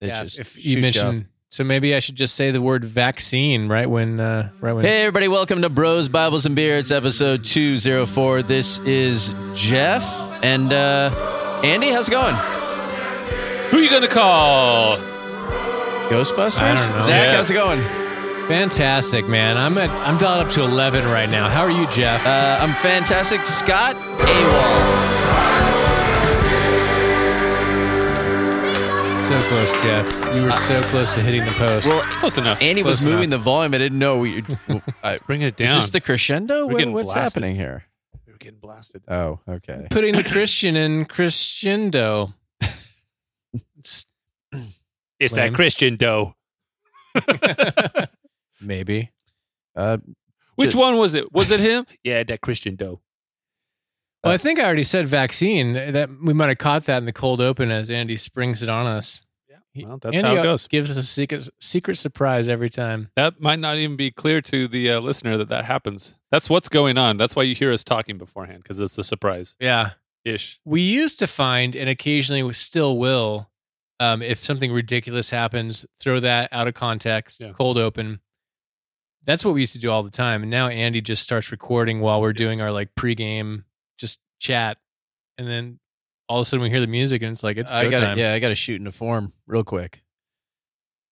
[0.00, 1.16] it yeah, just if you shoots off.
[1.48, 4.84] so maybe I should just say the word vaccine right when, uh, right when.
[4.84, 6.76] Hey, everybody, welcome to Bros, Bibles, and Beer.
[6.78, 8.42] It's episode 204.
[8.42, 10.04] This is Jeff
[10.42, 11.88] and uh, Andy.
[11.90, 12.34] How's it going?
[13.70, 14.96] Who are you gonna call?
[16.08, 16.60] Ghostbusters?
[16.60, 17.00] I don't know.
[17.00, 17.36] Zack, Yeah.
[17.36, 17.80] how's it going?
[18.48, 19.56] Fantastic, man.
[19.56, 21.48] I'm at, I'm dialed up to 11 right now.
[21.48, 22.24] How are you, Jeff?
[22.24, 23.44] Uh, I'm fantastic.
[23.44, 25.25] Scott AWOL.
[29.28, 30.34] So close, Jeff.
[30.34, 31.88] You were so close to hitting the post.
[31.88, 32.60] Well, Close enough.
[32.62, 33.40] Andy was Close moving enough.
[33.40, 33.74] the volume.
[33.74, 34.18] I didn't know.
[34.20, 34.42] We,
[35.02, 35.68] I, Bring it down.
[35.68, 36.66] Is this the crescendo?
[36.66, 37.42] We're What- getting what's blasted.
[37.42, 37.84] happening here?
[38.26, 39.02] We're getting blasted.
[39.08, 39.86] Oh, okay.
[39.90, 42.34] Putting the Christian in crescendo.
[43.78, 44.06] It's-
[45.18, 45.50] It's Lame.
[45.52, 46.34] that Christian dough.
[48.60, 49.10] maybe.
[49.74, 49.98] Uh,
[50.56, 51.32] Which Just- one was it?
[51.32, 51.84] Was it him?
[52.04, 53.00] yeah, that Christian dough.
[54.24, 55.74] Well, I think I already said vaccine.
[55.74, 58.86] That we might have caught that in the cold open as Andy springs it on
[58.86, 59.22] us.
[59.48, 60.66] Yeah, Well, that's Andy how it goes.
[60.66, 63.10] Gives us a secret secret surprise every time.
[63.14, 66.16] That might not even be clear to the uh, listener that that happens.
[66.32, 67.18] That's what's going on.
[67.18, 69.90] That's why you hear us talking beforehand because it's a surprise Yeah,
[70.24, 70.58] ish.
[70.64, 73.50] we used to find, and occasionally we still will,
[74.00, 77.52] um, if something ridiculous happens, throw that out of context, Yeah.
[77.52, 78.20] cold open.
[79.24, 80.42] That's what we used to do all the time.
[80.42, 83.65] And now Andy just starts recording while we're doing our like pregame just
[84.46, 84.78] chat,
[85.38, 85.78] and then
[86.28, 88.00] all of a sudden we hear the music, and it's like it's go I got
[88.00, 88.18] time.
[88.18, 90.02] Yeah, I got to shoot into form real quick.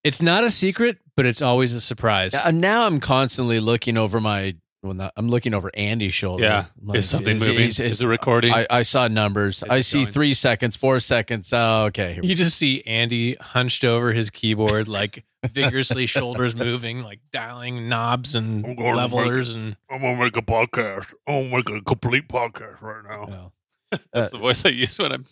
[0.02, 2.34] It's not a secret, but it's always a surprise.
[2.34, 4.56] Uh, now I'm constantly looking over my.
[4.84, 6.44] Well, not, I'm looking over Andy's shoulder.
[6.44, 6.64] Yeah.
[6.82, 7.60] Like, is something is- moving?
[7.68, 8.52] is- Is, is- it recording?
[8.52, 9.56] I, I saw numbers.
[9.62, 10.12] Is I see going?
[10.12, 11.50] three seconds, four seconds.
[11.54, 12.12] Oh, okay.
[12.12, 17.20] Here we You just see Andy hunched over his keyboard, like vigorously, shoulders moving, like
[17.32, 21.14] dialing knobs and I'm gonna levelers, and I'm gonna make a podcast.
[21.26, 23.24] I'm gonna make a complete podcast right now.
[23.26, 23.52] go.
[23.94, 25.24] Uh, That's the voice I use when I'm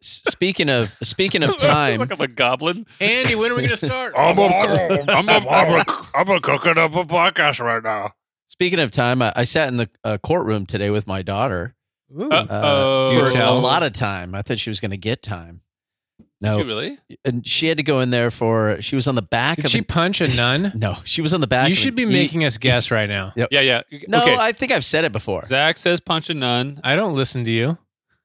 [0.00, 2.86] Speaking of speaking of time, like I'm a goblin.
[3.00, 4.12] Andy, when are we going to start?
[4.16, 8.12] I'm gonna, I'm gonna, I'm gonna, I'm gonna cooking up a podcast right now.
[8.54, 11.74] Speaking of time, I, I sat in the uh, courtroom today with my daughter
[12.16, 12.30] Ooh.
[12.30, 13.26] uh, Uh-oh.
[13.30, 14.32] For a lot of time.
[14.34, 15.60] I thought she was going to get time.
[16.18, 16.98] Did No, you really?
[17.24, 18.80] and she had to go in there for.
[18.80, 19.70] She was on the back Did of.
[19.72, 20.70] she an- punch a nun?
[20.76, 21.68] no, she was on the back.
[21.68, 23.32] You of should an be E- making us guess right now.
[23.50, 23.82] Yeah, yeah.
[24.06, 24.36] No, okay.
[24.38, 25.42] I think I've said it before.
[25.42, 26.80] Zack says punch a nun.
[26.84, 27.76] I don't listen to you.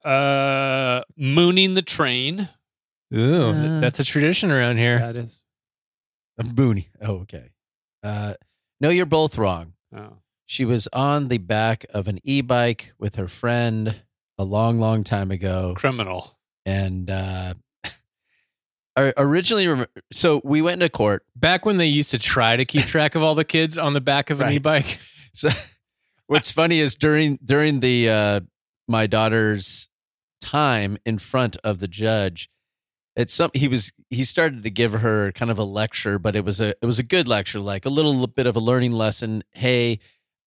[0.04, 2.48] Uh, mooning the train.
[3.12, 4.98] Ooh, Uh, that's a tradition around here.
[5.00, 5.42] That is.
[6.38, 6.88] A boonie.
[7.02, 7.50] Oh, okay.
[8.02, 8.34] Uh,
[8.80, 9.72] no, you're both wrong.
[9.94, 10.18] Oh.
[10.50, 13.94] She was on the back of an e-bike with her friend
[14.36, 16.36] a long, long time ago, Criminal.
[16.66, 17.54] and uh,
[18.96, 21.24] originally, rem- so we went into court.
[21.36, 24.00] Back when they used to try to keep track of all the kids on the
[24.00, 24.54] back of an Right.
[24.56, 24.98] e-bike.
[25.32, 25.48] So,
[26.26, 28.40] what's funny is during during the uh,
[28.88, 29.88] my daughter's
[30.40, 32.50] time in front of the judge,
[33.14, 36.44] it's some he was he started to give her kind of a lecture, but it
[36.44, 39.44] was a it was a good lecture, like a little bit of a learning lesson.
[39.52, 40.00] Hey,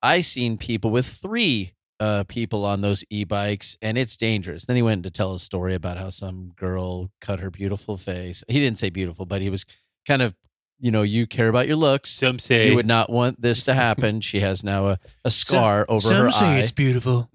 [0.03, 4.66] I seen people with three uh, people on those e-bikes, and it's dangerous.
[4.66, 8.44] Then he went to tell a story about how some girl cut her beautiful face.
[8.50, 9.66] He didn't say beautiful, but he was
[10.06, 10.36] kind of,
[10.80, 12.09] you know, you care about your looks.
[12.09, 14.19] Some say You would not want this to happen.
[14.19, 16.58] She has now a, a scar over her eye.
[16.58, 17.31] It's beautiful.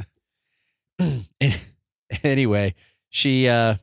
[2.22, 2.74] anyway,
[3.08, 3.76] she, uh,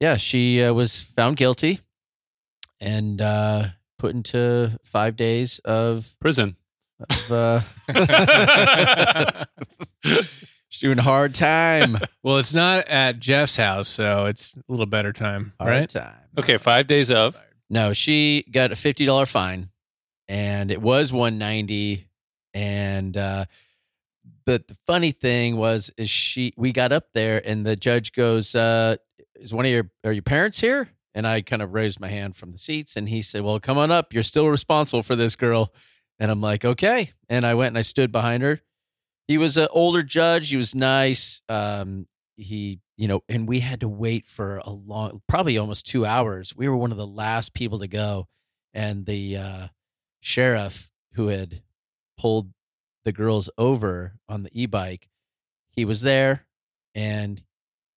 [0.00, 1.80] yeah, she uh, was found guilty
[2.80, 3.66] and uh,
[3.98, 6.56] put into five days of, prison.
[7.00, 7.60] Of uh,
[10.68, 11.98] she's doing hard time.
[12.22, 15.88] Well, it's not at Jeff's house, so it's a little better time, Hard right?
[15.88, 16.14] time.
[16.38, 17.36] Okay, five days of.
[17.70, 19.70] No, she got a fifty dollar fine,
[20.28, 22.06] and it was one ninety.
[22.54, 23.44] And uh,
[24.46, 28.54] the, the funny thing was, is she we got up there, and the judge goes,
[28.54, 28.96] uh,
[29.36, 32.36] "Is one of your are your parents here?" And I kind of raised my hand
[32.36, 34.12] from the seats, and he said, "Well, come on up.
[34.14, 35.72] You're still responsible for this girl."
[36.18, 38.60] And I'm like, "Okay." And I went and I stood behind her.
[39.26, 40.50] He was an older judge.
[40.50, 41.42] He was nice.
[41.48, 42.06] Um,
[42.38, 46.54] he you know and we had to wait for a long probably almost two hours
[46.56, 48.28] we were one of the last people to go
[48.72, 49.66] and the uh,
[50.20, 51.62] sheriff who had
[52.16, 52.52] pulled
[53.04, 55.08] the girls over on the e-bike
[55.70, 56.46] he was there
[56.94, 57.42] and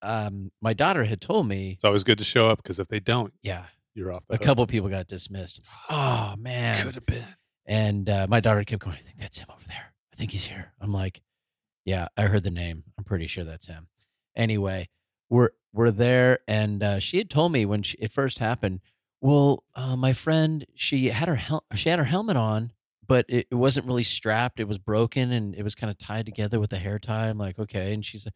[0.01, 2.99] um, my daughter had told me It's always good to show up because if they
[2.99, 4.45] don't, yeah you're off the a hook.
[4.45, 7.25] couple people got dismissed oh man could have been.
[7.71, 9.93] And uh, my daughter kept going, I think that's him over there.
[10.13, 10.73] I think he's here.
[10.81, 11.21] I'm like,
[11.85, 12.83] yeah, I heard the name.
[12.97, 13.87] I'm pretty sure that's him.
[14.35, 14.89] Anyway,
[15.29, 18.81] we're we're there, and uh, she had told me when she, it first happened.
[19.21, 22.73] Well, uh, my friend, she had her hel- she had her helmet on,
[23.07, 24.59] but it, it wasn't really strapped.
[24.59, 27.29] It was broken, and it was kind of tied together with a hair tie.
[27.29, 28.27] I'm like, okay, and she's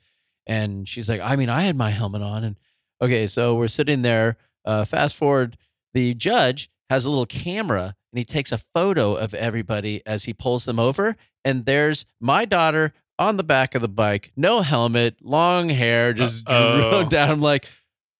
[0.47, 2.55] and she's like, I mean, I had my helmet on, and
[3.01, 4.37] okay, so we're sitting there.
[4.63, 5.57] Uh, fast forward,
[5.93, 10.33] the judge has a little camera and he takes a photo of everybody as he
[10.33, 11.15] pulls them over.
[11.43, 16.47] And there's my daughter on the back of the bike, no helmet, long hair, just
[16.49, 17.07] Uh-oh.
[17.09, 17.29] down.
[17.31, 17.67] I'm like,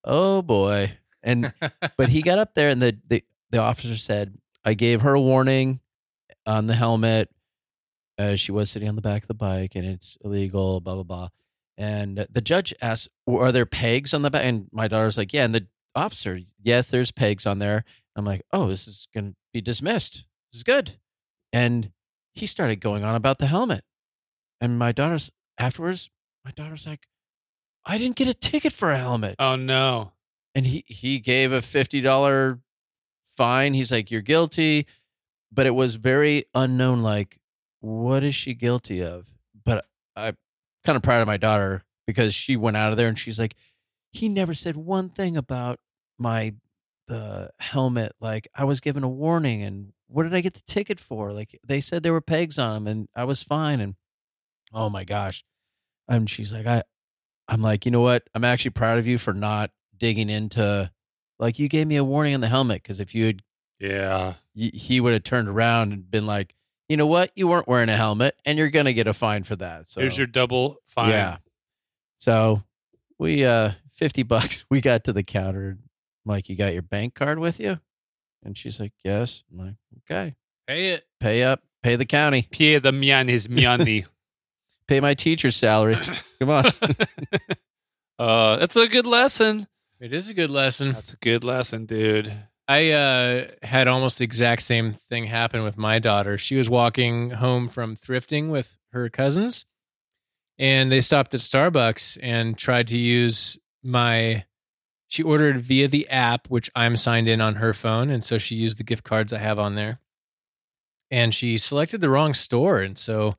[0.03, 0.93] oh boy.
[1.23, 1.53] And
[1.97, 5.21] but he got up there and the, the the officer said, I gave her a
[5.21, 5.79] warning
[6.45, 7.29] on the helmet.
[8.17, 11.03] Uh, she was sitting on the back of the bike and it's illegal, blah blah
[11.03, 11.29] blah.
[11.77, 15.43] And the judge asked, "Are there pegs on the back?" And my daughter's like, "Yeah."
[15.43, 17.83] And the officer, "Yes, there's pegs on there."
[18.15, 20.25] I'm like, "Oh, this is going to be dismissed.
[20.51, 20.97] This is good."
[21.53, 21.91] And
[22.33, 23.83] he started going on about the helmet.
[24.61, 26.09] And my daughter's afterwards,
[26.43, 27.07] my daughter's like,
[27.85, 30.13] "I didn't get a ticket for a helmet." Oh no.
[30.53, 32.59] and he he gave a fifty dollar
[33.35, 33.73] fine.
[33.73, 34.85] He's like, "You're guilty,"
[35.51, 37.03] but it was very unknown.
[37.03, 37.39] Like,
[37.81, 39.27] what is she guilty of?
[39.63, 39.85] But
[40.15, 40.37] I'm
[40.85, 43.55] kind of proud of my daughter because she went out of there and she's like,
[44.11, 45.79] he never said one thing about
[46.19, 46.53] my
[47.07, 48.13] the helmet.
[48.19, 51.31] Like, I was given a warning, and what did I get the ticket for?
[51.33, 53.79] Like, they said there were pegs on them, and I was fine.
[53.79, 53.95] And
[54.73, 55.43] oh my gosh,
[56.07, 56.83] and she's like, I.
[57.47, 58.27] I'm like, you know what?
[58.33, 60.89] I'm actually proud of you for not digging into
[61.37, 63.41] like you gave me a warning on the helmet because if you had
[63.79, 64.33] Yeah.
[64.55, 66.55] y- he would have turned around and been like
[66.89, 69.55] you know what you weren't wearing a helmet and you're gonna get a fine for
[69.57, 71.11] that so Here's your double fine.
[71.11, 71.37] yeah
[72.17, 72.63] so
[73.19, 75.77] we uh 50 bucks we got to the counter
[76.25, 77.79] like you got your bank card with you
[78.43, 79.75] and she's like yes i'm like
[80.09, 80.35] okay
[80.67, 81.05] Pay it.
[81.19, 84.05] pay up pay the county Pay the mian is miani.
[84.87, 85.97] pay my teacher's salary
[86.39, 86.65] come on
[88.19, 89.67] uh, that's a good lesson.
[89.99, 90.91] It is a good lesson.
[90.91, 92.31] That's a good lesson, dude.
[92.67, 96.37] I uh, had almost the exact same thing happen with my daughter.
[96.37, 99.65] She was walking home from thrifting with her cousins,
[100.59, 104.45] and they stopped at Starbucks and tried to use my.
[105.15, 108.55] She ordered via the app, which I'm signed in on her phone, and so she
[108.55, 110.01] used the gift cards I have on there.
[111.09, 113.37] And she selected the wrong store, and so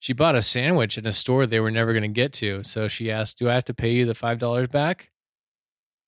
[0.00, 2.64] she bought a sandwich in a store they were never going to get to.
[2.64, 5.12] So she asked, "Do I have to pay you the five dollars back?"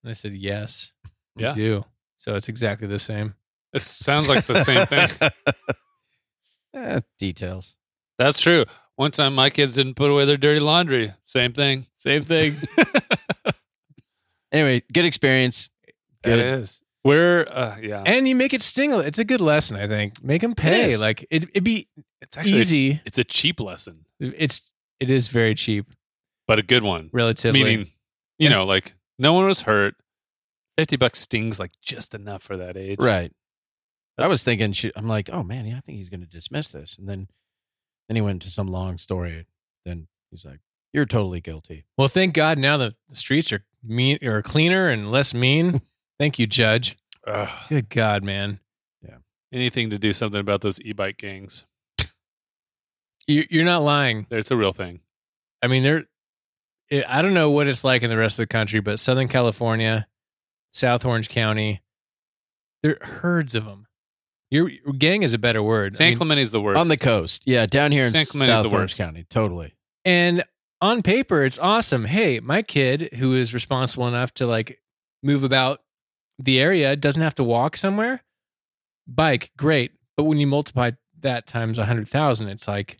[0.03, 0.91] And I said, "Yes,
[1.37, 1.53] you Yeah.
[1.53, 1.85] do."
[2.17, 3.37] So it's exactly the same.
[3.73, 5.31] It sounds like the same thing.
[6.75, 7.77] Eh, details
[8.19, 8.65] That's true.
[8.97, 11.13] One time my kids didn't put away their dirty laundry.
[11.27, 11.87] Same thing.
[11.95, 12.57] Same thing.
[14.57, 15.95] anyway good experience It
[16.25, 16.39] Good.
[16.61, 16.83] is.
[17.05, 18.03] We're uh, yeah.
[18.05, 18.91] and you make it sting.
[18.93, 20.25] It's a good lesson, I think.
[20.25, 20.91] Make them pay.
[20.91, 21.01] is.
[21.01, 21.87] Like it, it'd be
[22.21, 23.01] It's actually easy.
[23.05, 25.87] it's a cheap lesson, It's it is very cheap,
[26.49, 27.11] but a good one.
[27.13, 27.63] relatively.
[27.63, 27.87] Meaning,
[28.41, 29.95] you know, like no one was hurt.
[30.77, 32.99] Fifty bucks stings like just enough for that age.
[32.99, 33.33] Right.
[34.19, 36.99] I was thinking, I'm like, oh man, yeah, I think he's going to dismiss this,
[36.99, 37.29] and then,
[38.09, 39.47] then he went to some long story.
[39.85, 40.61] Then he's like,
[40.97, 41.85] you're totally guilty.
[41.99, 45.83] well, thank God now the, the streets are mean or cleaner and less mean.
[46.19, 46.97] thank you, Judge.
[47.27, 47.49] Ugh.
[47.69, 48.61] Good God, man.
[49.03, 49.19] Yeah.
[49.53, 51.67] Anything to do something about those e-bike gangs.
[53.27, 54.27] You, you're not lying.
[54.31, 55.01] It's a real thing.
[55.63, 56.05] I mean, they're.
[56.89, 59.27] It, I don't know what it's like in the rest of the country, but Southern
[59.27, 60.07] California,
[60.73, 61.83] South Orange County,
[62.85, 63.89] there are herds of them.
[64.49, 65.95] Your gang is a better word.
[65.95, 66.79] I San mean, Clemente is the worst.
[66.79, 68.97] On the coast, yeah, down here in San Clemente's South the Orange worst.
[68.97, 69.75] County, totally.
[70.05, 70.45] And
[70.81, 72.05] on paper, it's awesome.
[72.05, 74.81] Hey, my kid who is responsible enough to like
[75.23, 75.81] move about
[76.39, 78.23] the area doesn't have to walk somewhere.
[79.07, 79.93] Bike, great.
[80.17, 82.99] But when you multiply that times a hundred thousand, it's like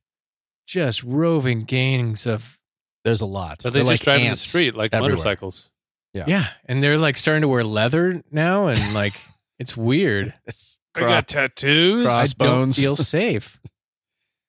[0.67, 2.59] just roving gangs of
[3.05, 3.61] There's a lot.
[3.63, 5.11] but they They're just like drive in the street like everywhere.
[5.17, 5.71] motorcycles.
[6.15, 6.25] Yeah.
[6.27, 6.47] yeah.
[6.65, 9.15] And they're like starting to wear leather now and like
[9.59, 10.33] it's weird.
[10.47, 12.07] It's I got tattoos.
[12.07, 12.29] Cross- I don't
[12.73, 12.79] Crossbones.
[12.79, 13.61] feel safe.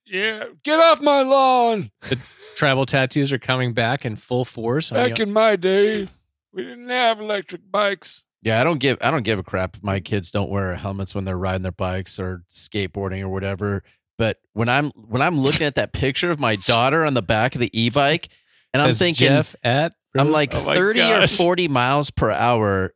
[0.10, 1.92] Yeah, get off my lawn.
[2.02, 2.18] The
[2.56, 4.92] tribal tattoos are coming back in full force.
[4.92, 6.08] Back in my day,
[6.54, 8.24] we didn't have electric bikes.
[8.42, 11.14] Yeah, I don't give I don't give a crap if my kids don't wear helmets
[11.14, 13.84] when they're riding their bikes or skateboarding or whatever.
[14.18, 17.56] But when I'm when I'm looking at that picture of my daughter on the back
[17.56, 18.30] of the e-bike,
[18.74, 22.32] and I'm As thinking, Jeff at I'm like Oh my 30 or 40 miles per
[22.32, 22.94] hour.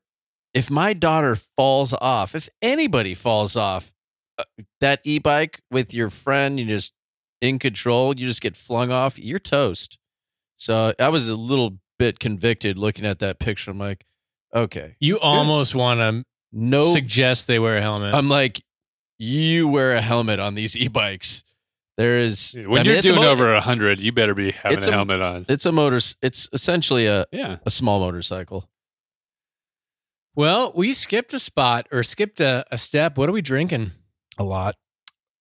[0.53, 3.94] If my daughter falls off, if anybody falls off
[4.38, 4.44] uh,
[4.80, 6.94] that e-bike with your friend, you just
[7.42, 9.98] in control, you just get flung off, you're toast.
[10.58, 13.72] So I was a little bit convicted looking at that picture.
[13.72, 14.06] I'm like,
[14.56, 18.14] okay, you almost want to no suggest they wear a helmet.
[18.14, 18.62] I'm like,
[19.18, 21.44] you wear a helmet on these e-bikes.
[21.98, 24.34] There is When I mean, you're it's a doing mo- over a hundred, you better
[24.34, 25.46] be having It's a a- helmet on.
[25.50, 25.98] It's a motor.
[26.22, 27.58] It's essentially a Yeah.
[27.66, 28.68] a small motorcycle.
[30.36, 33.18] well, we skipped a spot or skipped a, a step.
[33.18, 33.92] What are we drinking?
[34.38, 34.76] A lot.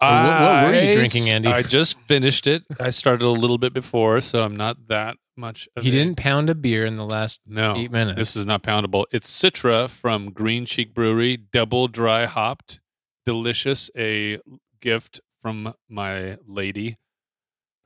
[0.01, 1.49] Well, what- what were you I- drinking, Andy?
[1.49, 2.65] I just finished it.
[2.79, 5.69] I started a little bit before, so I'm not that much.
[5.77, 8.19] Of He didn't pound a beer in the last No, eight minutes.
[8.19, 9.05] this is not poundable.
[9.13, 12.81] It's Citra from Green Cheek Brewery, double dry hopped,
[13.27, 13.91] delicious.
[13.97, 14.39] A
[14.81, 16.97] gift from my lady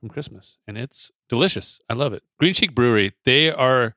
[0.00, 1.80] from Christmas, and it's delicious.
[1.88, 2.22] I love it.
[2.38, 3.12] Green Cheek Brewery.
[3.24, 3.96] They are.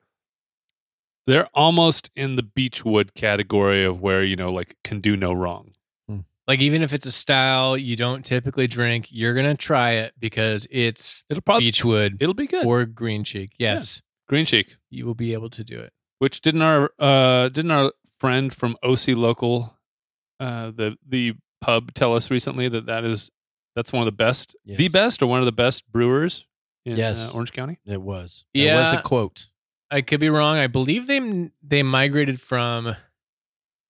[1.26, 5.72] They're almost in the Beachwood category of where you know, like, can do no wrong.
[6.48, 10.66] Like even if it's a style you don't typically drink, you're gonna try it because
[10.70, 12.64] it's It'll probably Beachwood it'll be good.
[12.66, 13.52] or Green Cheek.
[13.58, 14.76] Yes, Green Cheek.
[14.90, 15.92] you will be able to do it.
[16.18, 19.76] Which didn't our uh didn't our friend from OC Local,
[20.40, 23.30] uh the the pub tell us recently that that is
[23.76, 26.46] that's one of the best, the best, or one of the best brewers
[26.84, 27.30] in Yes.
[27.30, 27.78] uh, Orange County.
[27.86, 28.44] It was.
[28.54, 29.48] It was a quote.
[29.90, 30.56] I could be wrong.
[30.56, 32.96] I believe they they migrated from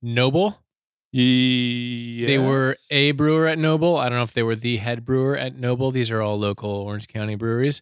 [0.03, 0.63] Noble.
[1.11, 2.27] Yes.
[2.27, 3.97] They were a brewer at Noble.
[3.97, 5.91] I don't know if they were the head brewer at Noble.
[5.91, 7.81] These are all local Orange County breweries.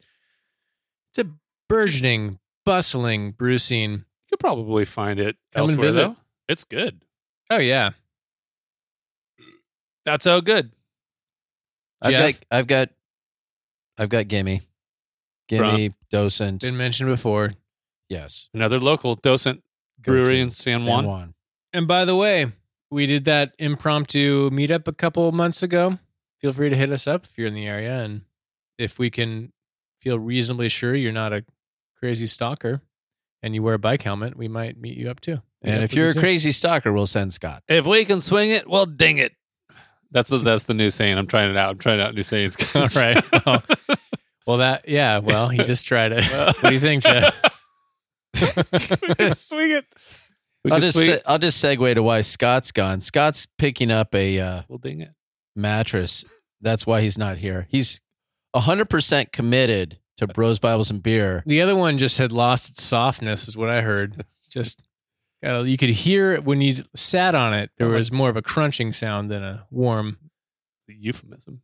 [1.11, 1.31] It's a
[1.69, 3.91] burgeoning, bustling brew scene.
[3.93, 5.87] You could probably find it Come and elsewhere.
[5.87, 6.01] visit.
[6.03, 6.17] Though.
[6.49, 7.01] It's good.
[7.51, 7.91] Oh yeah,
[10.05, 10.71] That's how good.
[12.03, 12.41] I've Jeff?
[12.41, 12.89] got, I've got,
[13.99, 14.63] I've got Gimme,
[15.49, 16.61] Gimme, Docent.
[16.63, 17.55] been mentioned before.
[18.09, 19.63] yes, Another local docent
[20.03, 21.35] Go brewery to in San Juan.
[21.73, 22.53] And by the way,
[22.91, 25.99] we did that impromptu meetup a couple months ago.
[26.41, 28.23] Feel free to hit us up if you're in the area, and
[28.79, 29.53] if we can
[29.99, 31.45] feel reasonably sure you're not a
[31.99, 32.83] crazy stalker
[33.43, 35.37] and you wear a bike helmet, we might meet you up too.
[35.63, 36.21] Meet And up if you're a too.
[36.21, 37.63] crazy stalker, we'll send Scott.
[37.69, 39.33] If we can swing it, well, ding it.
[40.13, 41.19] That's what that's the new saying.
[41.19, 41.71] I'm trying it out.
[41.73, 42.57] I'm trying out new sayings.
[42.75, 43.25] All right.
[43.47, 43.63] Well,
[44.47, 45.19] well, that yeah.
[45.19, 46.25] Well, he just tried it.
[46.61, 47.35] what do you think, Jeff?
[49.37, 49.85] swing it.
[50.67, 53.01] We I'll just se- I'll just segue to why Scott's gone.
[53.01, 55.11] Scott's picking up a uh, We'll it.
[55.55, 56.25] mattress.
[56.61, 57.67] That's why he's not here.
[57.71, 58.01] He's
[58.55, 61.43] hundred percent committed to Bros Bibles and beer.
[61.47, 64.25] The other one just had lost its softness, is what I heard.
[64.51, 64.83] Just
[65.45, 67.71] uh, you could hear it when you sat on it.
[67.79, 70.19] There Oh was more of a crunching sound than a warm.
[70.89, 71.63] Euphemism.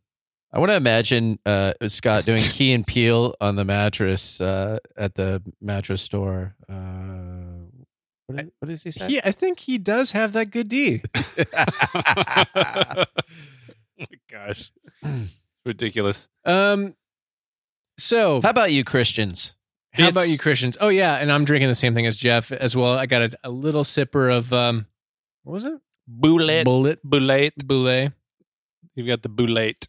[0.51, 5.15] I want to imagine uh, Scott doing Key and Peele on the mattress uh, at
[5.15, 6.55] the mattress store.
[6.69, 7.42] Uh,
[8.27, 9.07] what, did, what does he say?
[9.07, 11.01] He, I think he does have that good D.
[11.15, 11.43] oh
[13.99, 14.71] my gosh.
[15.65, 16.27] Ridiculous.
[16.45, 16.95] Um.
[17.97, 19.55] So How about you, Christians?
[19.93, 20.77] How about It's- you, Christians?
[20.81, 22.93] Oh yeah, and I'm drinking the same thing as Jeff as well.
[22.97, 24.87] I got a, a little sipper of um,
[25.43, 25.73] what was it?
[26.07, 26.65] Boulette.
[26.65, 27.53] Bullet Boulette.
[27.65, 28.11] Boulet.
[28.95, 29.87] You've got the boulette.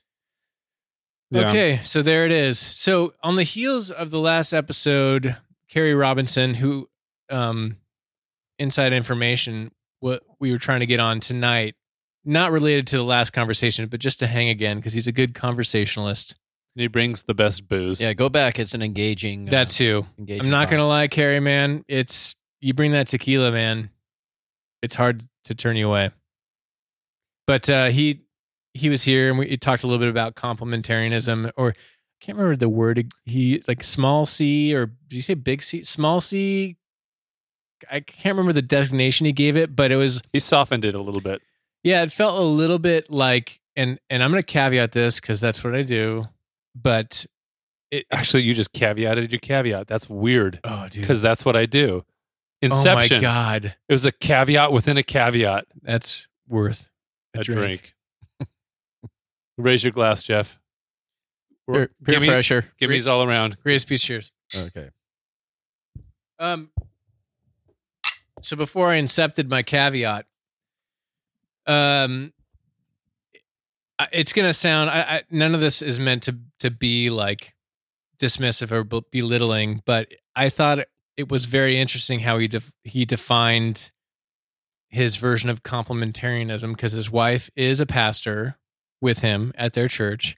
[1.31, 1.49] Yeah.
[1.49, 2.59] Okay, so there it is.
[2.59, 5.37] So on the heels of the last episode,
[5.69, 6.89] Carrie Robinson, who
[7.31, 7.79] um,
[8.59, 11.75] inside information, what we were trying to get on tonight,
[12.25, 15.35] not related to the last conversation, but just to hang again because he's a good
[15.35, 16.37] conversationalist.
[16.75, 18.01] He brings the best booze.
[18.01, 18.59] Yeah, go back.
[18.59, 19.47] It's an engaging.
[19.47, 20.07] That uh, too.
[20.19, 21.85] engaging I'm not gonna lie, Carrie, man.
[21.87, 23.91] It's you bring that tequila, man.
[24.83, 26.11] It's hard to turn you away.
[27.47, 28.23] But uh, he
[28.73, 32.37] he was here and we he talked a little bit about complementarianism, or I can't
[32.37, 35.85] remember the word he like small c or did you say big c?
[35.85, 36.77] Small c.
[37.91, 41.03] I can't remember the designation he gave it, but it was He softened it a
[41.03, 41.43] little bit.
[41.83, 45.63] yeah, it felt a little bit like and and I'm gonna caveat this because that's
[45.65, 46.25] what I do,
[46.75, 47.27] but
[47.91, 49.87] it Actually, you just caveated your caveat.
[49.87, 52.05] That's weird oh dude because that's what I do.
[52.63, 53.19] Inception.
[53.19, 55.67] oh my god It was a caveat within a caveat.
[55.83, 56.89] that's worth
[57.35, 57.59] a, A drink.
[57.59, 57.95] drink.
[59.57, 60.59] Raise your glass, Jeff.
[61.71, 62.67] Peer, peer Gimme- pressure.
[62.79, 63.57] Gimme's all around.
[63.63, 64.03] Greatest piece.
[64.03, 64.33] Cheers.
[64.55, 64.91] Okay.
[66.39, 66.71] Um.
[68.45, 70.27] So before I incepted my caveat,
[71.67, 72.33] um,
[74.13, 74.91] it's gonna sound.
[74.91, 77.55] I, I none of this is meant to to be like
[78.21, 80.81] dismissive or belittling, but I thought
[81.17, 83.93] it was very interesting how he def- he defined
[84.89, 88.59] his version of complementarianism because his wife is a pastor
[89.01, 90.37] with him at their church,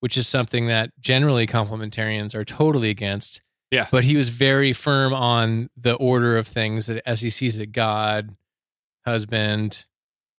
[0.00, 3.40] which is something that generally complementarians are totally against.
[3.76, 3.86] Yeah.
[3.90, 7.72] But he was very firm on the order of things that as he sees it,
[7.72, 8.34] God,
[9.04, 9.84] husband,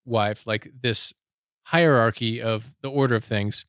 [0.06, 1.14] wife, like this
[1.66, 3.66] hierarchy of the order of things.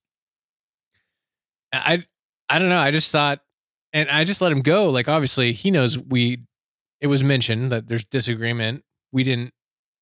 [1.70, 2.06] I
[2.48, 2.80] I don't know.
[2.80, 3.40] I just thought
[3.92, 4.88] and I just let him go.
[4.88, 6.44] Like obviously he knows we
[7.02, 8.84] it was mentioned that there's disagreement.
[9.12, 9.52] We didn't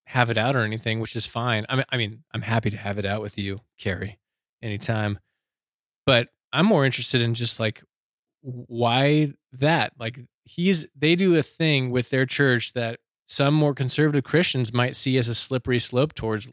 [0.06, 1.66] have it out or anything, which is fine.
[1.68, 4.20] I mean I mean, I'm happy to have it out with you, Carrie,
[4.62, 5.18] anytime.
[6.04, 7.82] But I'm more interested in just like
[8.47, 9.93] why that?
[9.99, 14.95] Like he's they do a thing with their church that some more conservative Christians might
[14.95, 16.49] see as a slippery slope towards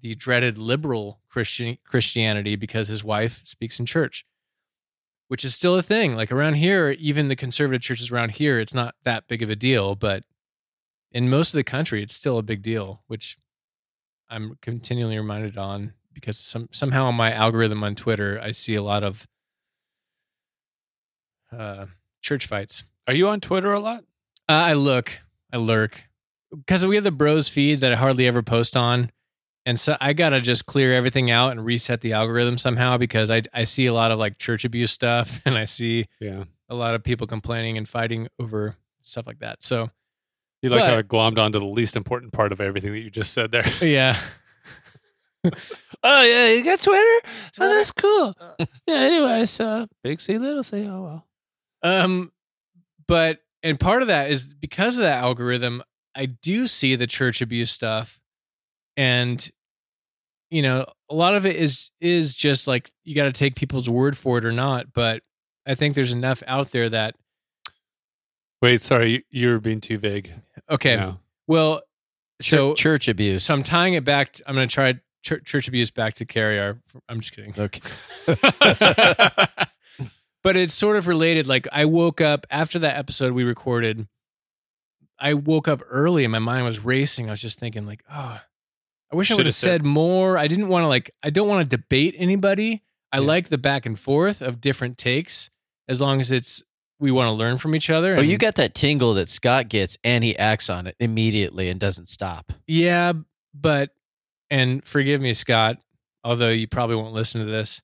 [0.00, 4.26] the dreaded liberal Christian Christianity because his wife speaks in church,
[5.28, 6.16] which is still a thing.
[6.16, 9.56] Like around here, even the conservative churches around here, it's not that big of a
[9.56, 10.24] deal, but
[11.12, 13.36] in most of the country, it's still a big deal, which
[14.28, 18.82] I'm continually reminded on because some somehow on my algorithm on Twitter, I see a
[18.82, 19.28] lot of
[21.56, 21.86] uh,
[22.20, 22.84] church fights.
[23.06, 24.04] Are you on Twitter a lot?
[24.48, 25.20] Uh, I look,
[25.52, 26.04] I lurk,
[26.50, 29.10] because we have the Bros feed that I hardly ever post on,
[29.64, 33.42] and so I gotta just clear everything out and reset the algorithm somehow because I
[33.52, 36.44] I see a lot of like church abuse stuff, and I see Yeah.
[36.68, 39.62] a lot of people complaining and fighting over stuff like that.
[39.62, 39.90] So
[40.62, 43.10] You like But- how I glommed onto the least important part of everything that you
[43.10, 43.64] just said there.
[43.80, 44.16] yeah,
[45.44, 47.28] oh yeah, you got Twitter?
[47.60, 48.34] Oh, that's cool.
[48.86, 48.94] yeah.
[48.96, 50.86] Anyway, so big C, little C.
[50.88, 51.26] Oh well.
[51.82, 52.32] Um,
[53.08, 55.82] but and part of that is because of that algorithm,
[56.14, 58.20] I do see the church abuse stuff,
[58.96, 59.50] and
[60.50, 63.88] you know, a lot of it is is just like you got to take people's
[63.88, 64.92] word for it or not.
[64.92, 65.22] But
[65.66, 67.14] I think there's enough out there that
[68.60, 70.30] Wait, sorry, you- you're being too vague.
[70.70, 71.18] okay, now.
[71.48, 71.82] well,
[72.40, 73.44] so Chur- church abuse.
[73.44, 74.32] so I'm tying it back.
[74.34, 76.78] To, I'm going to try church, church abuse back to carry our.
[77.08, 77.54] I'm just kidding.
[77.58, 77.80] okay.
[80.42, 81.46] but it's sort of related.
[81.46, 84.06] Like I woke up after that episode we recorded.
[85.18, 87.28] I woke up early and my mind was racing.
[87.28, 88.40] I was just thinking, like, oh,
[89.12, 90.36] I wish I would have said- more.
[90.38, 91.10] I didn't want to like.
[91.22, 92.82] I don't want to debate anybody.
[93.12, 93.26] I Yeah.
[93.26, 95.50] like the back and forth of different takes,
[95.86, 96.62] as long as it's
[96.98, 98.16] we want to learn from each other.
[98.16, 101.78] Oh, you got that tingle that Scott gets, and he acts on it immediately and
[101.78, 102.52] doesn't stop.
[102.66, 103.12] Yeah,
[103.52, 103.90] but
[104.50, 105.78] and forgive me, Scott,
[106.24, 107.82] although you probably won't listen to this.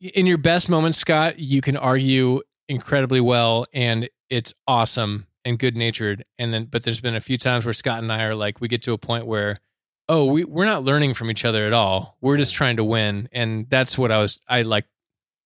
[0.00, 5.76] In your best moments, Scott, you can argue incredibly well and it's awesome and good
[5.76, 6.24] natured.
[6.38, 8.68] And then but there's been a few times where Scott and I are like we
[8.68, 9.60] get to a point where
[10.08, 12.16] oh, we we're not learning from each other at all.
[12.20, 13.28] We're just trying to win.
[13.32, 14.86] And that's what I was I like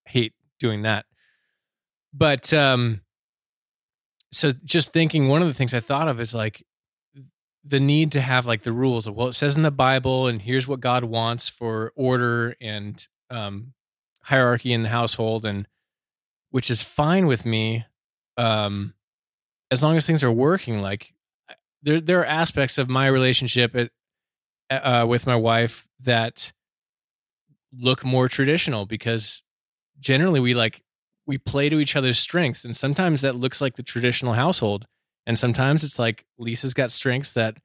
[0.07, 1.07] hate doing that.
[2.13, 3.03] But um
[4.33, 6.65] so just thinking one of the things I thought of is like
[7.65, 10.43] the need to have like the rules of well it says in the bible and
[10.43, 13.75] here's what god wants for order and um
[14.29, 15.67] hierarchy in the household and
[16.51, 17.87] which is fine with me
[18.37, 18.93] um
[19.71, 21.15] as long as things are working like
[21.83, 23.91] there there are aspects of my relationship at,
[24.71, 26.53] uh, with my wife that
[27.73, 29.43] look more traditional because
[29.99, 30.83] generally we like
[31.27, 34.87] we play to each other's strengths and sometimes that looks like the traditional household
[35.27, 37.57] and sometimes it's like Lisa's got strengths that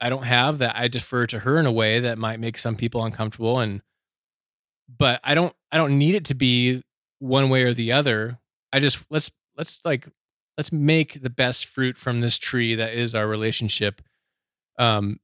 [0.00, 2.76] I don't have that I defer to her in a way that might make some
[2.76, 3.80] people uncomfortable and
[4.98, 6.82] but I don't I don't need it to be
[7.18, 8.38] one way or the other.
[8.72, 10.08] I just let's let's like
[10.56, 14.02] let's make the best fruit from this tree that is our relationship.
[14.78, 15.20] Um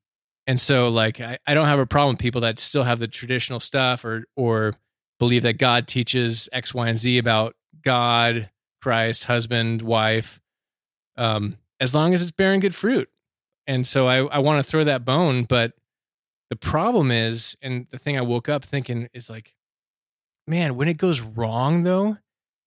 [0.47, 3.09] and so like I, I don't have a problem with people that still have the
[3.09, 4.75] traditional stuff or or
[5.19, 8.51] believe that God teaches X, Y, and Z about God,
[8.83, 10.41] Christ, husband, wife.
[11.17, 13.09] Um, as long as it's bearing good fruit.
[13.67, 15.73] And so I, I want to throw that bone, but
[16.51, 19.55] the problem is, and the thing I woke up thinking is like,
[20.47, 22.19] man, when it goes wrong though,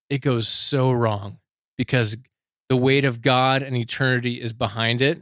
[0.10, 1.40] it goes so wrong
[1.78, 2.18] because
[2.68, 5.22] the weight of God and eternity is behind it.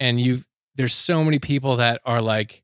[0.00, 0.42] And you
[0.74, 2.62] there's so many people that are like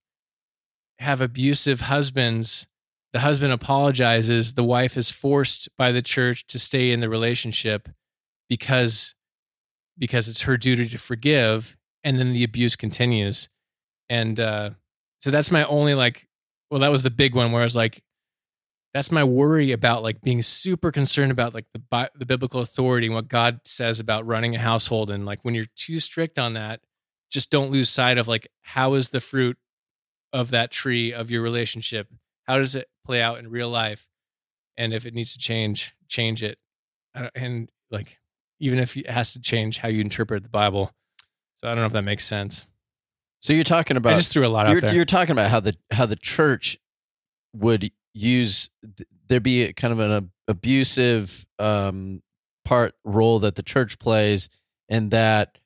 [0.98, 2.66] have abusive husbands.
[3.12, 7.88] The husband apologizes, the wife is forced by the church to stay in the relationship
[8.48, 9.14] because
[9.98, 13.48] because it's her duty to forgive and then the abuse continues
[14.08, 14.70] and uh
[15.20, 16.26] so that's my only like
[16.70, 18.02] well that was the big one where i was like
[18.92, 23.06] that's my worry about like being super concerned about like the Bi- the biblical authority
[23.06, 26.54] and what god says about running a household and like when you're too strict on
[26.54, 26.80] that
[27.30, 29.56] just don't lose sight of like how is the fruit
[30.32, 32.08] of that tree of your relationship
[32.46, 34.08] how does it play out in real life
[34.76, 36.58] and if it needs to change change it
[37.14, 38.18] Uh, and like
[38.60, 40.92] even if it has to change how you interpret the Bible.
[41.58, 42.66] So I don't know if that makes sense.
[43.40, 44.94] So you're talking about I just threw a lot out you're, there.
[44.94, 46.78] you're talking about how the how the church
[47.54, 48.70] would use
[49.28, 52.22] there be a kind of an abusive um,
[52.64, 54.48] part role that the church plays,
[54.88, 55.58] and that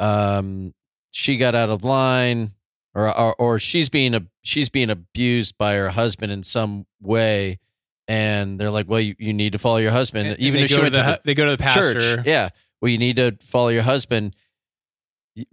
[0.00, 0.72] um,
[1.10, 2.52] she got out of line,
[2.94, 7.58] or, or or she's being a she's being abused by her husband in some way,
[8.06, 10.70] and they're like, well, you, you need to follow your husband, And- even and if
[10.70, 11.94] they she go to went the, to the they go to the pastor.
[11.94, 12.26] church.
[12.26, 12.50] Yeah.
[12.80, 14.36] Well, you need to follow your husband.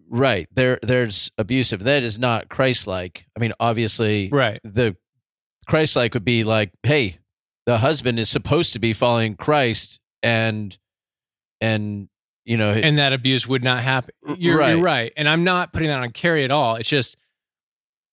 [0.09, 0.47] Right.
[0.51, 1.83] There there's abusive.
[1.83, 3.27] That is not Christ like.
[3.35, 4.59] I mean, obviously Right.
[4.63, 4.95] the
[5.65, 7.19] Christ like would be like, hey,
[7.65, 10.77] the husband is supposed to be following Christ and
[11.61, 12.09] and
[12.45, 14.13] you know And that abuse would not happen.
[14.37, 14.71] You're Right.
[14.75, 15.11] you're right.
[15.17, 16.75] And I'm not putting that on Carrie at all.
[16.75, 17.17] It's just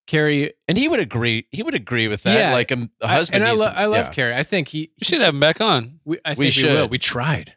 [0.07, 0.53] Carrie.
[0.67, 1.45] and he would agree.
[1.51, 2.37] He would agree with that.
[2.37, 2.51] Yeah.
[2.53, 3.43] like a, a I- husband.
[3.43, 4.13] and I, needs lo- to- I love yeah.
[4.13, 4.35] Carrie.
[4.35, 4.91] I think he.
[4.99, 5.99] We should have him back on.
[6.03, 6.73] We, I think We we, should.
[6.79, 6.87] will.
[6.87, 7.53] We tried.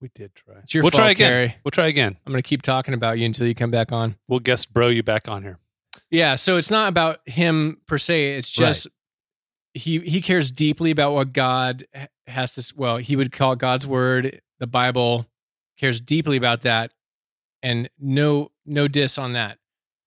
[0.00, 0.56] We did try.
[0.62, 1.30] It's your we'll fault, try again.
[1.30, 1.56] Carrie.
[1.64, 2.16] We'll try again.
[2.26, 4.16] I'm going to keep talking about you until you come back on.
[4.28, 5.58] We'll guest bro you back on here.
[6.10, 8.36] Yeah, so it's not about him per se.
[8.36, 8.86] It's just
[9.74, 11.86] he he cares deeply about what God
[12.26, 12.74] has to.
[12.76, 15.26] Well, he would call God's word, the Bible,
[15.78, 16.92] cares deeply about that,
[17.62, 19.58] and no no diss on that.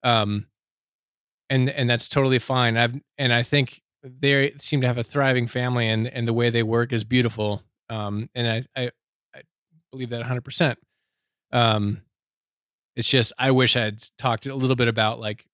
[0.03, 0.47] Um,
[1.49, 2.77] and and that's totally fine.
[2.77, 6.49] I've and I think they seem to have a thriving family, and and the way
[6.49, 7.63] they work is beautiful.
[7.89, 8.91] Um, and I I,
[9.35, 9.41] I
[9.91, 10.41] believe that 100.
[10.43, 10.79] percent
[11.51, 12.03] Um,
[12.95, 15.45] it's just I wish I had talked a little bit about like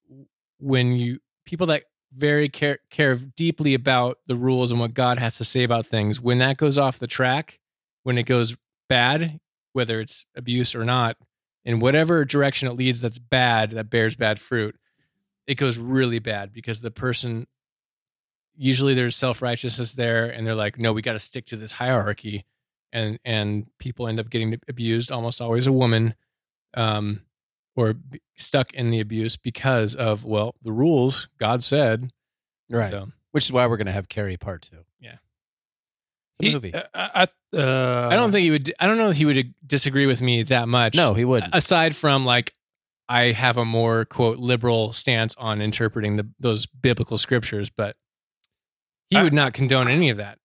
[0.59, 5.37] when you people that very care care deeply about the rules and what God has
[5.37, 7.59] to say about things when that goes off the track
[8.03, 8.55] when it goes
[8.87, 9.39] bad
[9.73, 11.17] whether it's abuse or not
[11.65, 14.75] in whatever direction it leads that's bad that bears bad fruit
[15.47, 17.47] it goes really bad because the person
[18.55, 22.45] usually there's self-righteousness there and they're like no we got to stick to this hierarchy
[22.93, 26.15] and and people end up getting abused almost always a woman
[26.75, 27.21] um
[27.75, 27.95] or
[28.37, 32.11] stuck in the abuse because of well the rules god said
[32.69, 32.89] Right.
[32.89, 34.77] so Which is why we're going to have Carrie part two.
[34.99, 35.17] Yeah.
[36.39, 36.73] He- movie.
[36.75, 40.05] I, I, uh, i don't think he would i don't know if he would disagree
[40.05, 41.55] with me that much no, he wouldn't.
[41.55, 42.53] aside from like
[43.07, 47.95] i have a more quote liberal stance on interpreting the those biblical scriptures but
[49.09, 50.39] he I- would not condone any of that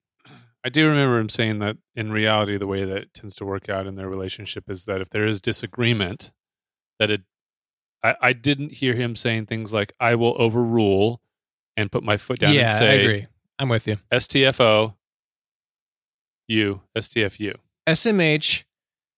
[0.63, 3.71] I do remember him saying that in reality, the way that it tends to work
[3.71, 6.33] out in their relationship is that if there is disagreement,
[7.01, 7.23] that it.
[8.03, 11.21] I, I didn't hear him saying things like "I will overrule"
[11.77, 13.27] and put my foot down yeah and say i agree
[13.59, 14.95] i'm with you STFO,
[16.49, 17.55] you STFU.
[17.89, 18.65] smh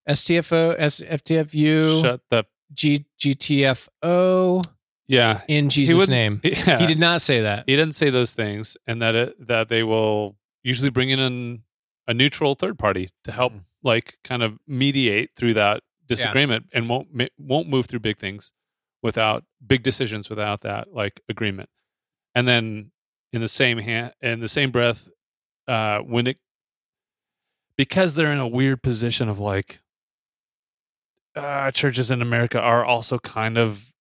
[0.09, 4.65] stfo sftfu Shut the G, gtfo
[5.07, 5.41] yeah.
[5.49, 6.79] in jesus wouldn't- name Yeah.
[6.79, 9.83] he did not say that He didn't say those things, and that it, that they
[9.83, 11.63] will usually bring in an,
[12.07, 13.61] a neutral third party to help, Mm.
[13.83, 15.83] like, kind of mediate through that
[16.17, 18.53] disagreement, and won't won't move through big things
[19.03, 21.69] without big decisions without that like agreement.
[22.35, 22.93] And then
[23.33, 25.09] in the same hand, in the same breath,
[25.67, 26.39] uh, when it
[27.77, 29.81] because they're in a weird position of like
[31.35, 33.93] uh, churches in America are also kind of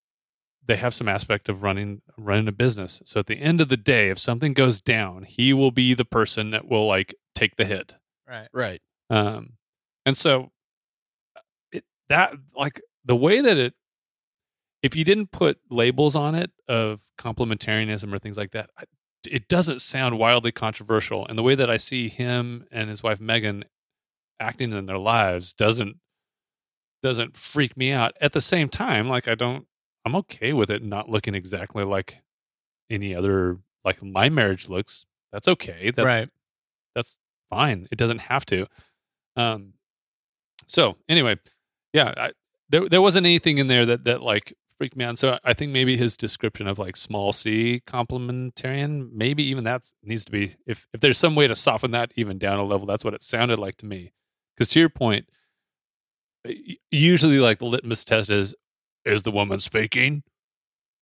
[0.65, 3.01] they have some aspect of running running a business.
[3.05, 6.05] So at the end of the day, if something goes down, he will be the
[6.05, 7.95] person that will like take the hit.
[8.27, 8.81] right right.
[9.09, 9.53] Um,
[10.05, 10.49] and so it
[12.11, 13.73] that like the way that it,
[14.83, 18.69] if you didn't put labels on it of complementarianism or things like that,
[19.29, 21.25] it doesn't sound wildly controversial.
[21.27, 23.65] And the way that I see him and his wife Megan
[24.39, 25.97] acting in their lives doesn't
[27.03, 28.13] doesn't freak me out.
[28.21, 29.65] At the same time, like I don't,
[30.05, 32.21] I'm okay with it not looking exactly like
[32.89, 35.05] any other like my marriage looks.
[35.31, 35.91] That's okay.
[35.91, 36.29] That's right
[36.95, 37.19] that's
[37.49, 37.87] fine.
[37.91, 38.67] It doesn't have to.
[39.35, 39.73] Um,
[40.67, 41.37] so anyway,
[41.93, 42.31] yeah, I,
[42.69, 45.19] there there wasn't anything in there that that like freaked me out.
[45.19, 50.25] So I think maybe his description of like small c complementarian, maybe even that needs
[50.25, 52.85] to be if if there's some way to soften that even down a level.
[52.87, 54.11] That's what it sounded like to me.
[54.55, 55.27] Because to your point,
[56.89, 58.55] usually like the litmus test is
[59.05, 60.23] is the woman speaking?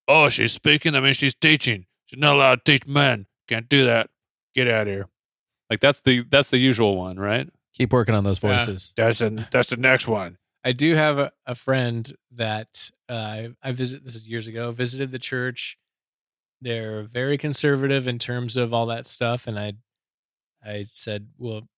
[0.07, 0.95] Oh, she's speaking.
[0.95, 1.85] I mean, she's teaching.
[2.05, 3.27] She's not allowed to teach men.
[3.47, 4.09] Can't do that.
[4.55, 5.07] Get out of here.
[5.69, 7.47] Like that's the that's the usual one, right?
[7.75, 8.57] Keep working on those Yeah.
[8.57, 8.93] voices.
[8.95, 10.37] That's the that's the next one.
[10.63, 14.03] I do have a, a friend that uh, I, I visit.
[14.03, 14.71] This is years ago.
[14.71, 15.77] Visited the church.
[16.61, 19.73] They're very conservative in terms of all that stuff, and I,
[20.63, 21.69] I said, "Well,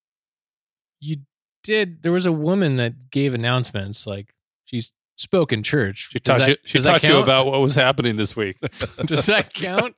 [0.99, 1.17] you
[1.63, 2.01] did.
[2.01, 4.33] There was a woman that gave announcements, like
[4.65, 6.09] she's spoke in church.
[6.11, 8.57] She Does taught that- you she taught you about what was happening this week.
[9.05, 9.95] Does that count?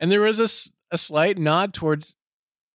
[0.00, 2.16] And there was a, a slight nod towards,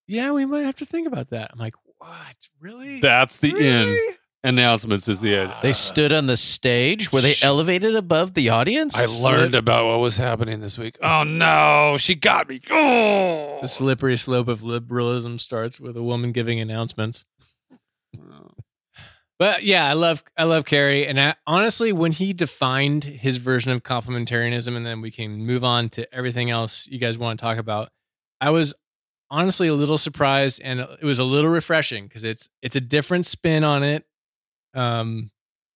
[0.08, 1.50] yeah, we might have to think about that.
[1.52, 2.48] I'm like, what?
[2.60, 3.02] Really?
[3.02, 4.17] That's the end.
[4.43, 4.56] Really?
[4.56, 5.54] Announcements is the end.
[5.62, 7.12] They stood on the stage.
[7.12, 8.95] Were they Sh- elevated above the audience?
[8.97, 10.97] I learned about what was happening this week.
[11.02, 12.62] Oh no, she got me.
[12.69, 13.60] Oh.
[13.62, 17.25] The slippery slope of liberalism starts with a woman giving announcements.
[19.38, 23.71] But yeah, I love I love Kerry, and I, honestly, when he defined his version
[23.71, 27.43] of complementarianism, and then we can move on to everything else you guys want to
[27.45, 27.89] talk about,
[28.41, 28.73] I was
[29.32, 33.25] honestly a little surprised, and it was a little refreshing because it's it's a different
[33.25, 34.04] spin on it
[34.73, 35.32] um,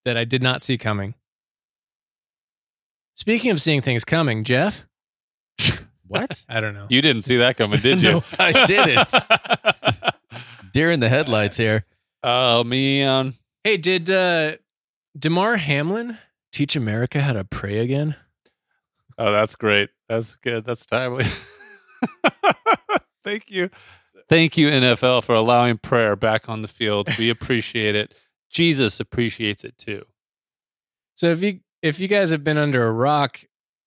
[0.05, 1.15] that I did not see coming.
[3.15, 4.85] Speaking of seeing things coming, Jeff,
[6.07, 6.45] What?
[6.49, 6.87] I don't know.
[6.89, 8.11] You didn't see that coming, did you?
[8.11, 9.13] No, I didn't.
[10.73, 11.85] Deer in the headlights here.
[12.23, 13.33] oh man.
[13.63, 14.53] Hey, did uh
[15.17, 16.17] Damar Hamlin
[16.51, 18.15] teach America how to pray again?
[19.17, 19.89] Oh, that's great.
[20.09, 20.65] That's good.
[20.65, 21.25] That's timely.
[23.23, 23.69] Thank you.
[24.27, 27.09] Thank you, NFL, for allowing prayer back on the field.
[27.19, 28.13] We appreciate it.
[28.53, 30.05] Jesus appreciates it too.
[31.15, 33.41] So if you if you guys have been under a rock,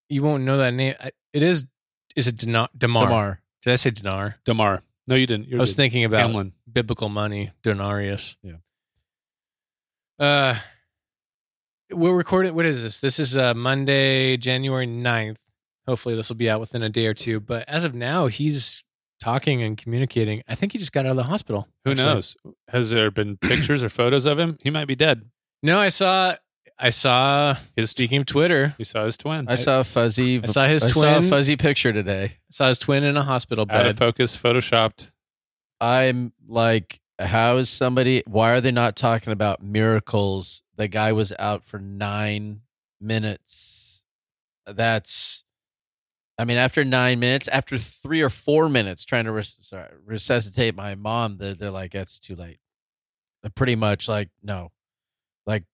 [0.09, 0.95] you won't know that name.
[1.33, 1.65] It is
[2.17, 2.69] is it Demar?
[2.77, 3.05] Demar?
[3.07, 3.41] Damar.
[3.63, 4.37] Did I say Dinar?
[4.45, 4.83] Damar.
[5.09, 5.49] No, you didn't.
[5.49, 5.77] You're I was good.
[5.77, 6.53] thinking about Hamlin.
[6.71, 8.37] biblical money, denarius.
[8.43, 8.57] Yeah.
[10.19, 10.59] Uh,
[11.91, 12.55] we'll record it.
[12.55, 13.01] What is this?
[13.01, 15.37] This is uh, Monday, January 9th.
[15.87, 17.39] Hopefully, this will be out within a day or two.
[17.39, 18.83] But as of now, he's
[19.21, 20.43] talking and communicating.
[20.49, 21.69] I think he just got out of the hospital.
[21.85, 22.07] Who actually.
[22.07, 22.37] knows?
[22.69, 24.59] Has there been pictures or photos of him?
[24.63, 25.31] He might be dead.
[25.63, 26.37] No, I saw.
[26.79, 27.57] I saw.
[27.75, 29.47] His Speaking of Twitter, you saw his twin.
[29.49, 30.43] I saw a fuzzy.
[30.43, 31.31] I saw his I saw a twin.
[31.31, 32.25] fuzzy picture today.
[32.25, 33.77] I saw his twin in a hospital bed.
[33.77, 35.11] out of focus, photoshopped.
[35.81, 38.23] I'm like, how is somebody?
[38.27, 40.63] Why are they not talking about miracles?
[40.77, 42.61] The guy was out for nine
[43.01, 44.05] minutes.
[44.67, 45.45] That's,
[46.38, 50.75] I mean, after nine minutes, after three or four minutes trying to res- sorry, resuscitate
[50.75, 52.59] my mom, they're, they're like, it's too late.
[53.42, 54.70] They're pretty much like, no,
[55.46, 55.64] like,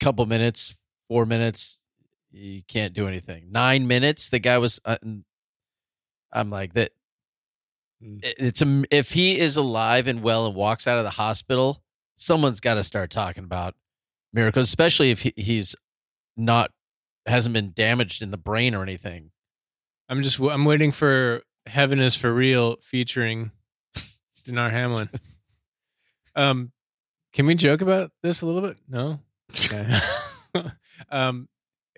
[0.00, 0.74] couple minutes,
[1.08, 1.84] four minutes,
[2.30, 3.46] you can't do anything.
[3.50, 4.80] Nine minutes, the guy was.
[4.84, 4.96] Uh,
[6.32, 6.92] I'm like that
[8.02, 8.24] Mm.
[8.24, 11.82] it- it's a if he is alive and well and walks out of the hospital,
[12.16, 13.74] someone's got to start talking about
[14.32, 15.76] miracles, especially if he, he's
[16.36, 16.70] not
[17.26, 19.32] hasn't been damaged in the brain or anything.
[20.10, 20.38] I'm just.
[20.40, 23.52] I'm waiting for Heaven is for Real featuring
[24.44, 25.08] Dinar Hamlin.
[26.34, 26.72] um,
[27.32, 28.78] can we joke about this a little bit?
[28.88, 29.20] No.
[29.54, 29.86] Okay.
[31.10, 31.48] um,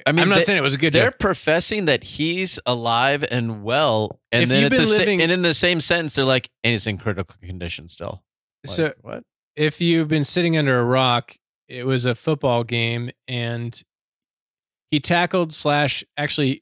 [0.06, 1.18] I mean, I'm not they, saying it was a good they're joke.
[1.20, 5.80] professing that he's alive and well, and If then the sa- and in the same
[5.80, 8.22] sentence, they're like, and he's in critical condition still.
[8.64, 9.22] Like, So what?
[9.56, 11.36] if you've been sitting under a rock,
[11.68, 13.80] it was a football game, and
[14.90, 16.61] he tackled slash actually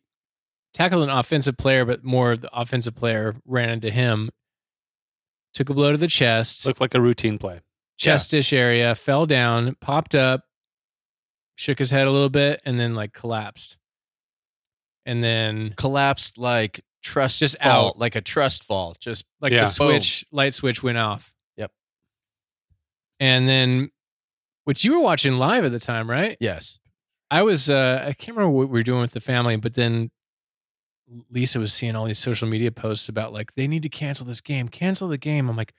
[0.73, 4.31] tackled an offensive player, but more of the offensive player ran into him,
[5.53, 7.61] took a blow to the chest, Looked like a routine play.
[7.99, 10.45] chest chestish area, fell down, popped up,
[11.57, 13.77] shook his head a little bit, and then like collapsed.
[15.07, 17.99] And then Collapsed like trust Just fall, out.
[17.99, 18.95] like a trust fall.
[19.01, 19.61] Just like Yeah.
[19.65, 21.33] the switch, light switch went off.
[21.57, 21.73] Yep.
[23.19, 23.91] And then,
[24.65, 26.37] which you were watching live at the time, right?
[26.41, 26.79] yes.
[27.33, 30.11] I was uh I can't remember what we were doing with the family, but then
[31.31, 34.41] Lisa was seeing all these social media posts about like they need to cancel this
[34.41, 35.49] game, cancel the game.
[35.49, 35.73] I'm like,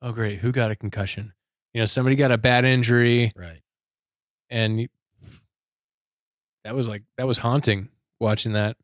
[0.00, 1.32] oh great, who got a concussion?
[1.74, 3.60] You know, somebody got a bad injury, Right.
[4.48, 4.88] and
[6.64, 7.88] that was like that was haunting
[8.18, 8.76] watching that.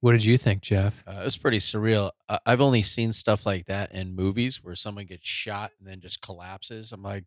[0.00, 1.02] What did you think, Jeff?
[1.08, 2.12] Uh, it was pretty surreal.
[2.28, 6.00] I- I've only seen stuff like that in movies where someone gets shot and then
[6.00, 6.92] just collapses.
[6.92, 7.24] I'm like,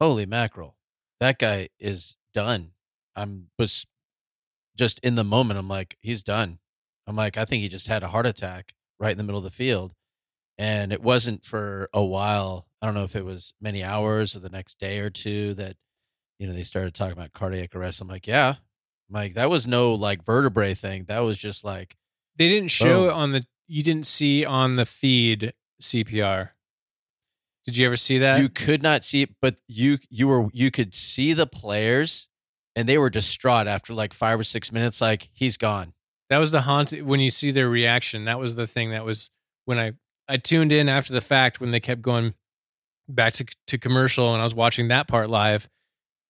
[0.00, 0.76] holy mackerel,
[1.20, 2.70] that guy is done.
[3.14, 3.86] I'm was
[4.74, 5.58] just in the moment.
[5.58, 6.59] I'm like, he's done.
[7.10, 9.44] I'm like, I think he just had a heart attack right in the middle of
[9.44, 9.92] the field,
[10.56, 12.66] and it wasn't for a while.
[12.80, 15.76] I don't know if it was many hours or the next day or two that
[16.38, 18.00] you know they started talking about cardiac arrest.
[18.00, 18.54] I'm like, yeah.
[19.10, 21.04] I'm like that was no like vertebrae thing.
[21.08, 21.96] That was just like
[22.38, 23.10] They didn't show Boom.
[23.10, 26.50] it on the you didn't see on the feed CPR.
[27.66, 28.40] Did you ever see that?
[28.40, 32.28] you could not see it, but you you were you could see the players,
[32.74, 35.00] and they were distraught after like five or six minutes.
[35.00, 35.92] Like he's gone.
[36.30, 38.24] That was the haunt when you see their reaction.
[38.24, 39.30] That was the thing that was
[39.64, 39.92] when I
[40.28, 42.34] I tuned in after the fact when they kept going
[43.08, 45.68] back to to commercial and I was watching that part live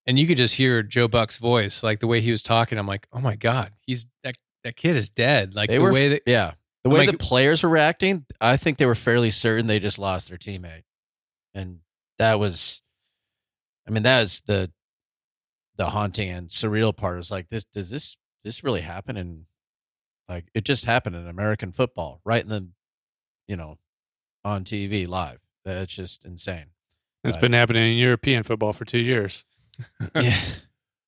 [0.07, 2.87] and you could just hear Joe Buck's voice like the way he was talking I'm
[2.87, 6.09] like, "Oh my god, he's that that kid is dead." Like They the were way
[6.09, 6.53] that yeah.
[6.83, 9.99] The way like- the players were reacting, I think they were fairly certain they just
[9.99, 10.85] lost their teammate,
[11.53, 11.81] and
[12.19, 12.81] that was,
[13.87, 14.71] I mean, that is the
[15.77, 17.19] the haunting and surreal part.
[17.19, 17.65] Is like this.
[17.67, 19.19] Does this this really happen?
[19.19, 19.45] in
[20.31, 22.69] like it just happened in American football, right in the,
[23.49, 23.77] you know,
[24.45, 25.41] on TV live.
[25.65, 26.67] That's just insane.
[27.25, 27.41] It's Right.
[27.43, 29.45] been happening in European football for two years.
[30.15, 30.37] yeah.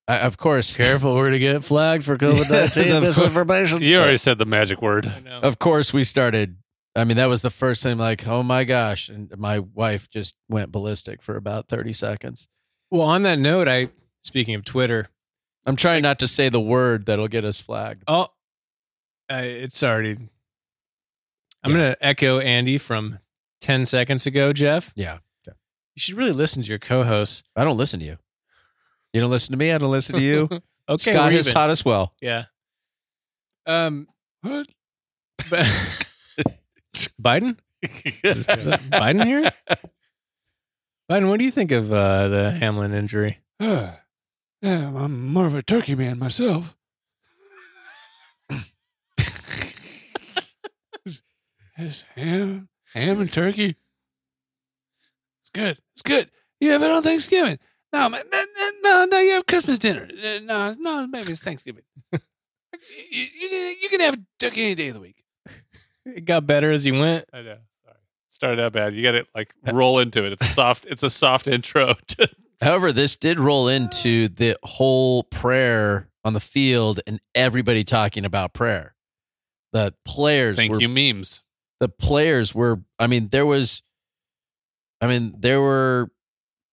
[0.08, 3.80] I, of course, careful we're to get flagged for COVID-19 misinformation.
[3.80, 5.06] You already said the magic word.
[5.42, 6.56] of course, we started.
[6.94, 7.96] I mean, that was the first thing.
[7.98, 9.08] Like, oh my gosh!
[9.08, 12.48] And my wife just went ballistic for about thirty seconds.
[12.90, 13.88] Well, on that note, I
[14.20, 15.08] speaking of Twitter,
[15.64, 18.02] I'm trying not to say the word that'll get us flagged.
[18.08, 18.26] Oh,
[19.32, 20.12] uh, it's already.
[21.64, 21.76] I'm Yeah.
[21.76, 23.18] going to echo Andy from
[23.60, 24.92] 10 seconds ago, Jeff.
[24.96, 25.52] Yeah, You
[25.98, 27.42] should really listen to your co hosts.
[27.54, 28.18] I don't listen to you.
[29.12, 29.70] You don't listen to me.
[29.72, 30.48] I don't listen to you.
[30.88, 31.12] okay.
[31.12, 31.54] Scott we're has even.
[31.54, 32.14] taught us well.
[32.20, 32.44] Yeah.
[33.66, 34.08] Um,
[34.40, 34.66] What?
[35.50, 35.66] but
[37.22, 37.58] Biden?
[37.84, 39.50] Biden here?
[41.10, 43.38] Biden, what do you think of uh, the Hamlin injury?
[43.60, 43.96] yeah,
[44.62, 46.76] I'm more of a turkey man myself.
[51.76, 53.76] It's ham, ham and turkey.
[55.40, 55.78] It's good.
[55.94, 56.30] It's good.
[56.60, 57.58] You have it on Thanksgiving.
[57.92, 60.08] No, man, no, no, no, no, you have Christmas dinner.
[60.12, 61.82] Uh, No, no, maybe it's Thanksgiving.
[62.12, 62.18] you,
[63.10, 65.22] you, can, you can have turkey any day of the week.
[66.04, 67.26] It got better as you went.
[67.32, 67.58] I know.
[67.84, 67.96] Sorry.
[68.28, 68.92] Started out bad.
[68.92, 70.32] You got to like roll into it.
[70.32, 70.84] It's a soft.
[70.86, 71.94] It's a soft intro.
[72.08, 72.28] To,
[72.60, 78.52] However, this did roll into the whole prayer on the field and everybody talking about
[78.52, 78.96] prayer.
[79.72, 81.40] The players thank were you, memes.
[81.82, 83.82] The players were I mean there was
[85.00, 86.12] I mean there were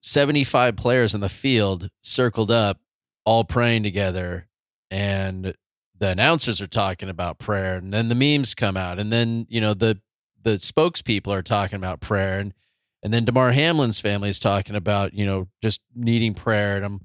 [0.02, 2.80] 75 players in the field circled up
[3.26, 4.48] all praying together
[4.92, 5.56] and
[5.98, 9.60] the announcers are talking about prayer and then the memes come out and then you
[9.60, 10.00] know the
[10.44, 12.54] the spokespeople are talking about prayer and
[13.02, 17.02] and then Damar Hamlin's family is talking about you know just needing prayer and I'm,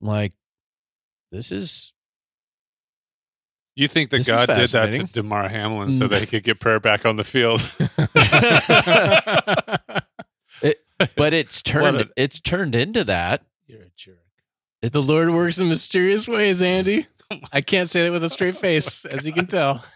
[0.00, 0.32] I'm like
[1.32, 1.92] this is
[3.74, 5.06] You think that This God did that to fascinating.
[5.12, 6.30] Damar Hamlin so that he mm.
[6.30, 7.60] could get prayer back on the field?
[11.16, 14.18] but it's turned What it's turned into that You're a jerk.
[14.82, 17.06] it's the Lord works in mysterious ways, Andy.
[17.52, 19.84] I can't say that with a straight face, as you can tell.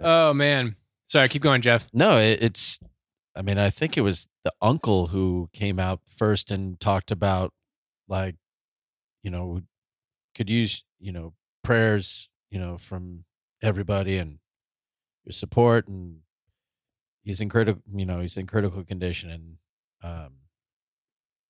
[0.00, 0.74] Oh man.
[1.06, 1.86] Sorry, keep going, Jeff.
[1.92, 2.80] No, it, it's.
[3.36, 7.52] I mean, I think it was the uncle who came out first and talked about,
[8.08, 8.34] like,
[9.22, 9.60] you know,
[10.34, 11.32] could use you know
[11.64, 13.24] prayers, you know, from
[13.62, 14.38] everybody and
[15.24, 16.18] your support, and
[17.24, 19.56] he's in critical, you know, he's in critical condition, and
[20.02, 20.32] um,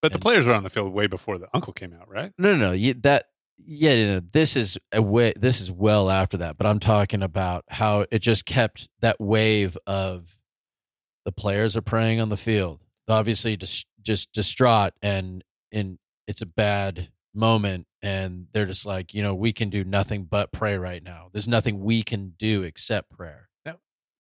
[0.01, 2.33] But the And- players were on the field way before the uncle came out, right?
[2.39, 3.27] no, no, no, you, that.
[3.65, 5.33] Yeah, you know, this is a way.
[5.37, 9.79] This is well after that, but I'm talking about how it just kept that wave
[9.87, 10.37] of
[11.25, 12.81] the players are praying on the field.
[13.09, 19.23] Obviously, just just distraught, and in it's a bad moment, and they're just like, you
[19.23, 21.29] know, we can do nothing but pray right now.
[21.33, 23.49] There's nothing we can do except prayer.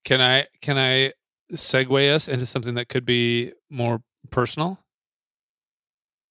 [0.04, 1.12] Can I can I
[1.52, 4.80] segue us into something that could be more personal?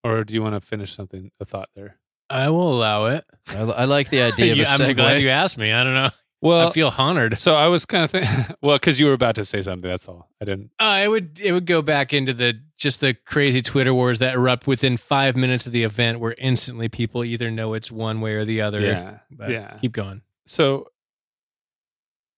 [0.04, 1.98] Or do you want to finish something a thought there?
[2.30, 3.26] I will allow it.
[3.50, 4.96] I, I like the idea of a You- I'm segue.
[4.96, 5.72] glad you asked me.
[5.72, 6.10] I don't know.
[6.44, 7.38] Well, I feel honored.
[7.38, 9.90] so I was kind of thinking, well, because you were about to say something.
[9.90, 10.30] That's all.
[10.42, 10.72] I didn't.
[10.80, 14.36] Uh, it would it would go back into the just the crazy Twitter wars that
[14.36, 18.34] erupt within five minutes of the event, where instantly people either know it's one way
[18.34, 18.82] or the other.
[18.82, 19.78] Yeah, But yeah.
[19.80, 20.22] Keep going.
[20.46, 20.90] So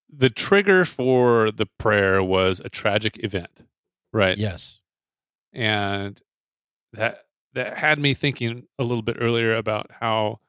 [0.09, 3.61] the trigger for the prayer was a tragic event,
[4.13, 4.37] right?
[4.37, 4.81] yes,
[5.51, 6.21] and
[6.93, 10.39] that that had me thinking a little bit earlier about how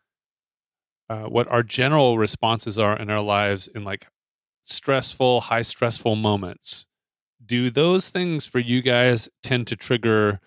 [1.08, 4.08] uh, what our general responses are in our lives in like
[4.64, 6.86] stressful, high stressful moments.
[7.44, 10.40] Do those things for you guys tend to trigger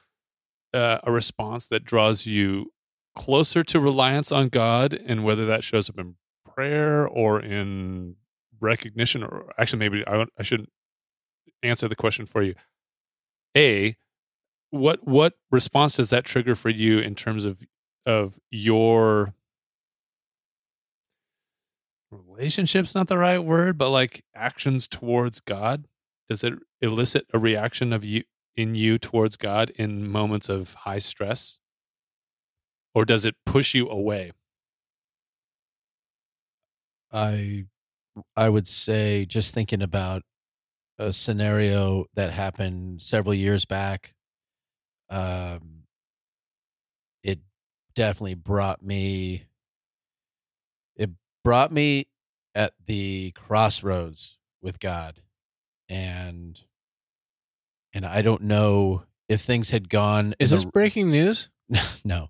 [0.73, 2.71] uh, a response that draws you
[3.15, 8.15] closer to reliance on God, and whether that shows up in prayer or in
[8.59, 10.69] recognition, or actually, maybe I, I shouldn't
[11.63, 12.55] answer the question for you.
[13.55, 13.95] A,
[14.69, 17.63] what what response does that trigger for you in terms of
[18.05, 19.33] of your
[22.11, 25.85] relationships not the right word but like actions towards god
[26.27, 28.23] does it elicit a reaction of you
[28.55, 31.59] in you towards god in moments of high stress
[32.93, 34.31] or does it push you away
[37.11, 37.65] I
[38.35, 40.23] I would say just thinking about
[40.99, 44.15] a scenario that happened several years back.
[45.09, 45.83] Um,
[47.23, 47.39] it
[47.95, 49.45] definitely brought me.
[51.43, 52.07] Brought me
[52.53, 55.21] at the crossroads with God,
[55.87, 56.61] and
[57.93, 60.35] and I don't know if things had gone.
[60.39, 61.49] Is this the- breaking news?
[62.03, 62.29] no,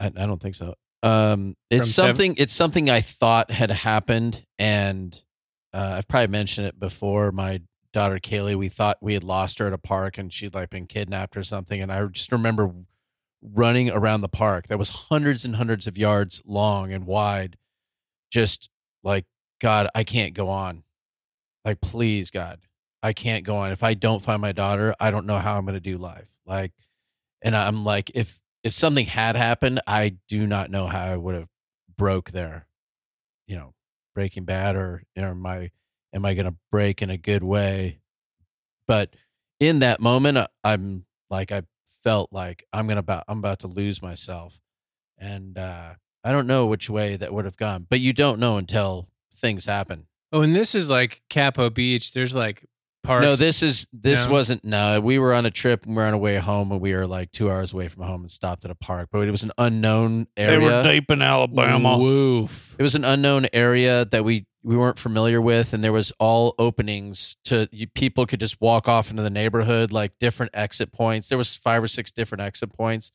[0.00, 0.74] I, I don't think so.
[1.02, 2.34] Um, it's From seven- something.
[2.38, 5.14] It's something I thought had happened, and
[5.72, 7.30] uh, I've probably mentioned it before.
[7.32, 7.60] My
[7.92, 10.86] daughter Kaylee, we thought we had lost her at a park, and she'd like been
[10.86, 11.80] kidnapped or something.
[11.80, 12.72] And I just remember
[13.42, 17.56] running around the park that was hundreds and hundreds of yards long and wide,
[18.30, 18.70] just
[19.02, 19.24] like
[19.60, 20.84] God, I can't go on.
[21.64, 22.60] Like, please, God,
[23.02, 23.72] I can't go on.
[23.72, 26.30] If I don't find my daughter, I don't know how I'm going to do life.
[26.46, 26.72] Like,
[27.42, 31.34] and I'm like, if if something had happened, I do not know how I would
[31.34, 31.48] have
[31.96, 32.66] broke there.
[33.46, 33.74] You know,
[34.14, 35.70] Breaking Bad, or know, am I
[36.14, 38.00] am I going to break in a good way?
[38.86, 39.14] But
[39.60, 41.62] in that moment, I- I'm like, I
[42.02, 44.58] felt like I'm gonna about I'm about to lose myself,
[45.18, 45.94] and uh,
[46.24, 47.86] I don't know which way that would have gone.
[47.88, 50.06] But you don't know until things happen.
[50.32, 52.12] Oh, and this is like Capo Beach.
[52.12, 52.64] There's like
[53.04, 53.22] parks.
[53.22, 54.32] No, this is this No?
[54.32, 54.64] wasn't.
[54.64, 55.86] No, we were on a trip.
[55.86, 58.02] and we are on our way home, and we were like two hours away from
[58.02, 59.08] home, and stopped at a park.
[59.10, 60.58] But it was an unknown area.
[60.58, 61.98] They were deep in Alabama.
[61.98, 62.76] Woof.
[62.78, 66.54] It was an unknown area that we we weren't familiar with, and there was all
[66.58, 71.28] openings to you, people could just walk off into the neighborhood, like different exit points.
[71.28, 73.12] There was five or six different exit points,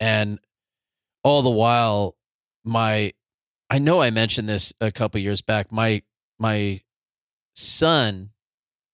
[0.00, 0.38] and
[1.22, 2.14] all the while,
[2.66, 3.12] my
[3.70, 5.72] I know I mentioned this a couple years back.
[5.72, 6.02] My
[6.38, 6.82] my
[7.54, 8.30] son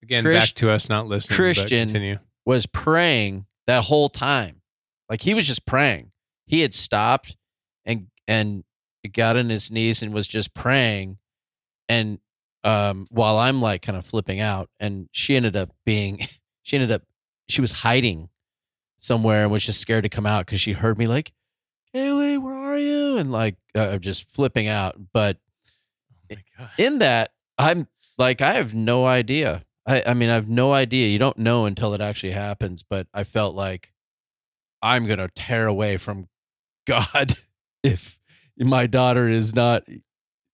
[0.01, 1.35] Again, Christ- back to us not listening.
[1.35, 2.19] but Christian- continue.
[2.45, 4.61] was praying that whole time.
[5.09, 6.11] Like he was just praying.
[6.45, 7.37] He had stopped
[7.85, 8.63] and and
[9.11, 11.17] got on his knees and was just praying.
[11.89, 12.19] And
[12.63, 16.25] um while I'm like kind of flipping out and she ended up being
[16.63, 17.03] she ended up
[17.49, 18.29] she was hiding
[18.97, 21.33] somewhere and was just scared to come out because she heard me like,
[21.95, 23.17] Kaylee, where are you?
[23.17, 24.95] And like uh, just flipping out.
[25.13, 25.37] But
[26.59, 27.87] Oh in that, I'm
[28.17, 29.63] like, I have no idea.
[29.85, 31.09] I, I mean, I have no idea.
[31.09, 32.83] You don't know until it actually happens.
[32.83, 33.93] But I felt like
[34.81, 36.27] I'm going to tear away from
[36.87, 37.35] God
[37.83, 38.19] if
[38.57, 39.83] my daughter is not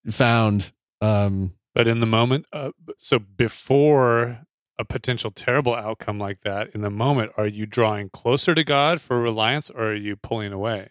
[0.10, 0.72] found.
[1.02, 4.46] Um, But in the moment, uh, so before
[4.78, 9.02] a potential terrible outcome like that, in the moment, are you drawing closer to God
[9.02, 10.90] for reliance or are you pulling away?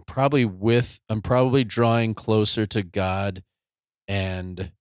[0.00, 3.42] Probably with, I'm probably drawing closer to God
[4.08, 4.72] and,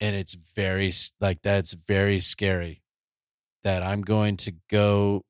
[0.00, 2.82] and it's very, like, that's very scary
[3.64, 5.24] that I'm going to go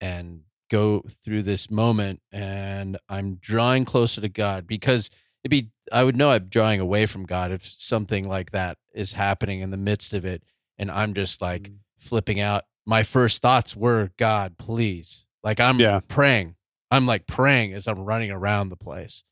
[0.00, 5.10] and go through this moment and I'm drawing closer to God because
[5.42, 9.12] it'd be I would know I'm drawing away from God if something like that is
[9.12, 10.42] happening in the midst of it
[10.76, 11.78] and I'm just like Mm.
[11.98, 12.64] flipping out.
[12.84, 15.26] My first thoughts were God, please.
[15.42, 16.00] Like I'm Yeah.
[16.08, 16.55] praying.
[16.90, 19.24] I'm like praying as I'm running around the place.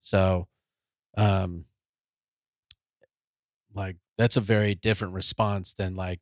[0.00, 0.48] So
[1.16, 1.64] um
[3.74, 6.20] like that's a very different response than like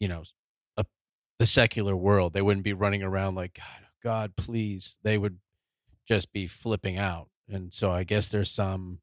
[0.00, 0.22] you know
[0.76, 0.84] a,
[1.38, 2.32] the secular world.
[2.32, 5.38] They wouldn't be running around like god, god please they would
[6.06, 7.28] just be flipping out.
[7.48, 8.98] And so i guess there's some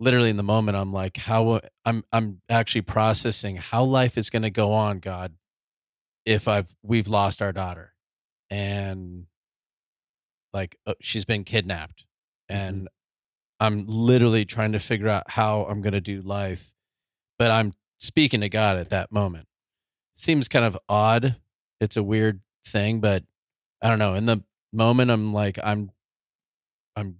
[0.00, 4.42] literally in the moment i'm like how i'm i'm actually processing how life is going
[4.42, 5.34] to go on god
[6.24, 7.92] if i've we've lost our daughter
[8.50, 9.26] and
[10.52, 12.04] like uh, she's been kidnapped
[12.48, 12.88] and
[13.60, 16.72] i'm literally trying to figure out how i'm going to do life
[17.38, 19.46] but i'm speaking to god at that moment.
[20.16, 21.36] Seems kind of odd.
[21.80, 23.24] It's a weird thing but
[23.82, 24.42] i don't know in the
[24.72, 25.90] moment i'm like i'm
[26.96, 27.16] i'm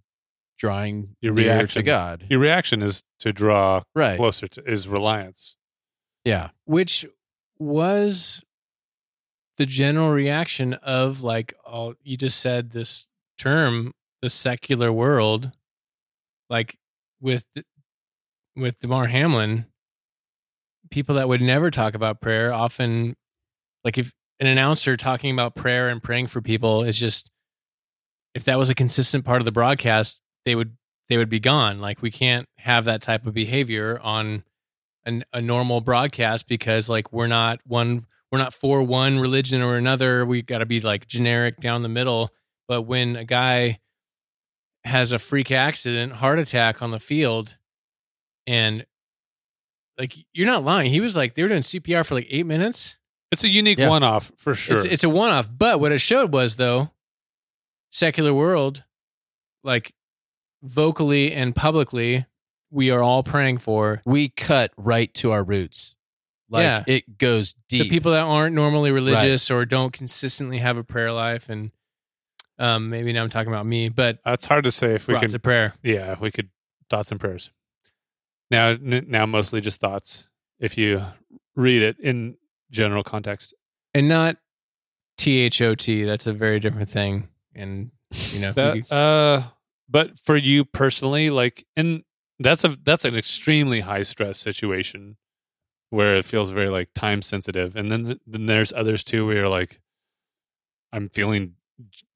[0.59, 1.81] drawing Your reaction.
[1.81, 2.27] to god.
[2.29, 4.19] Your reaction is to draw right.
[4.19, 5.57] closer to is reliance.
[6.25, 6.51] yeah.
[6.67, 7.07] Which
[7.59, 8.45] was
[9.61, 13.93] the general reaction of like all you just said this term
[14.23, 15.53] the secular world
[16.49, 16.79] like
[17.21, 17.45] with
[18.57, 19.67] with damar hamlin
[20.91, 23.15] people that would never talk about prayer often
[23.85, 27.31] like if an announcer talking about prayer and praying for people is just
[28.35, 30.75] if that was a consistent part of the broadcast they would
[31.11, 31.81] they would be gone.
[31.81, 34.45] Like we can't have that type of behavior on
[35.05, 39.77] an, a normal broadcast because like we're not one we're not for one religion or
[39.77, 40.25] another.
[40.25, 42.31] We got to be like generic down the middle.
[42.69, 43.81] But when a guy
[44.85, 47.57] has a freak accident heart attack on the field
[48.47, 48.87] and
[49.99, 50.91] like you're not lying.
[50.91, 52.97] He was like they were doing cpr for like eight minutes.
[53.31, 53.89] It's a unique Yeah.
[53.91, 54.77] one off for sure.
[54.77, 55.49] it's, it's a one-off.
[55.57, 56.91] But what it showed was though
[57.91, 58.85] secular world
[59.63, 59.93] like
[60.63, 62.25] vocally and publicly
[62.71, 65.97] we are all praying for we cut right to our roots
[66.51, 66.85] like Yeah.
[66.87, 71.13] it goes deep So people that aren't normally religious or don't consistently have a prayer
[71.13, 71.71] life, and
[72.59, 75.23] um, maybe now I'm talking about me, but it's hard to say if we brought
[75.23, 75.31] can.
[75.31, 75.75] to prayer.
[75.83, 76.51] Yeah, if we could
[76.91, 77.51] thoughts and prayers.
[78.51, 80.27] Now, n- now mostly just thoughts.
[80.59, 81.03] If you
[81.57, 82.37] read it in
[82.71, 83.55] general context,
[83.95, 84.37] and not
[85.17, 86.05] T H O T.
[86.05, 87.29] That's a very different thing.
[87.55, 87.91] And
[88.33, 89.43] you know, if you- that, uh,
[89.89, 92.03] but for you personally, like, and
[92.39, 95.17] that's a that's an extremely high stress situation
[95.91, 99.49] where it feels very like time sensitive, and then then there's others too where you're
[99.49, 99.81] like,
[100.93, 101.55] I'm feeling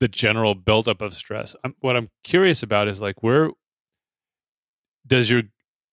[0.01, 1.57] the general buildup of stress.
[1.65, 3.51] I'm, what I'm curious about is like where
[5.07, 5.43] does your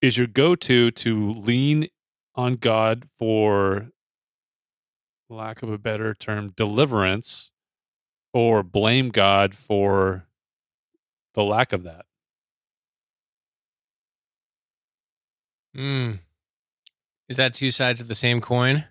[0.00, 1.88] is your go to to lean
[2.34, 3.90] on God for
[5.28, 7.52] lack of a better term deliverance
[8.32, 10.26] or blame God for
[11.34, 12.04] the lack of that.
[15.74, 16.20] Mm.
[17.28, 18.84] Is that two sides of the same coin?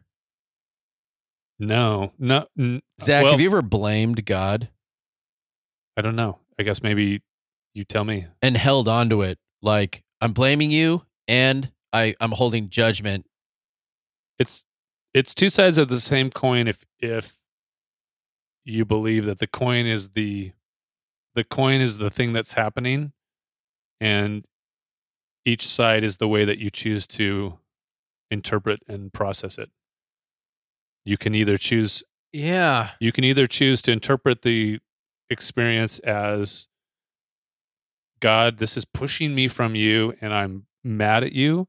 [1.60, 4.70] No, no, n- zack well, have you ever blamed god
[5.98, 6.40] I don't know.
[6.58, 7.22] I guess maybe
[7.76, 8.28] you tell me.
[8.42, 13.26] and held on to it like I'm blaming you and I I'm holding judgment.
[14.40, 14.66] it's
[15.14, 17.38] it's two sides of the same coin if if
[18.66, 20.54] you believe that the coin is the
[21.36, 23.12] the coin is the thing that's happening
[24.00, 24.46] and
[25.46, 27.60] each side is the way that you choose to
[28.32, 29.70] interpret and process it
[31.06, 32.92] you can either choose Yeah.
[33.00, 34.80] you can either choose to interpret the
[35.30, 36.68] experience as
[38.20, 41.68] god this is pushing me from you and i'm mad at you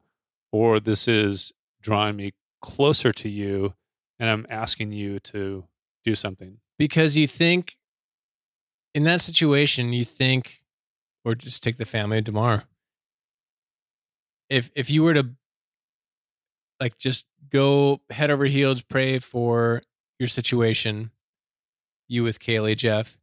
[0.52, 3.74] or this is drawing me closer to you
[4.18, 5.64] and i'm asking you to
[6.04, 7.76] do something because you think
[8.94, 10.62] in that situation you think
[11.24, 12.64] or just take the family of Damar.
[14.50, 15.30] If if you were to
[16.82, 19.82] like just go head over heels pray for
[20.18, 21.12] your situation,
[22.08, 23.16] you with Kaylee, Jeff,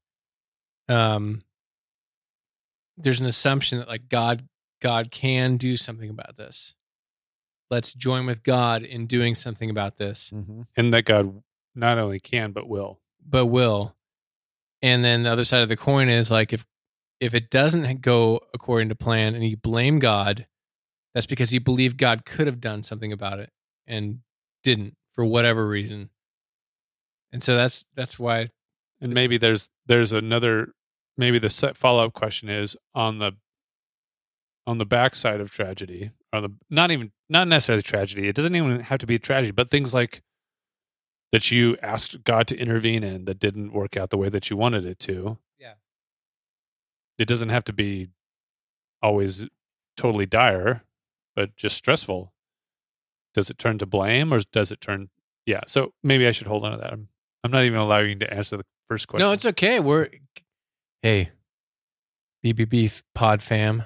[0.87, 1.43] um
[2.95, 4.47] there's an assumption that like God
[4.81, 6.73] God can do something about this.
[7.69, 10.31] Let's join with God in doing something about this.
[10.77, 11.43] and that god
[11.75, 13.93] not only can but will but will.
[14.81, 16.65] And then the other side of the coin is like if
[17.19, 20.47] if it doesn't go according to plan and you blame God,
[21.13, 23.51] that's because you believe God could have done something about it
[23.87, 24.19] and
[24.63, 26.09] didn't for whatever reason.
[27.31, 28.49] And so that's that's why
[29.01, 30.73] and maybe there's there's another
[31.17, 33.33] maybe the set follow-up question is on the
[34.67, 38.79] on the backside of tragedy or the not even not necessarily tragedy it doesn't even
[38.81, 40.21] have to be a tragedy but things like
[41.31, 44.57] that you asked god to intervene in that didn't work out the way that you
[44.57, 45.73] wanted it to Yeah.
[47.17, 48.09] it doesn't have to be
[49.01, 49.47] always
[49.97, 50.83] totally dire
[51.39, 52.33] but just stressful
[53.33, 55.07] does it turn to blame or does it turn
[55.45, 57.07] yeah so maybe i should hold on to that i'm,
[57.45, 59.79] I'm not even allowing you to answer the first question No, it's okay.
[59.79, 60.09] We're
[61.01, 61.29] hey,
[62.45, 63.83] BBB pod fam.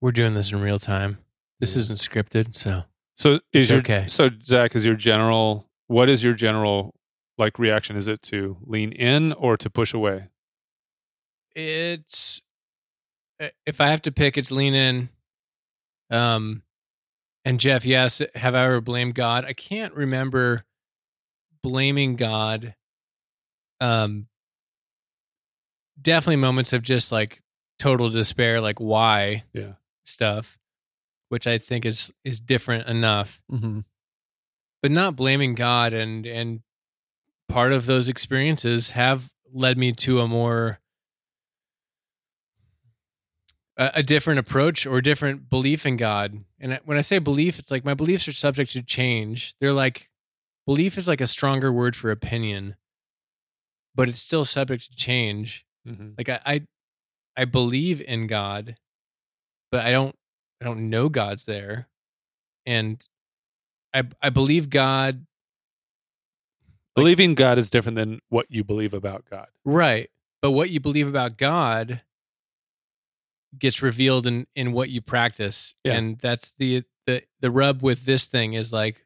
[0.00, 1.18] We're doing this in real time.
[1.58, 2.84] This isn't scripted, so
[3.16, 4.04] So is your okay.
[4.06, 6.94] so Zack is your general what is your general
[7.38, 7.96] like reaction?
[7.96, 10.28] Is it to lean in or to push away?
[11.54, 12.42] it's
[13.40, 15.08] uh, if I have to pick, it's lean in.
[16.10, 16.62] Um,
[17.44, 19.44] and Jeff, yes, have I ever blamed God?
[19.44, 20.64] I can't remember
[21.62, 22.74] blaming God.
[23.80, 24.28] Um,
[26.00, 27.40] definitely moments of just like
[27.78, 29.72] total despair, like why Yeah.
[30.04, 30.58] stuff,
[31.28, 33.80] which I think is is different enough Mm-hmm.
[34.82, 36.60] but not blaming God and and
[37.48, 40.78] part of those experiences have led me to a more
[43.76, 46.44] a, a different approach or different belief in God.
[46.60, 49.54] And when I say belief, it's like my beliefs are subject to change.
[49.60, 50.10] They're like
[50.66, 52.76] belief is like a stronger word for opinion,
[53.94, 55.66] but it's still subject to change.
[55.86, 56.10] Mm-hmm.
[56.18, 56.66] Like I I,
[57.36, 58.76] I believe in God,
[59.70, 60.14] but I don't
[60.60, 61.88] I don't know God's there.
[62.66, 63.06] And
[63.94, 65.26] I I believe God
[66.94, 69.48] Believing God is different than what you believe about God.
[69.64, 70.10] Right.
[70.42, 72.02] But what you believe about God
[73.58, 75.74] gets revealed in in what you practice.
[75.84, 75.94] Yeah.
[75.94, 79.04] And that's the the the rub with this thing is like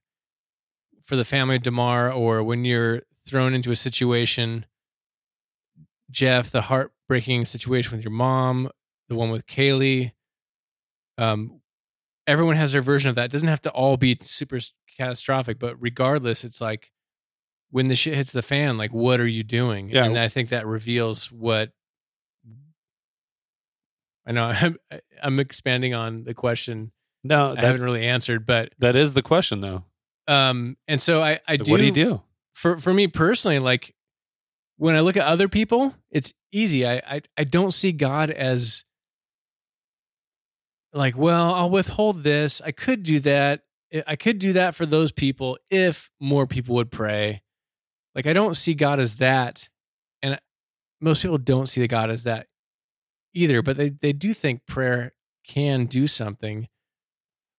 [1.02, 4.66] for the family of Damar or when you're thrown into a situation
[6.08, 8.70] Jeff, the heartbreaking situation with your mom,
[9.08, 10.12] the one with Kaylee,
[11.18, 11.60] um
[12.26, 13.26] everyone has their version of that.
[13.26, 14.58] It doesn't have to all be super
[14.96, 16.90] catastrophic, but regardless, it's like
[17.70, 19.88] when the shit hits the fan, like what are you doing?
[19.88, 20.04] Yeah.
[20.04, 21.72] And I think that reveals what
[24.26, 24.78] I know I'm,
[25.22, 26.92] I'm expanding on the question
[27.24, 29.84] No, I haven't really answered, but that is the question though.
[30.28, 31.70] um, and so I I do.
[31.70, 32.22] what do you do?
[32.52, 33.58] for for me personally?
[33.58, 33.94] Like
[34.78, 36.86] when I look at other people, it's easy.
[36.86, 38.84] I I, I don't see God as
[40.92, 42.62] like, well, I'll withhold this.
[42.62, 43.62] I could do that.
[44.06, 47.42] I could do that for those people if more people would pray.
[48.14, 49.68] Like I don't see God as that,
[50.22, 50.40] and
[51.00, 52.48] most people don't see the God as that
[53.36, 53.62] either.
[53.62, 55.12] But they they do think prayer
[55.46, 56.68] can do something.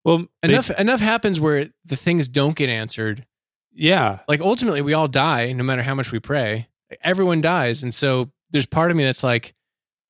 [0.04, 3.26] Well, they- Enough enough happens where the things don't get answered.
[3.72, 6.68] yeah, Like ultimately, we all die, no matter how much we pray.
[7.02, 9.54] Everyone dies, and so there's part of me that's like,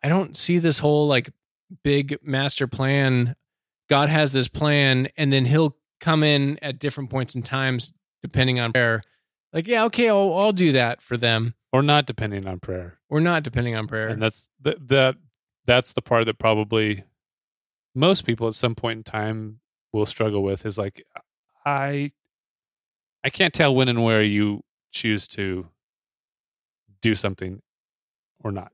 [0.03, 1.31] I don't see this whole like
[1.83, 3.35] big master plan.
[3.89, 7.93] God has this plan, and then He'll come in at different points in times
[8.23, 9.03] depending on prayer.
[9.53, 12.99] Like, yeah, okay, I'll I'll do that for them, or not depending on prayer.
[13.09, 14.09] or not depending on prayer.
[14.09, 15.16] And that's that that
[15.69, 17.05] that's the part that probably
[17.95, 19.61] most people at some point in time
[19.93, 21.05] will struggle with is like
[21.64, 22.12] I
[23.23, 24.62] I can't tell when and where you
[24.93, 25.69] choose to
[27.03, 27.61] do something
[28.43, 28.73] or not.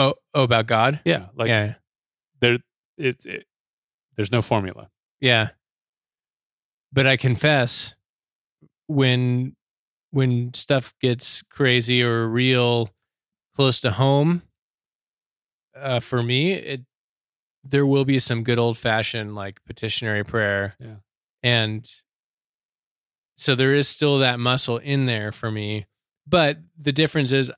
[0.00, 1.00] oh, oh, about God.
[1.04, 1.74] Yeah, like yeah,
[2.40, 2.56] there
[2.96, 3.44] it, it
[4.16, 4.88] there's no formula.
[5.20, 5.50] Yeah.
[6.90, 7.94] But I confess
[8.86, 9.54] when
[10.12, 12.88] when stuff gets crazy or real
[13.54, 14.42] close to home,
[15.80, 16.82] uh, for me, it
[17.64, 20.74] there will be some good old fashioned like petitionary prayer.
[20.78, 20.96] Yeah.
[21.42, 21.88] And
[23.36, 25.86] so there is still that muscle in there for me.
[26.26, 27.52] But the difference is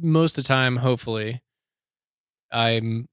[0.00, 1.42] most of the time, hopefully,
[2.50, 3.08] I'm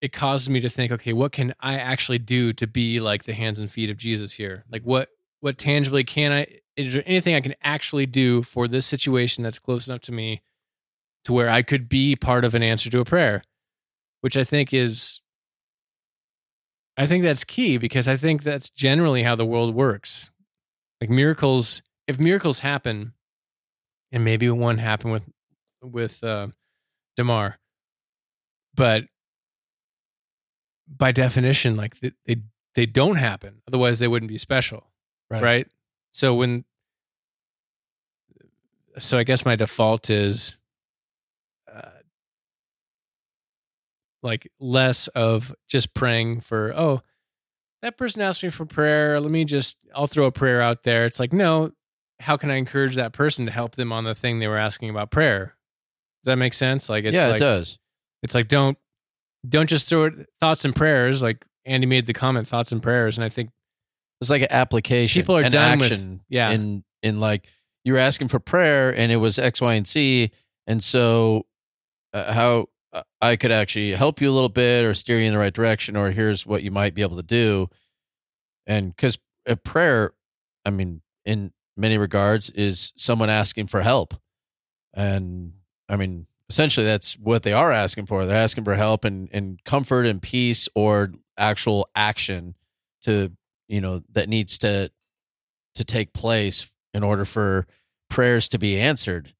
[0.00, 3.34] it causes me to think, okay, what can I actually do to be like the
[3.34, 4.64] hands and feet of Jesus here?
[4.70, 5.08] Like what
[5.40, 6.46] what tangibly can I
[6.76, 10.42] is there anything I can actually do for this situation that's close enough to me
[11.24, 13.42] to where I could be part of an answer to a prayer?
[14.20, 15.20] Which I think is
[16.96, 20.30] I think that's key because I think that's generally how the world works.
[21.00, 23.14] Like miracles, if miracles happen,
[24.12, 25.24] and maybe one happened with
[25.82, 26.48] with uh,
[27.16, 27.58] Damar,
[28.74, 29.04] but
[30.86, 32.36] by definition, like they, they
[32.74, 33.62] they don't happen.
[33.66, 34.90] Otherwise, they wouldn't be special,
[35.30, 35.42] Right.
[35.42, 35.68] right?
[36.12, 36.64] So when,
[38.98, 40.56] so I guess my default is,
[41.74, 41.88] uh,
[44.22, 47.00] like less of just praying for oh,
[47.82, 49.20] that person asked me for prayer.
[49.20, 51.04] Let me just I'll throw a prayer out there.
[51.04, 51.72] It's like no,
[52.20, 54.90] how can I encourage that person to help them on the thing they were asking
[54.90, 55.56] about prayer?
[56.22, 56.88] Does that make sense?
[56.88, 57.78] Like it's yeah, like it does.
[58.22, 58.78] it's like don't
[59.48, 63.18] don't just throw it thoughts and prayers like andy made the comment thoughts and prayers
[63.18, 63.50] and i think
[64.20, 65.20] It's like an application.
[65.20, 66.50] People are done with- yeah.
[66.50, 67.48] In in like
[67.84, 70.30] you were asking for prayer, and it was X, Y, and Z,
[70.68, 71.46] and so
[72.14, 72.68] uh, how
[73.20, 75.96] I could actually help you a little bit, or steer you in the right direction,
[75.96, 77.68] or here's what you might be able to do,
[78.66, 80.12] and because a prayer,
[80.64, 84.14] I mean, in many regards, is someone asking for help,
[84.94, 85.54] and
[85.88, 88.26] I mean, essentially that's what they are asking for.
[88.26, 92.54] They're asking for help and and comfort and peace, or actual action
[93.04, 93.32] to
[93.68, 94.90] you know that needs to
[95.76, 97.66] to take place in order for
[98.10, 99.32] prayers to be answered.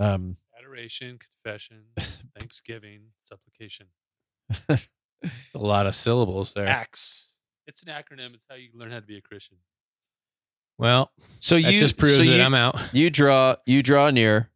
[0.00, 0.36] Um
[0.74, 1.84] Adoration, confession,
[2.36, 3.86] thanksgiving, supplication.
[4.68, 7.28] it's a lot of syllables there Acts.
[7.68, 8.34] It's an acronym.
[8.34, 9.58] It's how you learn how to be a Christian.
[10.76, 14.10] well so that you just proves so that you, i'm out you draw you draw
[14.10, 14.50] near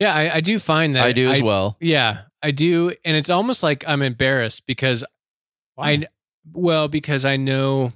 [0.00, 3.30] yeah I, I do find that i do as well yeah i do and it's
[3.30, 5.04] almost like i'm embarrassed because
[5.78, 6.04] i
[6.52, 7.92] well because i know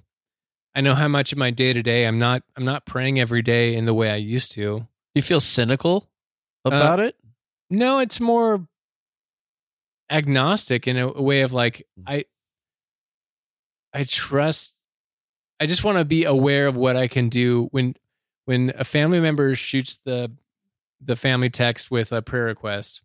[0.76, 3.42] i know how much of my day to day i'm not i'm not praying every
[3.42, 6.08] day in the way i used to you feel cynical
[6.72, 7.16] Uh, about it
[7.70, 8.66] No, it's more
[10.10, 12.24] agnostic in a, a way of like I
[13.92, 14.74] I trust
[15.60, 17.94] I just want to be aware of what I can do when
[18.44, 20.32] when a family member shoots the
[21.00, 23.02] the family text with a prayer request.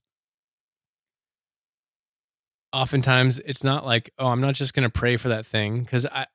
[2.72, 6.06] Oftentimes it's not like, oh, I'm not just going to pray for that thing cuz
[6.06, 6.28] I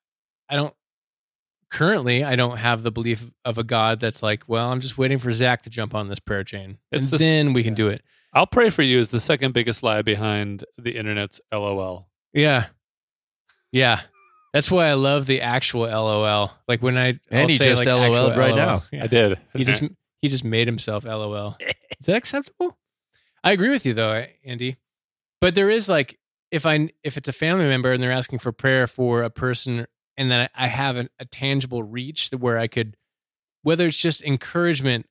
[0.49, 0.75] I don't
[1.71, 5.19] currently I don't have the belief of a God that's like, well, I'm just waiting
[5.19, 6.79] for Zack to jump on this prayer chain.
[6.91, 7.77] It's and the then we can yeah.
[7.77, 8.03] do it.
[8.33, 12.09] I'll pray for you is the second biggest lie behind the internet's LOL.
[12.33, 12.67] Yeah.
[13.73, 14.03] Yeah.
[14.53, 16.53] That's why I love the actual LOL.
[16.67, 18.57] Like when I And I'll he say just like LOL'd right LOL.
[18.57, 18.83] now.
[18.93, 19.07] Yeah.
[19.07, 19.39] did.
[19.55, 19.83] He just
[20.23, 21.57] he just made himself LOL.
[22.01, 22.77] Is that acceptable?
[23.43, 24.77] I agree with you though, Andy.
[25.41, 26.19] But there is like
[26.51, 29.87] if I if it's a family member and they're asking for prayer for a person
[30.19, 32.97] and then I have an, a tangible reach that where I could
[33.63, 35.07] whether it's just encouragement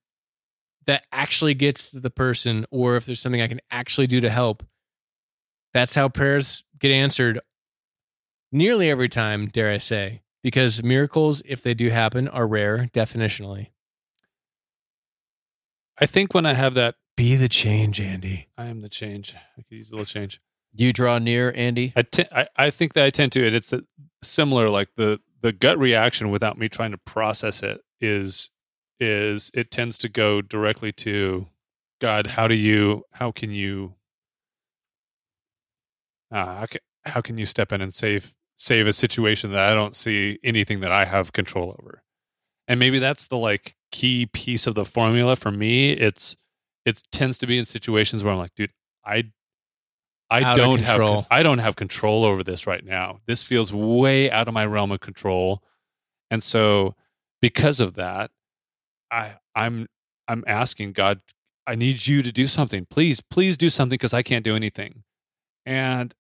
[0.86, 4.30] that actually gets to the person or if there's something I can actually do to
[4.30, 4.64] help.
[5.74, 7.40] That's how prayers get answered
[8.52, 13.68] nearly every time, dare I say, because miracles, if they do happen, are rare definitionally.
[16.00, 18.48] I think when I have that, Be the change, Andy.
[18.58, 19.36] I am the change.
[19.58, 20.40] I could use a little change.
[20.74, 23.84] You draw near andy I I think that I tend to, and it's a,
[24.24, 24.70] similar.
[24.70, 28.50] Like the the gut reaction, without me trying to process it, is
[29.00, 31.48] is it tends to go directly to
[32.02, 32.32] God.
[32.32, 33.04] How do you?
[33.14, 33.96] How can you?
[36.32, 39.74] Uh, how, can, how can you step in and save save a situation that I
[39.74, 42.04] don't see anything that I have control over?
[42.68, 45.92] And maybe that's the like key piece of the formula for me.
[45.92, 46.36] It's
[46.86, 48.72] it tends to be in situations where I'm like, dude,
[49.06, 49.32] I
[50.30, 53.20] I don't have I don't have control over this right now.
[53.28, 55.64] This feels way out of my realm of control.
[56.30, 56.96] And so
[57.42, 58.32] because of that,
[59.10, 59.88] I I'm
[60.28, 61.22] I'm asking God,
[61.66, 62.86] I need you to do something.
[62.90, 65.04] Please, please do something because I can't do anything.
[65.66, 66.14] And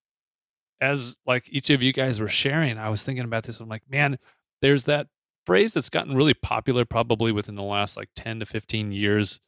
[0.79, 3.59] as like each of you guys were sharing, I was thinking about this.
[3.59, 4.19] I'm like, man,
[4.61, 5.07] there's that
[5.45, 9.39] phrase that's gotten really popular probably within the last like 10 to 15 years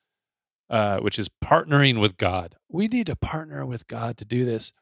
[0.70, 2.55] uh, which is partnering with God.
[2.70, 4.74] We need to partner with God to do this.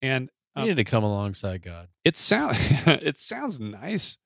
[0.00, 1.88] And You um, need to come alongside God.
[2.04, 4.18] it sound it sounds nice,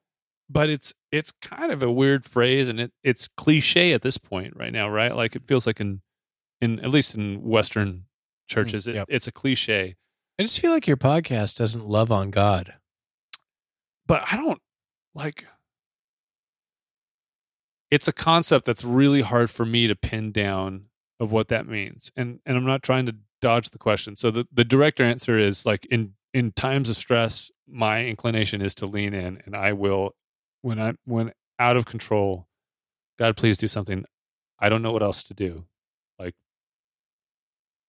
[0.49, 4.55] but it's it's kind of a weird phrase, and it it's cliche at this point
[4.57, 5.15] right now, right?
[5.15, 6.03] Like it feels like in
[6.61, 8.05] in at least in Western
[8.49, 9.07] churches, it, yep.
[9.11, 9.97] it's a cliche.
[10.39, 12.75] I just feel like your podcast doesn't love on God.
[14.07, 14.61] but I don't
[15.15, 15.47] like
[17.91, 20.85] it's a concept that's really hard for me to pin down
[21.21, 22.11] of what that means.
[22.17, 24.17] And and I'm not trying to dodge the question.
[24.17, 28.75] So the, the direct answer is like in in times of stress, my inclination is
[28.77, 30.15] to lean in and I will
[30.63, 32.47] when I when out of control,
[33.19, 34.05] God please do something.
[34.61, 35.67] I don't know what else to do.
[36.19, 36.35] Like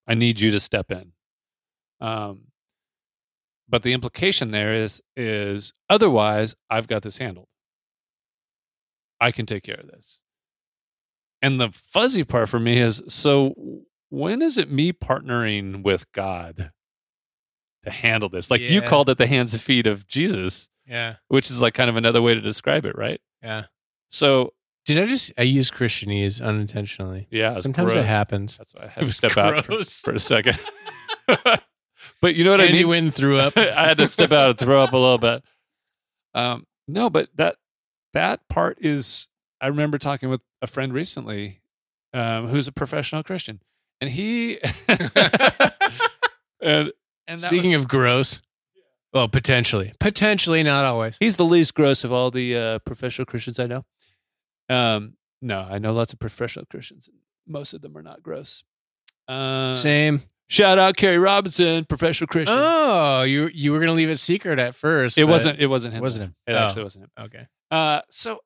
[0.08, 1.14] I need you to step in.
[2.02, 2.46] Um
[3.68, 7.48] but the implication there is is otherwise I've got this handled.
[9.22, 10.22] I can take care of this.
[11.42, 13.54] And the fuzzy part for me is so
[14.10, 16.72] when is it me partnering with God
[17.86, 18.52] to handle this?
[18.52, 21.16] Like you called it the hands and feet of Jesus, Yeah.
[21.28, 23.22] which is like kind of another way to describe it, right?
[23.42, 23.66] Yeah.
[24.10, 24.54] So
[24.86, 27.28] Did I just I use Christianese unintentionally?
[27.32, 28.04] yeah, Sometimes gross.
[28.04, 28.58] it happens.
[28.58, 30.60] That's why I had to step out for, for a second.
[32.22, 32.88] but you know what I Andy mean?
[32.90, 33.54] Wynn threw up.
[33.58, 35.44] I had to step out and throw up a little bit.
[36.34, 37.56] Um, no, but that
[38.14, 39.28] that part is.
[39.62, 41.62] I remember talking with a friend recently,
[42.14, 43.62] um, who's a professional Christian,
[44.01, 44.60] and he
[46.62, 46.91] and
[47.28, 48.41] and Speaking was, of gross,
[49.14, 51.18] well, potentially, potentially, not always.
[51.20, 53.86] he's the least gross of all the uh, professional Christians I know.
[54.68, 57.10] Um, no, I know lots of professional Christians.
[57.47, 58.64] Most of them are not gross.
[59.28, 60.22] Uh, Same.
[60.47, 62.57] shout out Kerry Robinson, professional Christian.
[62.60, 65.18] Oh, you you were gonna leave it secret at first.
[65.18, 65.60] it wasn't.
[65.60, 66.01] It wasn't him.
[66.01, 66.36] Wasn't him.
[66.47, 66.57] It Oh.
[66.57, 67.12] actually wasn't him.
[67.26, 67.47] okay.
[67.72, 68.39] Uh, so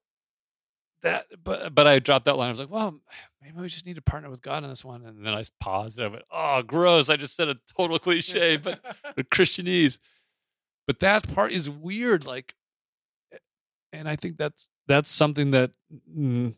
[1.03, 2.47] that, but but I dropped that line.
[2.47, 2.99] I was like, well,
[3.41, 5.05] maybe we just need to partner with God on this one.
[5.05, 7.09] And then I paused and I went, oh, gross!
[7.09, 8.81] I just said a total cliche, but
[9.31, 9.99] Christianese.
[10.87, 12.25] But that part is weird.
[12.25, 12.55] Like,
[13.91, 15.71] and I think that's that's something that
[16.17, 16.55] mm,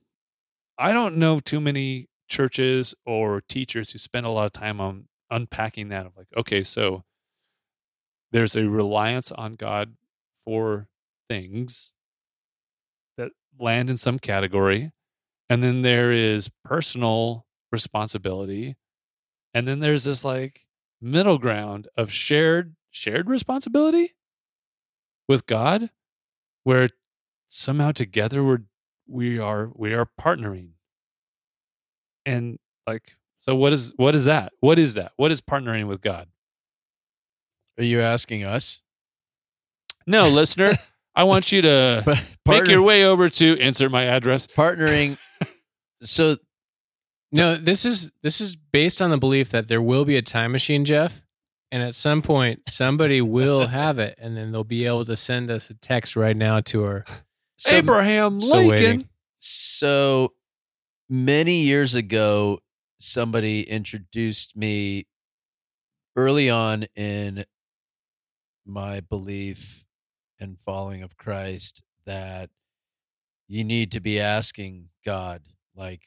[0.77, 5.07] I don't know too many churches or teachers who spend a lot of time on
[5.31, 6.05] unpacking that.
[6.05, 7.03] Of like, okay, so
[8.31, 9.95] there's a reliance on God
[10.43, 10.87] for
[11.27, 11.93] things
[13.59, 14.91] land in some category.
[15.49, 18.75] And then there is personal responsibility.
[19.53, 20.61] And then there's this like
[21.01, 24.15] middle ground of shared shared responsibility
[25.27, 25.89] with God
[26.63, 26.89] where
[27.49, 28.63] somehow together we're
[29.07, 30.71] we are we are partnering.
[32.25, 34.53] And like so what is what is that?
[34.59, 35.11] What is that?
[35.17, 36.27] What is partnering with God?
[37.77, 38.81] Are you asking us?
[40.07, 40.73] No, listener,
[41.15, 42.03] I want you to
[42.45, 44.45] But make your way over to insert my address.
[44.47, 45.17] partnering.
[46.03, 46.37] so
[47.31, 50.51] No, this is this is based on the belief that there will be a time
[50.51, 51.25] machine, Jeff,
[51.71, 55.49] and at some point somebody will have it, and then they'll be able to send
[55.49, 57.05] us a text right now to our.
[57.57, 58.69] so, Abraham Lincoln.
[58.69, 59.09] waiting.
[59.39, 60.33] so
[61.09, 62.59] many years ago,
[62.99, 65.07] somebody introduced me
[66.15, 67.45] early on in
[68.65, 69.84] my belief
[70.39, 72.49] and following of Christ that
[73.47, 75.41] you need to be asking God,
[75.75, 76.01] like,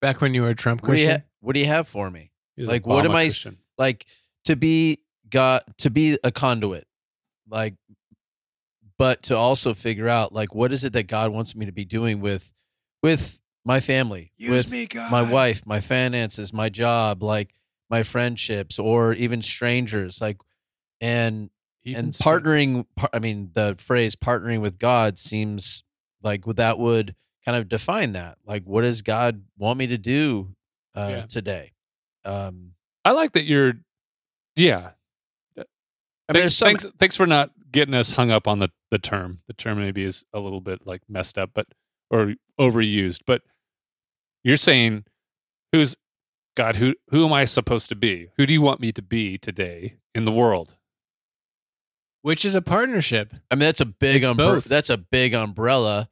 [0.00, 2.10] Back when you were a Trump what do you, ha- what do you have for
[2.10, 2.30] me?
[2.56, 3.58] He's Like, what am I- Christian.
[3.78, 4.06] like
[4.44, 4.98] to be
[5.28, 6.86] God to be a conduit
[7.48, 7.74] like
[8.98, 11.84] but to also figure out like what is it that God wants me to be
[11.84, 12.52] doing with
[13.02, 15.10] with my family with me, God.
[15.10, 17.54] my wife my finances my job like
[17.90, 20.38] my friendships or even strangers like
[21.00, 21.50] and
[21.86, 25.82] and partnering par- I mean the phrase partnering with God seems
[26.22, 27.14] like that would
[27.44, 30.54] kind of define that like what does God want me to do
[30.94, 31.26] uh Yeah.
[31.26, 31.72] today
[32.24, 32.72] um
[33.04, 33.74] I like that you're.
[34.56, 34.90] Yeah.
[35.56, 38.98] I mean, Thanks, some, thanks, thanks for not getting us hung up on the the
[38.98, 39.40] term.
[39.46, 41.66] The term maybe is a little bit like messed up, but
[42.10, 43.20] or overused.
[43.26, 43.42] But
[44.44, 45.04] you're saying,
[45.72, 45.96] who's
[46.56, 46.76] God?
[46.76, 48.28] Who who am I supposed to be?
[48.36, 50.76] Who do you want me to be today in the world?
[52.22, 53.34] Which is a partnership.
[53.50, 54.64] I mean, that's a big It's umbre- both.
[54.64, 56.08] that's a big umbrella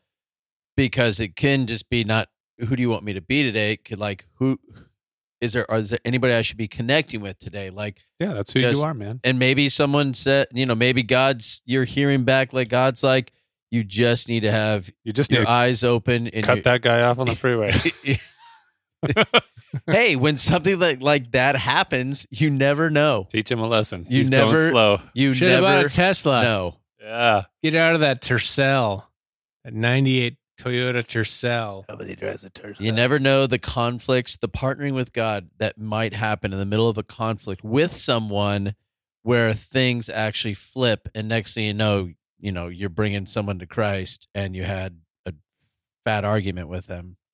[0.76, 2.28] because it can just be not
[2.59, 3.72] who do you want me to be today?
[3.72, 4.59] It could like who
[5.40, 7.70] is there is there anybody I should be connecting with today?
[7.70, 9.20] Like Yeah, that's who Just- you are, man.
[9.24, 13.32] and maybe someone said, you know, maybe God's you're hearing back like God's like
[13.70, 16.82] you just need to have You just your to eyes open and cut your- that
[16.82, 17.70] guy off on the freeway.
[19.86, 23.26] Hey, when something like like that happens, you never know.
[23.30, 24.07] Teach him a lesson.
[24.09, 25.01] You He's going never- slow.
[25.14, 26.42] You Should have never bought a Tesla.
[26.42, 26.76] know.
[27.01, 27.44] Yeah.
[27.62, 29.05] Get out of that Tercel,
[29.64, 31.84] that '98 Toyota Tercel.
[31.88, 32.80] Nobody drives a Tercel.
[32.80, 36.88] You never know the conflicts, the partnering with God that might happen in the middle
[36.88, 38.74] of a conflict with someone
[39.22, 43.66] where things actually flip and next thing you know you know you're bringing someone to
[43.66, 45.34] christ and you had a
[46.05, 47.28] fat argument with them L-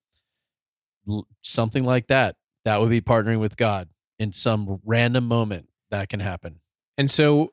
[1.43, 3.89] something like that that would be partnering with god
[4.19, 6.61] in some random moment that can happen
[6.97, 7.53] And so,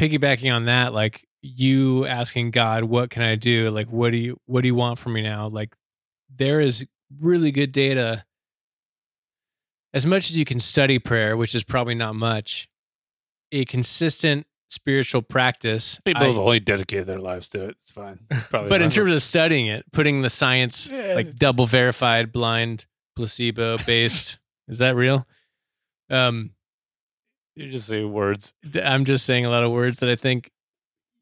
[0.00, 3.70] piggybacking on that, like you asking God, "What can I do?
[3.70, 5.76] Like, what do you what do you want from me now?" Like,
[6.34, 6.86] there is
[7.20, 8.24] really good data.
[9.94, 12.68] As much as you can study prayer, which is probably not much,
[13.52, 16.00] a consistent spiritual practice.
[16.04, 17.70] People I- have only dedicated their lives to it.
[17.80, 18.20] It's fine.
[18.50, 22.86] Probably but in terms of studying it, putting the science Yeah, like double verified, blind,
[23.14, 24.38] placebo based,
[24.68, 25.26] is that real?
[26.10, 26.50] Um,
[27.54, 28.52] you just say words.
[28.82, 30.50] I'm just saying a lot of words that I think,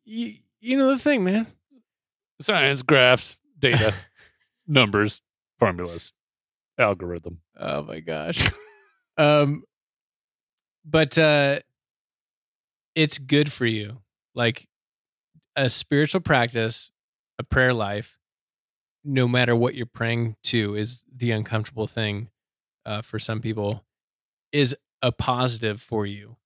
[0.04, 1.46] you, you know, the thing, man.
[2.40, 3.94] Science, graphs, data,
[4.66, 5.20] numbers,
[5.58, 6.12] formulas,
[6.76, 7.38] algorithm.
[7.58, 8.50] Oh my gosh.
[9.16, 9.62] um,
[10.84, 11.60] but uh,
[12.94, 13.98] it's good for you.
[14.34, 14.66] Like
[15.56, 16.90] a spiritual practice,
[17.38, 18.18] a prayer life,
[19.04, 22.30] no matter what you're praying to, is the uncomfortable thing
[22.86, 23.84] uh, for some people,
[24.52, 26.36] is a positive for you.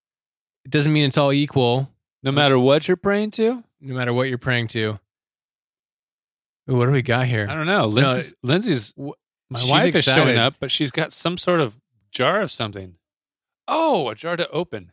[0.65, 1.91] It doesn't mean it's all equal,
[2.23, 3.65] No matter what you're praying to.
[3.81, 4.99] no matter what you're praying to.
[6.71, 7.47] Ooh, what do we got here?
[7.49, 7.87] I don't know.
[7.87, 11.81] Lindsay's, Lindsay's my wife is showing up, but she's got some sort of
[12.11, 12.97] jar of something.
[13.67, 14.93] Oh, a jar to open.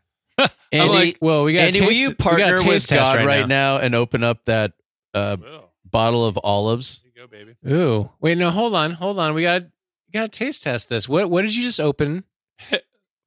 [0.82, 3.78] Andy, like, Well, we got Andy will you partner with God right, now.
[3.78, 4.74] and open up that
[5.14, 5.38] uh,
[5.86, 7.74] bottle of olives there you go, baby.
[7.74, 9.34] Ooh, wait, no, hold on, hold on.
[9.34, 11.08] We got we got to taste test this.
[11.10, 12.24] What what did you just open?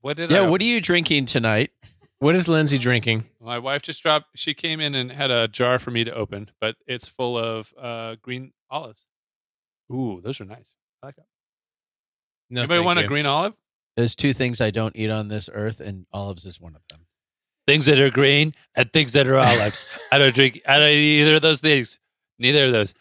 [0.01, 0.47] What did yeah I?
[0.49, 1.73] what are you drinking tonight
[2.21, 3.25] What is Lindsay drinking?
[3.41, 4.27] My wife just dropped.
[4.37, 7.75] She came in and had a jar for me to open, but it's full of
[7.77, 9.07] uh, green olives.
[9.93, 10.75] Ooh, those are nice.
[11.03, 11.27] I like that.
[12.49, 13.55] No, Anybody thank want a green olive?
[13.97, 17.01] there's two things i don't eat on this earth and olives is one of them
[17.69, 19.85] Things that are green and things that are olives.
[20.11, 20.63] I don't drink.
[20.67, 21.99] I don't eat either of those things.
[22.39, 22.95] Neither of those.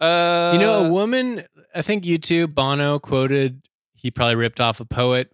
[0.00, 1.44] Uh, You know, a woman.
[1.74, 2.46] I think you too.
[2.48, 3.60] Bono quoted.
[3.94, 5.30] He probably ripped off a poet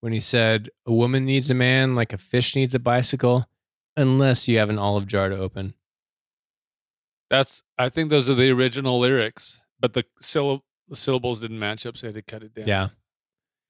[0.00, 3.46] when he said, "A woman needs a man like a fish needs a bicycle,
[3.96, 5.74] unless you have an olive jar to open."
[7.30, 7.62] that's.
[7.78, 11.96] I think those are the original lyrics, but the syllab- the syllables didn't match up,
[11.96, 12.66] so I had to cut it down.
[12.66, 12.88] Yeah,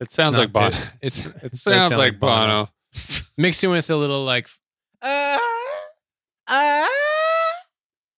[0.00, 0.70] it sounds like Bono.
[0.70, 0.78] good.
[1.02, 2.46] It's, It's- it sounds like like Bono.
[2.46, 2.68] Bono.
[3.38, 4.48] mixed in with a little like.
[5.02, 5.38] "Ah,
[6.48, 6.88] ah,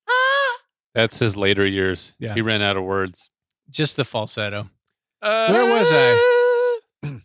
[0.09, 0.57] ah."
[0.95, 2.15] That's his later years.
[2.19, 2.35] Yeah.
[2.35, 3.31] he ran out of words.
[3.71, 4.71] Just the falsetto.
[5.23, 7.21] Uh, Where was I?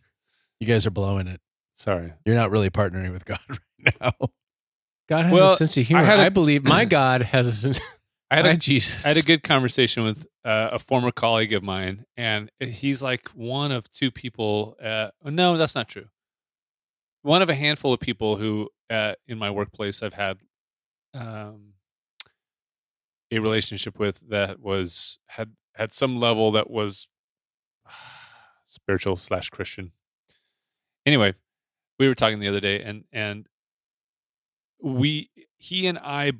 [0.59, 1.39] you guys are blowing it
[1.75, 2.13] Sorry.
[2.25, 4.13] you're not really partnering with god right now
[5.07, 6.01] God has Well, a sense of humor.
[6.01, 7.79] I I, had a- believe my God has a sense.
[8.29, 9.05] I had my a Jesus.
[9.05, 13.27] I had a good conversation with uh, a former colleague of mine, and he's like
[13.29, 14.75] one of two people.
[14.83, 16.05] Uh, no, that's not true.
[17.21, 20.39] One of a handful of people who, uh, in my workplace, I've had
[21.13, 21.73] um,
[23.31, 27.07] a relationship with that was had had some level that was
[28.65, 29.91] spiritual slash Christian.
[31.05, 31.33] Anyway,
[31.97, 33.47] we were talking the other day, and and
[34.81, 36.33] we he and I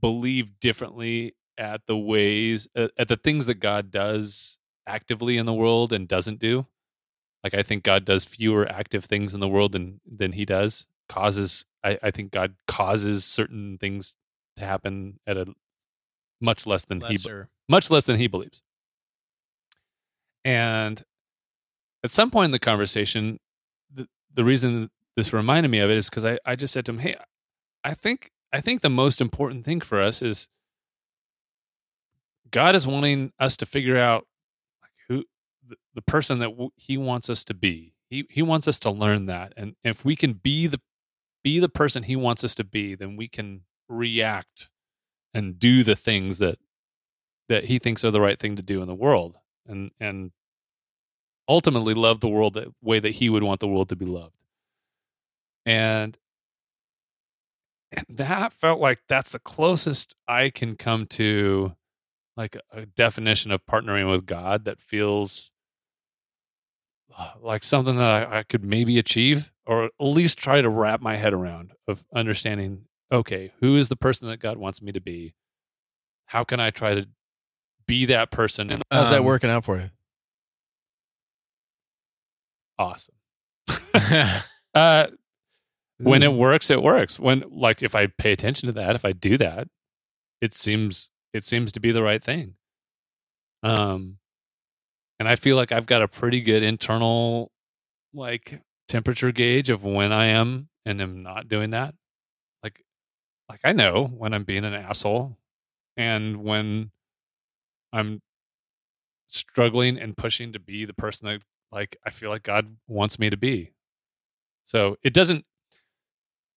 [0.00, 5.52] believe differently at the ways at, at the things that God does actively in the
[5.52, 6.66] world and doesn't do.
[7.42, 10.86] Like I think God does fewer active things in the world than than he does.
[11.08, 14.16] Causes I, I think God causes certain things
[14.56, 15.54] to happen at a
[16.40, 17.16] much less than he
[17.68, 18.62] much less than he believes.
[20.44, 21.02] And
[22.04, 23.38] at some point in the conversation,
[23.92, 26.92] the, the reason this reminded me of it is because I, I just said to
[26.92, 27.16] him, Hey,
[27.84, 30.48] I think I think the most important thing for us is
[32.50, 34.26] God is wanting us to figure out
[35.94, 37.94] the, person that w- He wants us to be.
[38.10, 40.80] He He wants us to learn that, and if we can be the
[41.42, 44.68] be the person He wants us to be, then we can react
[45.34, 46.58] and do the things that
[47.48, 50.32] that He thinks are the right thing to do in the world, and and
[51.48, 54.36] ultimately love the world the way that He would want the world to be loved.
[55.64, 56.18] And
[58.08, 61.76] that felt like that's the closest I can come to
[62.36, 65.51] like a, definition of partnering with God that feels
[67.40, 71.16] like something that I, I could maybe achieve or at least try to wrap my
[71.16, 75.34] head around of understanding okay who is the person that God wants me to be?
[76.26, 77.08] How can I try to
[77.86, 79.90] be that person and how's that Um, working out for you?
[82.78, 83.14] Awesome.
[84.74, 85.06] Uh
[85.98, 87.20] when it works it works.
[87.20, 89.68] When like if i pay attention to that if i do that
[90.40, 92.54] it seems it seems to be the right thing.
[93.62, 94.16] Um
[95.22, 97.52] and i feel like i've got a pretty good internal
[98.12, 101.94] like temperature gauge of when i am and am not doing that
[102.64, 102.84] like
[103.52, 105.36] like I know when I'm being an asshole
[105.96, 106.90] and when
[107.92, 108.22] I'm
[109.28, 113.28] struggling and pushing to be the person that like I feel like God wants me
[113.28, 113.72] to be.
[114.64, 115.44] So it doesn't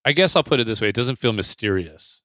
[0.06, 2.24] I guess I'll put it this way, it doesn't feel mysterious.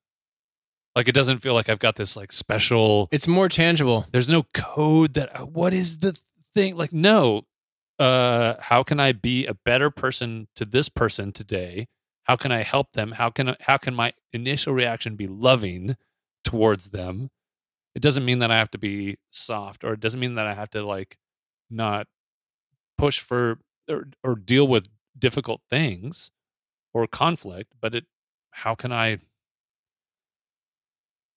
[0.94, 4.06] Like it doesn't feel like I've got this like special It's more tangible.
[4.12, 6.16] there's no code that what is the
[6.54, 7.42] thing like no
[7.98, 11.86] uh how can i be a better person to this person today?
[12.24, 13.12] How can i help them?
[13.12, 15.96] How can how can my initial reaction be loving
[16.44, 17.30] towards them?
[17.94, 20.54] It doesn't mean that i have to be soft or it doesn't mean that i
[20.54, 21.18] have to like
[21.70, 22.06] not
[22.98, 24.88] push for or, or deal with
[25.18, 26.30] difficult things
[26.92, 28.04] or conflict but it
[28.52, 29.18] how can i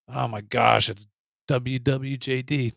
[0.07, 1.07] oh my gosh it's
[1.47, 2.73] wwjd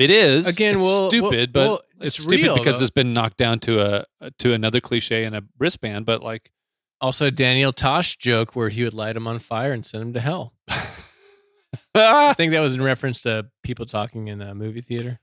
[0.00, 2.84] it is Again, It's well- stupid, well- but well, it's, it's stupid real, because though.
[2.84, 6.06] it's been knocked down to a to another cliche and a wristband.
[6.06, 6.50] But like,
[7.00, 10.20] Also, Daniel Tosh joke where he would light him on fire and send him to
[10.20, 10.54] hell.
[11.94, 15.20] I think that was in reference to people talking in a movie theater.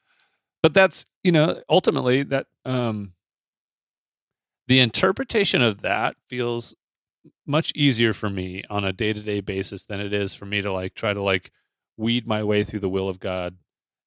[0.64, 3.14] But that's you know ultimately that um
[4.68, 6.76] the interpretation of that feels
[7.46, 10.62] much easier for me on a day to day basis than it is for me
[10.62, 11.52] to like try to like
[11.96, 13.56] weed my way through the will of God.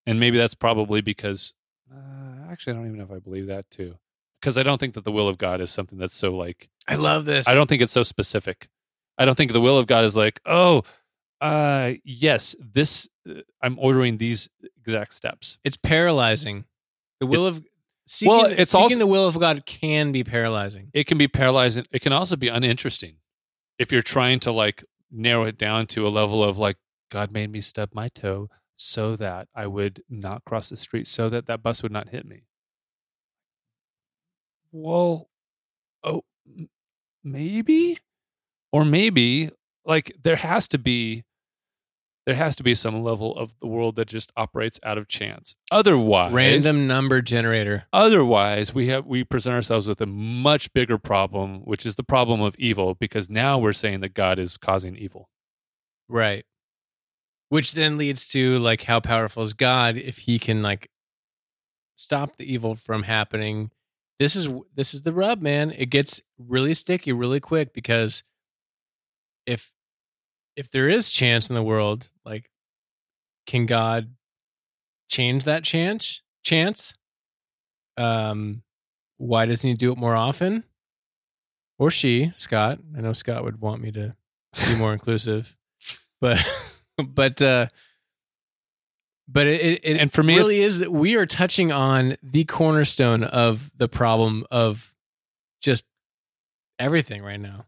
[0.06, 1.54] And maybe that's probably because
[1.92, 3.96] uh, actually I don't even know if I believe that too.
[4.40, 6.94] Because I don't think that the will of God is something that's so like I
[6.96, 7.46] love this.
[7.46, 8.68] I don't think it's so specific.
[9.18, 10.82] I don't think the will of God is like, oh,
[11.42, 14.48] uh, yes, this uh, I'm ordering these
[14.78, 15.58] exact steps.
[15.64, 16.64] It's paralyzing.
[17.20, 17.66] The will It's- of
[18.06, 20.90] seeking, Well, it's seeking also- the will of God can be paralyzing.
[20.94, 21.86] It can be paralyzing.
[21.92, 23.16] It can also be uninteresting
[23.78, 26.76] if you're trying to like narrow it down to a level of like
[27.10, 28.48] God made me stub my toe
[28.82, 32.24] so that I would not cross the street, so that that bus would not hit
[32.26, 32.44] me.
[34.72, 35.28] Well,
[36.02, 36.22] oh,
[37.22, 37.98] maybe,
[38.72, 39.50] or maybe
[39.84, 41.24] like there has to be
[42.24, 45.56] there has to be some level of the world that just operates out of chance.
[45.70, 47.84] Otherwise, Random number generator.
[47.92, 52.40] Otherwise, we have we present ourselves with a much bigger problem, which is the problem
[52.40, 55.28] of evil, because now we're saying that God is causing evil.
[56.08, 56.46] Right.
[57.50, 60.88] Which then leads to like how powerful is God if he can like
[61.96, 63.70] stop the evil from happening.
[64.18, 65.72] This is this is the rub, man.
[65.76, 68.22] It gets really sticky really quick because
[69.46, 69.72] if
[70.56, 72.50] if there is chance in the world, like
[73.46, 74.14] can God
[75.10, 76.22] change that chance?
[76.44, 76.94] Chance?
[77.96, 78.62] Um
[79.18, 80.64] why doesn't he do it more often?
[81.78, 82.78] Or she, Scott.
[82.96, 84.14] I know Scott would want me to
[84.68, 85.56] be more inclusive
[86.20, 86.38] but
[87.14, 87.66] but uh
[89.32, 93.70] but it, it, And for me, really is we are touching on the cornerstone of
[93.76, 94.92] the problem of
[95.60, 95.86] just
[96.80, 97.66] everything right now.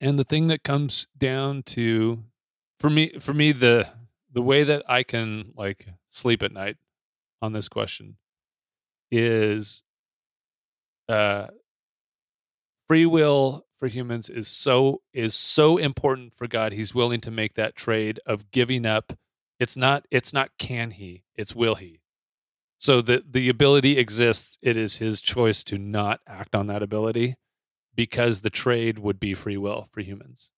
[0.00, 2.22] And the thing that comes down to
[2.78, 3.88] for me for me the
[4.32, 6.76] the way that I can like sleep at night
[7.40, 8.16] on this question
[9.10, 9.82] is
[11.08, 11.48] uh
[12.88, 16.72] free will for humans is so is so important for God.
[16.72, 19.14] He's willing to make that trade of giving up.
[19.58, 21.98] It's not it's not can he it's will he.
[22.78, 24.56] So the the ability exists.
[24.62, 27.34] It is his choice to not act on that ability
[27.92, 30.52] because the trade would be free will for humans.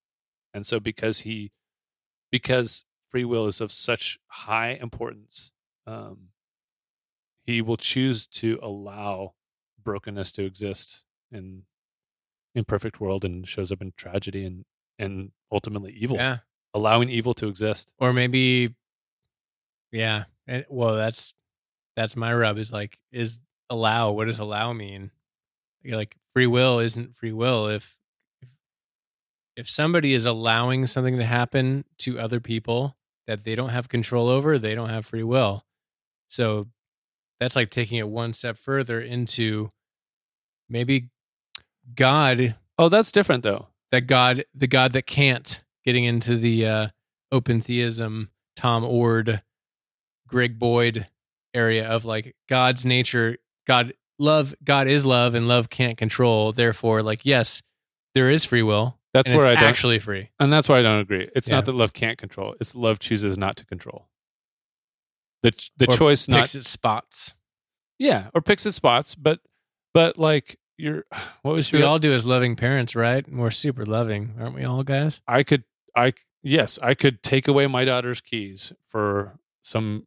[0.52, 1.50] And so because he
[2.30, 5.50] because free will is of such high importance,
[5.86, 6.28] um,
[7.42, 9.32] he will choose to allow
[9.82, 11.62] brokenness to exist in
[12.54, 14.64] imperfect world and shows up in tragedy and
[14.98, 16.16] and ultimately evil.
[16.16, 16.38] yeah
[16.72, 17.92] Allowing evil to exist.
[17.98, 18.74] or maybe
[19.92, 21.34] yeah And- well that's
[21.96, 23.40] that's my rub is like is
[23.70, 25.10] allow what does allow mean
[25.82, 27.96] You're like free will isn't free will if
[28.42, 28.50] if
[29.56, 32.96] if somebody is allowing something to happen to other people
[33.26, 35.64] that they don't have control over they don't have free will
[36.28, 36.66] so
[37.40, 39.70] that's like taking it one step further into
[40.68, 41.08] maybe
[41.94, 43.68] god Oh, that's different though.
[43.92, 46.88] that God, the God that can't, getting into the uh,
[47.30, 49.42] open theism, Tom Oord,
[50.26, 51.06] Greg Boyd
[51.54, 56.50] area of like God's nature, God love, God is love, and love can't control.
[56.50, 57.62] Therefore, like yes,
[58.14, 58.98] there is free will.
[59.12, 60.30] That's where I don't actually free.
[60.40, 61.28] and that's where I don't agree.
[61.36, 61.54] It's Yeah.
[61.56, 62.56] not that love can't control.
[62.60, 64.08] It's love chooses not to control.
[65.44, 67.34] The the Or choice not Picks its spots.
[68.00, 69.38] Yeah, or picks its spots, but
[69.92, 71.04] but like you're
[71.42, 73.26] what was We all do as loving parents, right?
[73.26, 75.20] And we're super loving, aren't we all, guys?
[75.26, 75.64] I could
[75.96, 80.06] I yes, I could take away my daughter's keys for some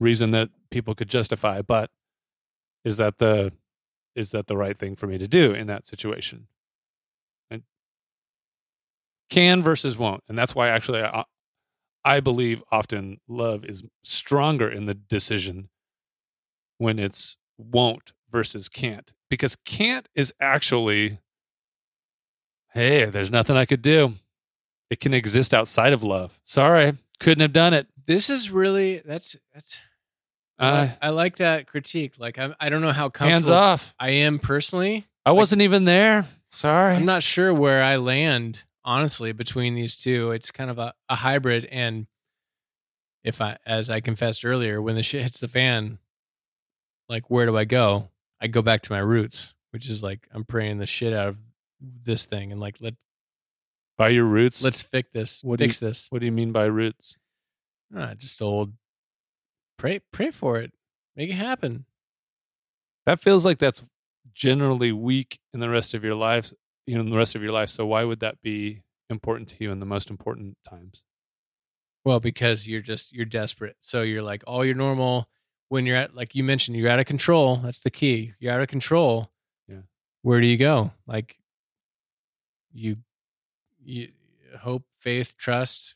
[0.00, 1.90] reason that people could justify, but
[2.84, 3.52] is that the
[4.14, 6.48] is that the right thing for me to do in that situation?
[7.50, 7.62] And
[9.30, 11.24] can versus won't, and that's why actually I,
[12.04, 15.68] I believe often love is stronger in the decision
[16.78, 21.18] when it's won't versus can't because can't is actually
[22.74, 24.14] hey, there's nothing I could do.
[24.90, 26.38] It can exist outside of love.
[26.44, 27.86] Sorry, couldn't have done it.
[28.06, 29.80] This is really that's that's.
[30.58, 32.14] I, Uh, like- I like that critique.
[32.18, 33.94] Like I, I don't know how comfortable hands off.
[33.98, 35.06] I am personally.
[35.24, 36.24] I wasn't even there.
[36.50, 36.96] Sorry.
[36.96, 40.30] I'm not sure where I land honestly between these two.
[40.32, 42.06] It's kind of a, a hybrid, and
[43.22, 45.98] if I, as I confessed earlier, when the shit hits the fan,
[47.10, 48.08] like where do I go?
[48.40, 51.38] I go back to my roots, which is like I'm praying the shit out of
[51.80, 52.94] this thing, and like let
[53.96, 54.62] by your roots.
[54.62, 56.06] let's fix this, What do you- fix this.
[56.10, 57.16] What do you mean by roots?
[57.96, 58.74] Ah, just old.
[59.76, 60.72] Pray, pray for it.
[61.16, 61.84] Make it happen.
[63.06, 63.82] That feels like that's
[64.34, 66.52] generally weak in the rest of your life.
[66.86, 67.68] You know, in the rest of your life.
[67.70, 71.04] So why would that be important to you in the most important times?
[72.04, 73.76] Well, because you're just you're desperate.
[73.80, 75.28] So you're like all your normal
[75.68, 77.56] when you're at like you mentioned, you're out of control.
[77.56, 78.34] That's the key.
[78.38, 79.30] You're out of control.
[79.68, 79.82] Yeah.
[80.22, 80.92] Where do you go?
[81.06, 81.36] Like
[82.72, 82.96] you
[83.82, 84.08] you
[84.60, 85.94] hope, faith, trust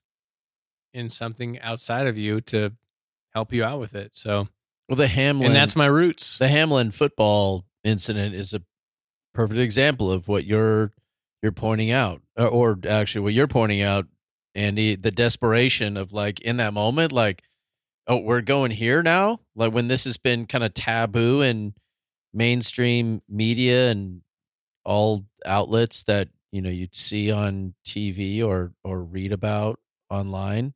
[0.94, 2.72] in something outside of you to
[3.34, 4.14] help you out with it.
[4.14, 4.48] So
[4.88, 6.38] Well, the Hamlin and that's my roots.
[6.38, 8.62] the Hamlin football incident is a
[9.34, 10.92] perfect example of what you're
[11.42, 14.06] you're pointing out, or, or actually what you're pointing out,
[14.54, 14.94] Andy.
[14.96, 17.42] The desperation of like in that moment, like,
[18.06, 19.40] oh, we're going here now.
[19.54, 21.74] Like when this has been kind of taboo in
[22.32, 24.22] mainstream media and
[24.84, 29.78] all outlets that you know you'd see on TV or or read about
[30.10, 30.74] online.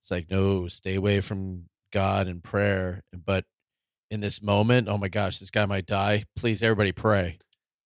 [0.00, 3.02] It's like no, stay away from God and prayer.
[3.12, 3.44] But
[4.10, 6.24] in this moment, oh my gosh, this guy might die.
[6.36, 7.38] Please, everybody pray.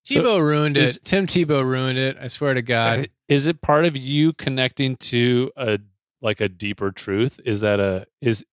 [0.07, 1.05] Tebow ruined is- it.
[1.05, 2.17] Tim Tebow ruined it.
[2.21, 3.09] I swear to God.
[3.29, 5.79] Is it part of you connecting to a
[6.21, 7.41] like a deeper truth?
[7.45, 8.45] Is that a is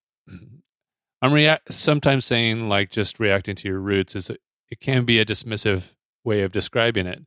[1.22, 4.40] I'm react sometimes saying like just reacting to your roots is it,
[4.70, 7.24] it can be a dismissive way of describing it,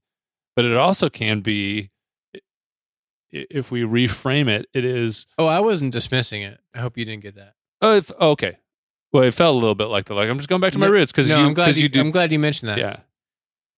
[0.56, 1.90] but it also can be
[3.32, 6.58] if we reframe it, it is Oh, I wasn't dismissing it.
[6.74, 7.54] I hope you didn't get that.
[7.80, 8.58] oh if, okay.
[9.12, 10.86] Well, it felt a little bit like the like I'm just going back to my
[10.86, 12.78] No- roots because no, you I'm glad you, you do I'm glad you mentioned that.
[12.78, 13.00] yeah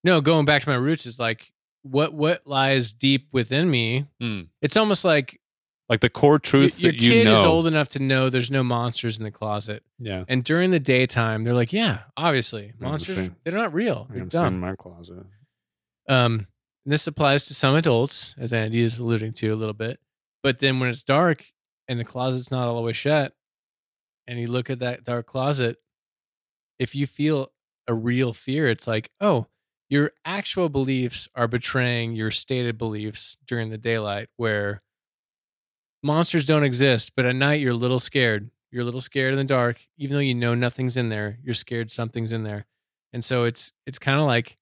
[0.05, 1.53] No, going back to my roots is like
[1.83, 4.07] what what lies deep within me.
[4.21, 4.43] Hmm.
[4.61, 5.41] It's almost like
[5.93, 8.51] like the core truths your that you kid know is old enough to know there's
[8.51, 13.17] no monsters in the closet, yeah and during the daytime they're like, yeah, obviously monsters
[13.17, 14.09] seen- they're not real.
[14.11, 14.55] They're I'm dumb.
[14.55, 15.25] in my closet
[16.09, 16.47] Um,
[16.85, 20.01] and this applies to some adults, as Andy is alluding to a little bit.
[20.43, 21.45] But then when it's dark
[21.87, 23.35] and the closet's not all the way shut,
[24.27, 25.77] and you look at that dark closet,
[26.79, 27.53] if you feel
[27.87, 29.47] a real fear, it's like, oh,
[29.89, 34.83] your actual beliefs are betraying your stated beliefs during the daylight, where
[36.03, 38.51] monsters don't exist, but at night you're a little scared.
[38.71, 41.39] You're a little scared in the dark, even though you know nothing's in there.
[41.43, 42.67] You're scared something's in there,
[43.13, 44.57] and so it's it's kind of like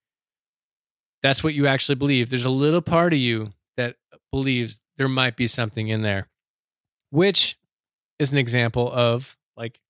[1.22, 2.30] that's what you actually believe.
[2.30, 3.96] There's a little part of you that
[4.32, 6.28] believes there might be something in there,
[7.10, 7.58] which
[8.18, 9.80] is an example of like,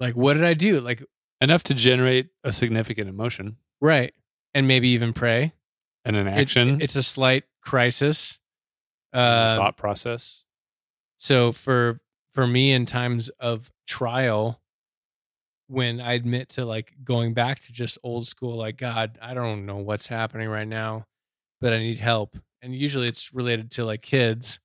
[0.00, 0.80] like what did I do?
[0.80, 1.02] Like,
[1.40, 4.12] enough to generate a significant emotion right,
[4.54, 5.52] and maybe even pray.
[6.04, 8.38] and an action It's, a slight crisis.
[9.12, 10.44] Uh, thought process
[11.18, 12.00] so for
[12.30, 14.60] for me in times of trial,
[15.66, 19.66] when I admit to like going back to just old school, like God, I don't
[19.66, 21.04] know what's happening right now,
[21.60, 22.36] but I need help.
[22.62, 24.60] And usually it's related to like kids.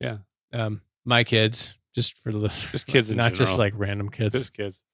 [0.00, 0.18] Yeah.
[0.52, 4.34] Um, my kids, just for the Just kids in not just like random kids.
[4.34, 4.84] just kids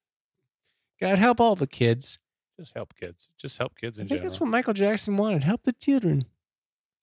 [1.01, 2.21] God help all the kids.
[2.59, 5.43] just help kids just help kids I think general that's what Michael Jackson wanted.
[5.43, 6.27] Help the children.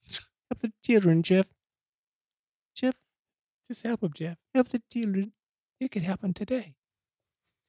[0.09, 1.21] help the children.
[1.21, 1.47] Jeff,
[3.69, 5.31] just help them jeff help the children.
[5.79, 6.75] you could help them today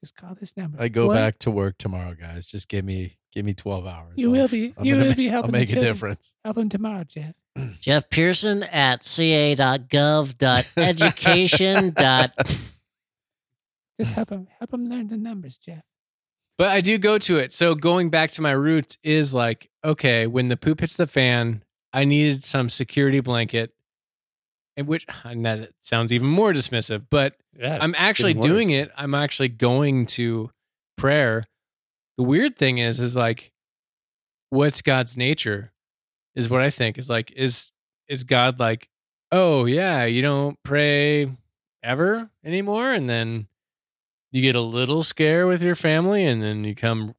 [0.02, 1.14] just call this number I go What?
[1.14, 2.46] back to work tomorrow, guys.
[2.46, 4.14] Just give me give me twelve hours.
[4.16, 6.36] You I'll- will be- I'm you will make- be helping I'll the make a difference.
[6.42, 7.34] help them tomorrow jeff
[7.80, 11.90] Jeff Pearson at ca.gov.education.
[11.96, 12.32] dot
[14.00, 15.82] just help them help them learn the numbers jeff
[16.56, 17.52] But I do go to it.
[17.52, 21.62] So going back to my root is like, okay, when the poop hits the fan,
[21.92, 23.72] I needed some security blanket.
[24.76, 28.90] And which and that sounds even more dismissive, but yes I'm actually doing it.
[28.96, 30.50] I'm actually going to
[30.96, 31.46] prayer.
[32.16, 33.52] The weird thing is, is like,
[34.50, 35.72] what's God's nature?
[36.34, 37.72] Is what I think is like, is
[38.08, 38.88] is God like,
[39.32, 41.30] oh yeah, you don't pray
[41.82, 43.48] ever anymore, and then
[44.30, 47.14] you get a little scare with your family, and then you come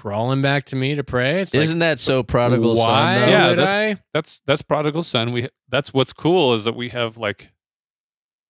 [0.00, 1.40] crawling back to me to pray.
[1.40, 3.20] It's Isn't that so prodigal like, why son?
[3.20, 3.28] Though?
[3.28, 4.02] Yeah, would that's- I?
[4.12, 5.32] That's that's prodigal son.
[5.32, 7.50] We that's what's cool is that we have like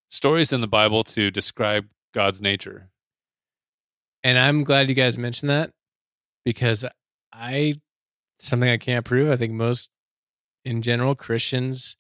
[0.08, 2.90] stories in the Bible to describe God's nature.
[4.24, 5.70] And I'm glad you guys mentioned that
[6.44, 6.84] because
[7.32, 7.74] I
[8.40, 9.30] something I can't prove.
[9.30, 9.90] I think most
[10.64, 11.96] in general Christians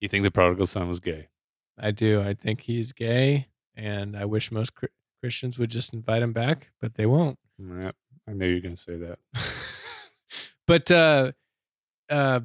[0.00, 1.28] You think the prodigal son was gay?
[1.78, 2.22] I do.
[2.22, 4.72] I think he's gay and I wish most
[5.22, 7.38] Christians would just invite him back, but they won't.
[7.58, 7.90] Yeah,
[8.30, 9.18] I knew you're going to say that.
[10.66, 11.32] but uh
[12.08, 12.40] uh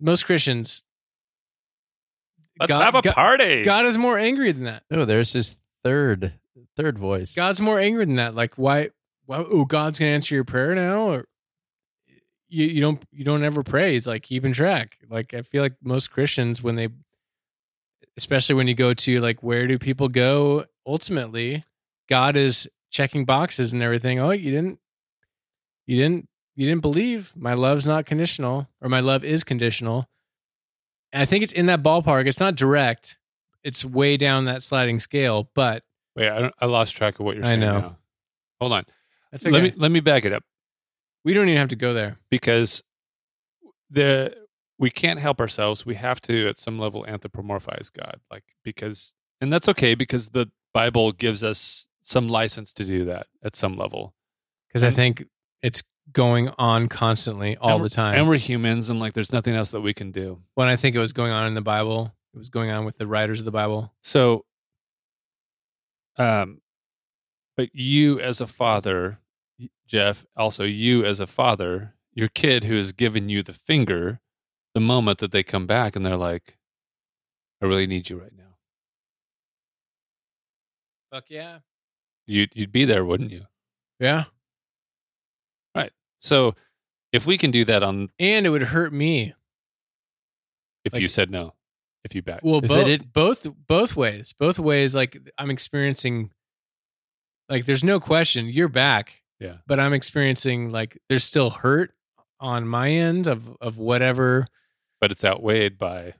[0.00, 0.82] most Christians
[2.58, 3.62] Let's God- have a God- party.
[3.62, 4.82] God is more angry than that.
[4.90, 6.32] Oh, there's his third
[6.76, 7.34] third voice.
[7.34, 8.34] God's more angry than that.
[8.34, 8.90] Like why?
[9.26, 9.38] Why?
[9.38, 11.26] Oh, God's gonna answer your prayer now, or
[12.48, 13.92] you you don't you don't ever pray.
[13.92, 14.96] He's like keeping track.
[15.10, 16.88] Like I feel like most Christians when they,
[18.16, 21.62] especially when you go to like where do people go ultimately,
[22.08, 24.18] God is checking boxes and everything.
[24.18, 24.80] Oh, you didn't,
[25.86, 27.34] you didn't, you didn't believe.
[27.36, 30.08] My love's not conditional, or my love is conditional.
[31.12, 32.26] And I think it's in that ballpark.
[32.26, 33.18] It's not direct.
[33.62, 35.82] It's way down that sliding scale, but
[36.14, 37.62] Wait, I, don't, I lost track of what you're saying.
[37.62, 37.80] I know.
[37.80, 37.98] now.
[38.60, 38.84] Hold on.
[39.30, 40.44] that's Let me let me back it up
[41.24, 42.16] We don't even have to go there.
[42.30, 42.82] because
[43.90, 44.34] the
[44.78, 45.84] we can't help ourselves.
[45.84, 50.50] We have to at some level anthropomorphize God, like because and that's okay because the
[50.72, 54.14] Bible gives us some license to do that at some level.
[54.68, 55.24] Because I think
[55.60, 58.14] it's going on constantly all the time.
[58.14, 60.40] And we're humans, and like there's nothing else that we can do.
[60.54, 62.98] when I think it was going on in the Bible, it was going on with
[62.98, 63.92] the writers of the Bible.
[64.02, 64.44] So,
[66.16, 66.60] um,
[67.56, 69.18] but you as a father,
[69.88, 74.20] Jeff, also you as a father, your kid who has given you the finger,
[74.74, 76.56] the moment that they come back and they're like,
[77.60, 78.58] "I really need you right now,"
[81.10, 81.58] Fuck yeah.
[82.26, 83.46] You you'd be there, wouldn't you?
[84.00, 84.24] Yeah.
[85.74, 85.92] Right.
[86.18, 86.54] So,
[87.12, 89.34] if we can do that on, And it would hurt me.
[90.84, 91.54] if Like- you said no,
[92.04, 94.32] if you back, Well, If both, they both both ways.
[94.32, 96.32] Both ways like I'm experiencing
[97.48, 99.22] like there's no question you're back.
[99.40, 99.58] Yeah.
[99.66, 101.92] But I'm experiencing like there's still hurt
[102.40, 104.46] on my end of of whatever
[105.00, 106.12] but it's outweighed by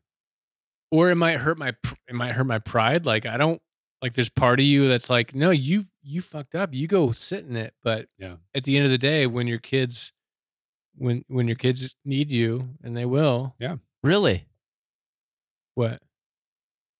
[0.90, 1.68] or it might hurt my
[2.08, 3.60] it might hurt my pride like i don't
[4.00, 7.44] like there's part of you that's like no you you fucked up you go sit
[7.44, 8.36] in it but Yeah.
[8.54, 10.12] at the end of the day when your kids
[10.96, 13.54] when when your kids need you and they will
[14.02, 14.46] really?
[15.74, 16.00] what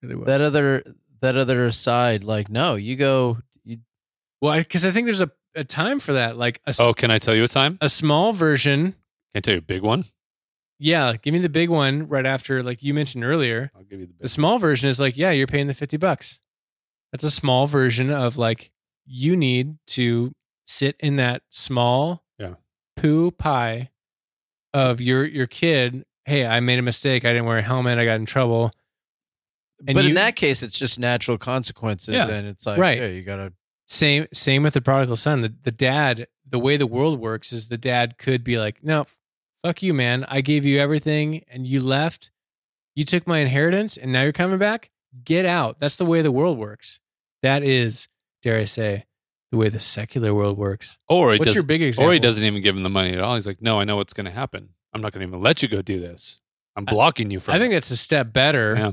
[0.03, 0.27] Really what?
[0.27, 0.83] That other
[1.21, 3.39] that other side, like, no, you go.
[3.65, 3.79] You,
[4.43, 7.11] well because I, think there's a, a time for that like a, s- oh, can
[7.11, 7.79] I tell you a time?
[7.81, 8.97] a small version Can
[9.37, 10.05] I tell you a big one?
[10.79, 14.05] yeah give me the big one right after like you mentioned earlier I'll give you
[14.07, 14.29] the The big.
[14.29, 16.39] small version is like, yeah, you're paying the 50 bucks.
[17.13, 18.71] That's a small version of like,
[19.07, 20.33] you need to
[20.65, 22.55] sit in that small Yeah.
[22.97, 23.91] poo pie
[24.75, 26.05] of your your kid.
[26.25, 27.25] Hey, I made a mistake.
[27.25, 27.99] I didn't wear a helmet.
[27.99, 28.73] I got in trouble.
[29.87, 32.29] And but you- in that case, it's just natural consequences, Yeah.
[32.29, 32.99] and it's like, Right.
[32.99, 33.53] yeah, you gotta.
[33.89, 35.43] Same same with the prodigal son.
[35.43, 39.07] The the dad, the way the world works is the dad could be like, no,
[39.63, 40.25] fuck you, man.
[40.29, 42.31] I gave you everything and you left.
[42.97, 44.91] You took my inheritance and now you're coming back.
[45.25, 45.79] Get out.
[45.79, 46.99] That's the way the world works.
[47.43, 48.09] That is,
[48.47, 49.07] dare I say,
[49.51, 50.99] the way the secular world works.
[51.09, 52.09] Or he What's does, your big example?
[52.09, 53.35] or he doesn't even give him the money at all.
[53.35, 54.71] He's like, "No, I know what's going to happen.
[54.93, 56.41] I'm not going to even let you go do this.
[56.77, 58.75] I'm blocking you from." I think it." that's a step better.
[58.77, 58.91] Yeah.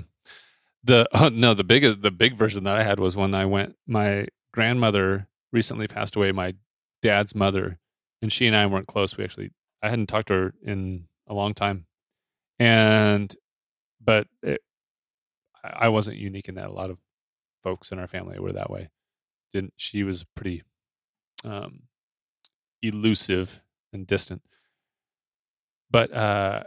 [0.84, 3.76] The oh, no, the biggest, the big version that I had was when I went.
[3.88, 6.32] My grandmother recently passed away.
[6.32, 6.56] My
[7.02, 7.80] dad's mother,
[8.22, 9.16] and she and I weren't close.
[9.16, 9.52] We actually,
[9.82, 11.86] I hadn't talked to her in a long time,
[12.58, 13.34] and
[14.04, 14.62] but it,
[15.64, 16.70] I I wasn't unique in that.
[16.70, 16.98] A lot of
[17.62, 18.90] folks in our family were that way.
[19.54, 20.64] Didn't she was pretty
[21.46, 21.84] um,
[22.82, 23.62] elusive
[23.92, 24.42] and distant.
[25.92, 26.64] But uh,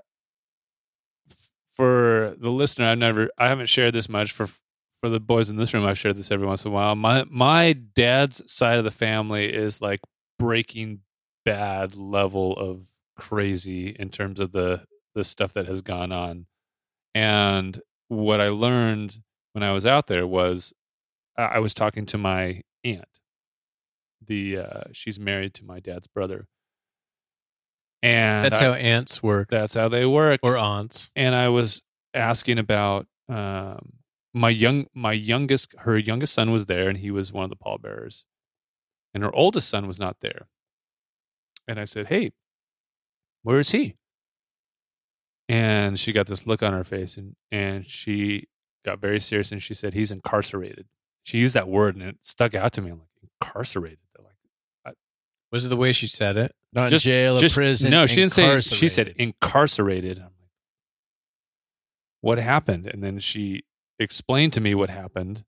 [1.30, 4.32] f- for the listener, I've never, I haven't shared this much.
[4.32, 4.48] For
[5.00, 6.94] for the boys in this room, I've shared this every once in a while.
[6.94, 10.00] My my dad's side of the family is like
[10.38, 11.00] Breaking
[11.44, 14.84] Bad level of crazy in terms of the
[15.14, 16.46] the stuff that has gone on.
[17.14, 19.20] And what I learned
[19.52, 20.72] when I was out there was
[21.36, 23.20] I I was talking to my aunt.
[24.24, 26.48] The uh, she's married to my dad's brother,
[28.02, 30.40] and That's I- how aunts work that's how they work.
[30.42, 31.10] or aunts.
[31.16, 31.82] and I was
[32.14, 33.94] asking about um,
[34.34, 37.56] my young my youngest her youngest son was there, and he was one of the
[37.56, 38.24] pallbearers,
[39.14, 40.48] and her oldest son was not there.
[41.68, 42.32] And I said, "Hey,
[43.42, 43.96] where is he?"
[45.48, 48.48] And she got this look on her face, and and she
[48.84, 50.86] got very serious, and she said, "He's incarcerated."
[51.26, 52.90] She used that word, and it stuck out to me.
[52.92, 53.08] I'm like,
[53.42, 54.36] "Incarcerated." Like,
[54.86, 54.90] I,
[55.50, 56.54] Was it the way she said it?
[56.72, 57.90] Not Just- in jail or Just- prison.
[57.90, 58.60] No, she didn't say.
[58.60, 60.18] She said incarcerated.
[60.20, 60.28] like,
[62.20, 62.86] What happened?
[62.86, 63.64] And then she
[63.98, 65.44] explained to me what happened,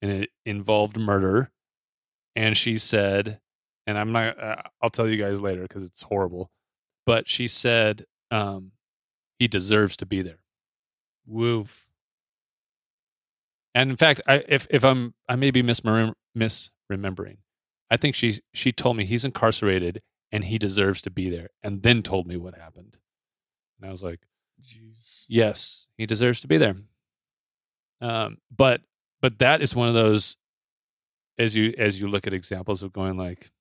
[0.00, 1.50] and it involved murder.
[2.34, 3.40] And she said,
[3.86, 4.42] and I'm not.
[4.42, 6.50] Uh, I'll tell you guys later because it's horrible.
[7.04, 8.72] But she said um,
[9.38, 10.38] he deserves to be there.
[11.26, 11.87] Woof.
[13.78, 17.36] And in fact, I, if if I'm I may be misremem- misremembering,
[17.88, 20.02] I think she she told me he's incarcerated
[20.32, 22.98] and he deserves to be there, and then told me what happened.
[23.78, 24.18] And I was like,
[25.28, 26.74] yes, he deserves to be there.
[28.00, 28.80] Um, but
[29.20, 30.38] but that is one of those
[31.38, 33.52] as you as you look at examples of going like,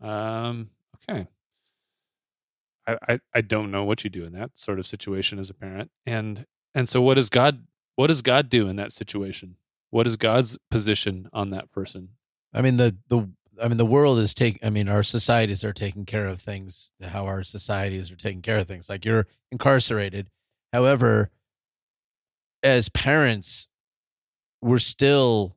[0.00, 0.70] um,
[1.10, 1.26] okay.
[2.86, 5.54] I, I, I don't know what you do in that sort of situation as a
[5.54, 5.90] parent.
[6.06, 7.66] And and so what does God
[7.98, 9.56] what does God do in that situation?
[9.90, 12.10] What is God's position on that person?
[12.54, 13.28] I mean the the
[13.60, 14.60] I mean the world is taking.
[14.64, 16.92] I mean our societies are taking care of things.
[17.02, 18.88] How our societies are taking care of things.
[18.88, 20.30] Like you're incarcerated.
[20.72, 21.30] However,
[22.62, 23.66] as parents,
[24.62, 25.56] we're still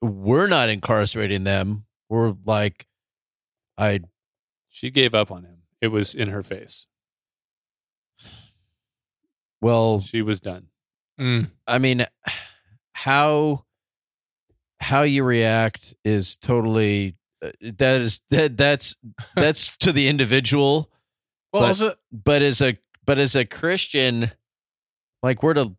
[0.00, 1.84] we're not incarcerating them.
[2.08, 2.86] We're like,
[3.76, 4.02] I
[4.68, 5.62] She gave up on him.
[5.80, 6.86] It was in her face.
[9.60, 10.67] well, She was done.
[11.18, 11.50] Mm.
[11.66, 12.06] I mean,
[12.92, 13.64] how
[14.80, 18.96] how you react is totally uh, that is that that's
[19.34, 20.90] that's to the individual.
[21.52, 24.30] Well, But- also, But as a but as a Christian,
[25.22, 25.74] like we're to,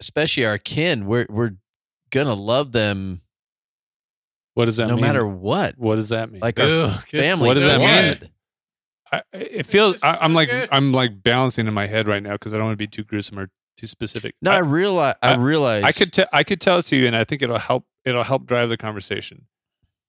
[0.00, 1.52] especially our kin, we're we're
[2.10, 3.22] gonna love them
[4.54, 5.02] What does that no mean?
[5.04, 5.76] matter what.
[5.78, 6.40] what does that mean?
[6.40, 7.46] Like our Ugh, this family.
[7.48, 7.80] What does that
[8.20, 8.30] mean?
[9.12, 9.22] Good.
[9.32, 10.68] I, it feels I, I'm like good.
[10.72, 13.04] I'm like balancing in my head right now because I don't want to be too
[13.04, 14.34] gruesome or too specific.
[14.42, 15.14] No, I, I, realize.
[15.22, 15.84] I, I- realize.
[15.84, 17.84] I could te- I could tell it to you, and I think it'll help.
[18.04, 19.46] It'll help drive the conversation.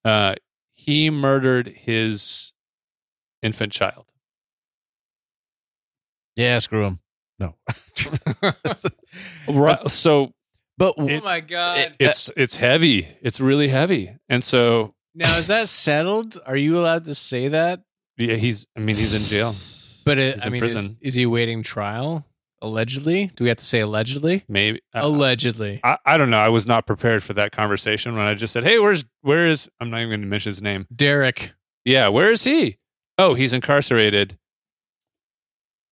[0.06, 0.36] Uh,
[0.74, 2.54] he murdered his
[3.42, 4.12] infant child.
[6.36, 7.00] Yeah, screw him.
[7.40, 7.56] No.
[9.48, 9.90] Right.
[9.90, 10.34] So
[10.78, 11.80] but Oh my god!
[11.80, 13.08] it- it's it's heavy.
[13.22, 16.38] It's really heavy, and so now is that settled?
[16.46, 17.82] Are you allowed to say that?
[18.18, 18.68] Yeah, he's.
[18.76, 19.56] I mean, he's in jail.
[20.06, 20.98] But it, He's I in mean, is, prison.
[21.02, 22.26] is he awaiting trial?
[22.62, 23.30] Allegedly?
[23.36, 24.44] Do we have to say allegedly?
[24.48, 24.80] Maybe.
[24.96, 25.80] uh, allegedly.
[25.84, 26.40] I, I don't know.
[26.40, 29.70] I was not prepared for that conversation when I just said, "Hey, where's where is?"
[29.80, 30.88] I'm not even going to mention his name.
[30.96, 31.52] Derek.
[31.86, 32.78] Yeah, where is he?
[33.18, 34.38] Oh, he's incarcerated.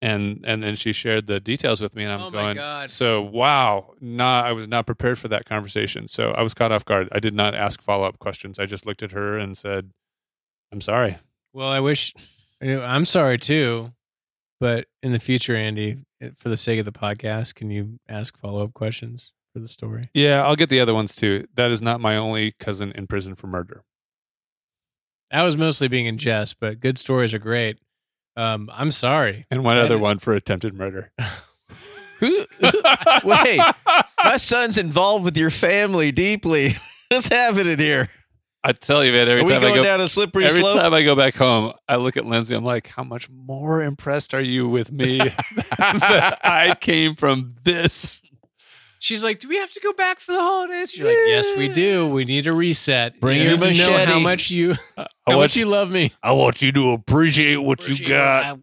[0.01, 2.55] And and then she shared the details with me, and I'm Oh my going.
[2.57, 2.89] God.
[2.89, 6.07] So wow, not I was not prepared for that conversation.
[6.07, 7.09] So I was caught off guard.
[7.11, 8.59] I did not ask follow up questions.
[8.59, 9.91] I just looked at her and said,
[10.71, 11.17] "I'm sorry."
[11.55, 12.13] Well, I wish.
[12.61, 13.93] I'm sorry too,
[14.59, 15.99] but in the future, Andy,
[16.35, 20.09] for the sake of the podcast, can you ask follow up questions for the story?
[20.13, 21.45] Yeah, I'll get the other ones too.
[21.55, 23.83] That is not my only cousin in prison for murder.
[25.31, 27.79] I was mostly being in jest, but good stories are great.
[28.35, 29.45] Um, I'm sorry.
[29.49, 31.11] And one I other did- one for attempted murder.
[32.19, 32.45] Who-
[33.23, 33.61] Wait,
[34.23, 36.75] my son's involved with your family deeply.
[37.09, 38.09] What's happening here?
[38.67, 39.29] I tell you, man.
[39.29, 40.77] Every Are we time I go, down a slippery every slope?
[40.79, 42.55] time I go back home, I look at Lindsay.
[42.55, 45.19] I'm like, how much more impressed are you with me
[45.77, 48.23] that I came from this?
[48.97, 51.67] She's like, "Do we have to go back for the holidays?" You're like, "Yes, we
[51.69, 52.07] do.
[52.07, 53.19] We need a reset.
[53.19, 55.91] Bring you your need to know how much you I how want much you love
[55.91, 58.57] me." I want you to appreciate what you got.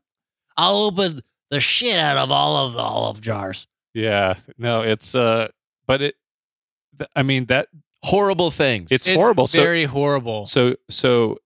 [0.57, 1.21] I'll open
[1.51, 3.69] the shit out of all of the olive jars.
[3.95, 5.49] Yeah, no, it's uh,
[5.87, 6.17] but it,
[6.99, 7.69] th- I mean that
[8.05, 8.91] Horrible things.
[8.91, 9.47] it's, horrible.
[9.47, 10.45] So very horrible.
[10.47, 11.39] so so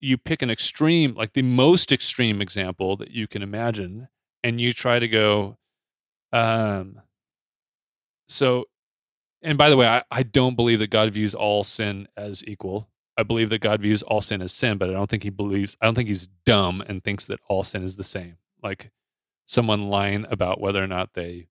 [0.00, 4.08] you pick an extreme, like the most extreme example that you can imagine,
[4.44, 5.56] and you try to go,
[6.32, 7.00] um,
[8.28, 8.66] so,
[9.42, 12.88] and by the way, I, I don't believe that God views all sin as equal.
[13.16, 15.76] I believe that God views all sin as sin, but I don't think he believes,
[15.80, 18.36] I don't think he's dumb and thinks that all sin is the same.
[18.62, 18.90] Like
[19.46, 21.48] someone lying about whether or not they,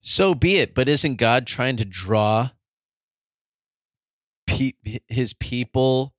[0.00, 0.74] so be it.
[0.74, 2.50] But isn't God trying to draw
[4.46, 4.72] pe-
[5.08, 6.14] his people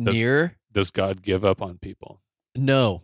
[0.00, 0.56] Does- near?
[0.72, 2.22] does God give up on people?
[2.56, 3.02] No.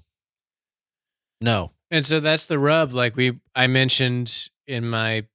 [1.40, 1.72] No.
[1.90, 2.92] And so that's the rub.
[2.92, 5.26] Like we, I mentioned in my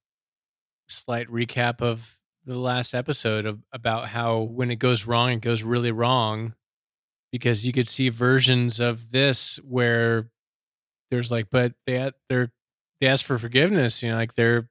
[0.88, 5.62] slight recap of the last episode of about how when it goes wrong, it goes
[5.62, 6.54] really wrong,
[7.32, 10.28] because you could see versions of this where
[11.10, 12.52] there's like, but they they're
[13.00, 14.02] they ask for forgiveness.
[14.02, 14.68] You know, like they're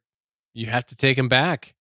[0.53, 1.73] you have to take them back.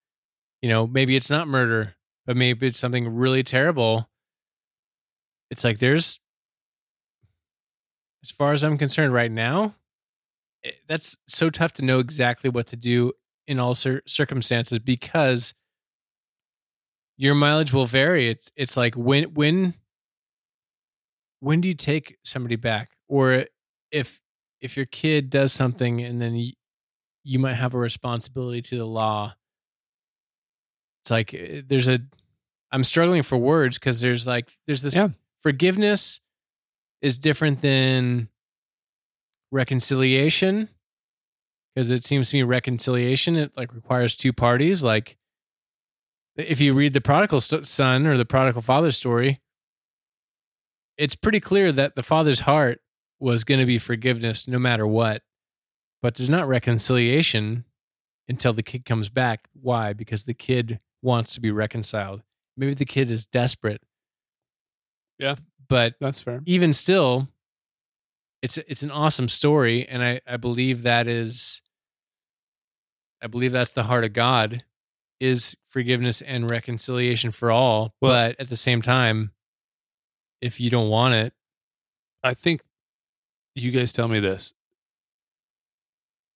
[0.63, 1.95] You know, maybe it's not murder,
[2.27, 4.09] but maybe it's something really terrible.
[5.51, 6.19] It's like there's
[8.23, 9.75] as far as I'm concerned right now,
[10.63, 13.13] it- that's so tough to know exactly what to do
[13.47, 15.55] in all cir- circumstances because
[17.17, 18.29] your mileage will vary.
[18.29, 19.75] It's it's like when when
[21.41, 23.45] when do you take somebody back, or
[23.91, 24.21] if
[24.61, 26.53] if your kid does something and then you,
[27.25, 29.35] you might have a responsibility to the law.
[31.03, 32.01] It's like eh, there's a
[32.71, 35.09] I'm struggling for words because there's like there's this Yeah.
[35.41, 36.21] forgiveness
[37.01, 38.29] is different than
[39.51, 40.69] reconciliation
[41.75, 44.83] because it seems to me reconciliation it like requires two parties.
[44.83, 45.17] Like
[46.37, 49.41] if you read the prodigal son or the prodigal father story
[50.99, 52.81] it's pretty clear that the father's heart
[53.19, 55.23] was going to be forgiveness no matter what
[56.01, 57.65] but there's not reconciliation
[58.29, 59.47] until the kid comes back.
[59.53, 59.93] Why?
[59.93, 62.23] Because the kid wants to be reconciled
[62.57, 63.83] maybe the kid is desperate
[65.19, 65.37] Yeah.
[65.69, 66.43] but That's fair.
[66.47, 67.29] even still,
[68.43, 71.63] it's it's an awesome story, and I I believe that is,
[73.23, 74.65] I believe that's the heart of God,
[75.21, 77.95] is forgiveness and reconciliation for all.
[78.01, 79.33] Well- but at the same time,
[80.41, 81.33] if you don't want it,
[82.25, 82.63] I think
[83.55, 84.55] you guys tell me this.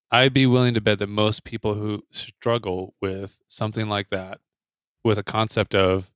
[0.09, 4.39] I'd be willing to bet that most people who struggle with something like that,
[5.03, 6.11] with a concept of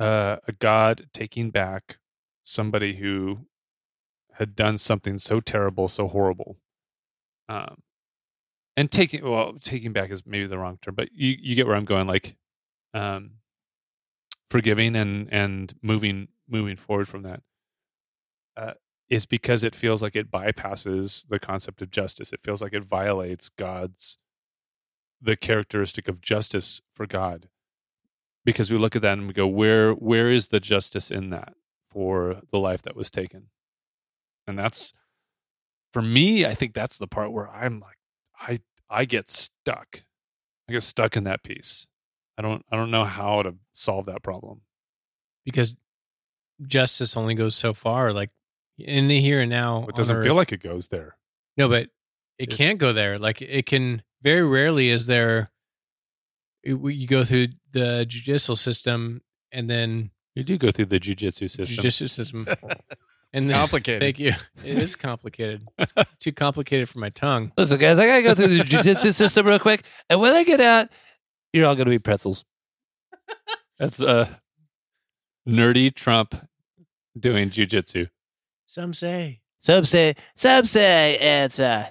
[0.00, 1.98] uh, a God taking back
[2.42, 3.46] somebody who
[4.34, 6.56] had done something so terrible, so horrible,
[7.48, 7.82] um,
[8.76, 11.76] and taking well, taking back is maybe the wrong term, but you you get where
[11.76, 12.06] I'm going.
[12.06, 12.36] Like,
[12.94, 13.32] um,
[14.48, 17.42] forgiving and and moving moving forward from that
[19.12, 22.32] is because it feels like it bypasses the concept of justice.
[22.32, 24.16] It feels like it violates God's
[25.20, 27.50] the characteristic of justice for God.
[28.44, 31.54] Because we look at that and we go, where where is the justice in that
[31.88, 33.48] for the life that was taken?
[34.46, 34.92] And that's
[35.92, 37.98] for me, I think that's the part where I'm like,
[38.38, 38.60] I
[38.90, 40.04] I get stuck.
[40.68, 41.86] I get stuck in that piece.
[42.36, 44.62] I don't I don't know how to solve that problem.
[45.44, 45.76] because
[46.66, 48.30] justice only goes so far, like
[48.78, 51.16] in the here and now, It doesn't feel like it goes there.
[51.56, 51.90] no, but
[52.38, 53.18] it It- can't go there.
[53.18, 55.50] Like it can very rarely is there.
[56.62, 61.48] It- You go through the judicial system, and then You do go through the jujitsu
[61.50, 61.66] system.
[61.66, 62.78] judicial system, and
[63.32, 64.00] It's then complicated.
[64.02, 64.32] Thank you.
[64.64, 65.66] It is complicated.
[65.78, 67.52] It's too complicated for my tongue.
[67.56, 70.60] Listen, guys, I gotta go through the jujitsu system real quick, and when I get
[70.60, 70.88] out,
[71.52, 72.44] you're all gonna be pretzels.
[73.78, 74.28] That's uh
[75.48, 76.34] nerdy Trump
[77.18, 78.08] doing jujitsu.
[78.66, 79.40] Some say.
[79.58, 81.88] Some say, some say it's uh,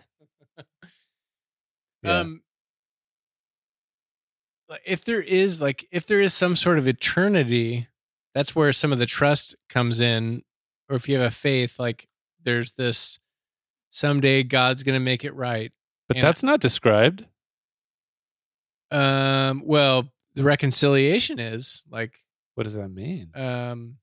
[2.04, 2.20] Yeah.
[2.20, 2.42] Um, like,
[4.86, 7.88] if there is like if there is some sort of eternity,
[8.34, 10.44] that's where some of the trust comes in.
[10.90, 12.08] Or if you have a faith, like
[12.44, 13.20] there's this
[13.90, 15.72] someday God's going to make it right.
[16.08, 17.26] But And- that's not described.
[18.92, 22.14] Um, well, the reconciliation is like
[22.56, 23.32] What does that mean?
[23.36, 23.98] um,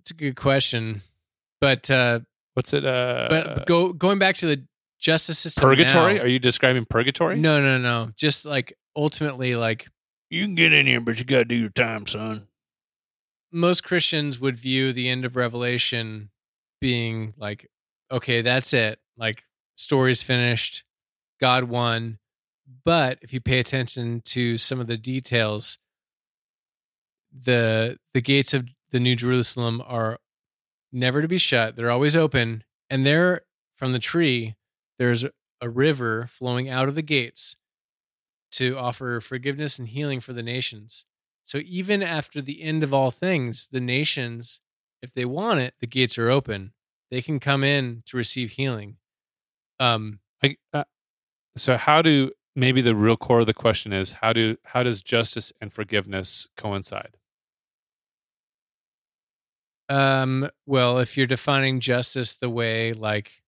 [0.00, 1.00] it's a good question,
[1.60, 2.20] but uh,
[2.54, 4.66] What's it uh but go going back to the
[4.98, 5.62] justice system.
[5.62, 6.14] purgatory?
[6.16, 7.36] now- Are you describing purgatory?
[7.40, 8.10] no, no, no.
[8.16, 9.88] Just like ultimately, like
[10.30, 12.48] You can get in here, but you gotta do your time, son.
[13.50, 16.30] most Christians would view the end of Revelation
[16.80, 17.68] being like,
[18.10, 18.98] okay, that's it.
[19.16, 19.44] Like,
[19.76, 20.84] story's finished.
[21.40, 22.18] God won.
[22.84, 25.78] But if you pay attention to some of the details,
[27.32, 30.18] the the gates of the New Jerusalem are
[30.92, 31.76] never to be shut.
[31.76, 32.64] They're always open.
[32.90, 33.42] And there
[33.74, 34.56] from the tree,
[34.98, 35.24] there's
[35.60, 37.56] a river flowing out of the gates
[38.52, 41.04] to offer forgiveness and healing for the nations.
[41.44, 44.60] So even after the end of all things, the nations,
[45.02, 46.72] if they want it, the gates are open.
[47.10, 48.96] They can come in to receive healing.
[49.80, 50.84] Um, I, uh,
[51.56, 55.02] so how do maybe the real core of the question is how do how does
[55.02, 57.16] justice and forgiveness coincide?
[59.92, 63.41] um, well, if you're defining justice the way like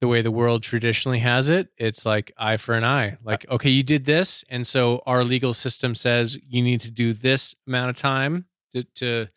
[0.00, 3.16] the way the world traditionally has it, it's like eye for an eye.
[3.24, 7.12] Like, okay, you did this, and so our legal system says you need to do
[7.14, 9.28] this amount of time to, to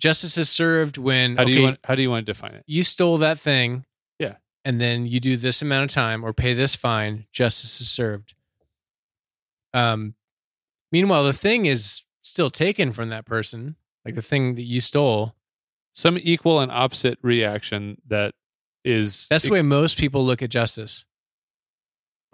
[0.00, 2.54] justice is served when How do okay, you want how do you want to define
[2.54, 2.64] it?
[2.66, 3.84] you stole that thing.
[4.18, 4.36] Yeah.
[4.64, 8.34] And then you do this amount of time or pay this fine, justice is served.
[9.74, 10.14] Um
[10.92, 13.74] meanwhile the thing is still taken from that person,
[14.04, 15.34] like the thing that you stole.
[15.92, 18.34] Some equal and opposite reaction that
[18.88, 21.04] is That's the way most people look at justice.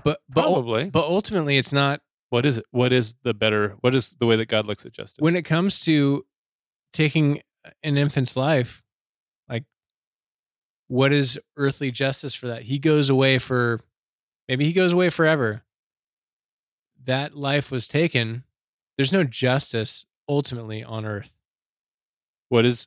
[0.04, 0.90] But but probably.
[0.90, 2.00] but ultimately it's not
[2.30, 2.64] what is it?
[2.70, 5.20] What is the better what is the way that God looks at justice?
[5.20, 6.24] when it comes to
[6.92, 7.40] taking
[7.82, 8.82] an infant's life,
[9.48, 9.64] like
[10.88, 12.62] what is earthly justice for that?
[12.62, 13.80] He goes away for
[14.48, 15.62] maybe he goes away forever.
[17.02, 18.44] That life was taken.
[18.96, 21.36] there's no justice ultimately on earth.
[22.48, 22.86] What is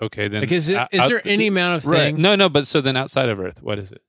[0.00, 0.42] okay then?
[0.42, 1.98] Like, is it out- is out- there any amount of Right.
[2.14, 2.20] thing?
[2.22, 4.02] No, no, but so then outside of Earth, what is it?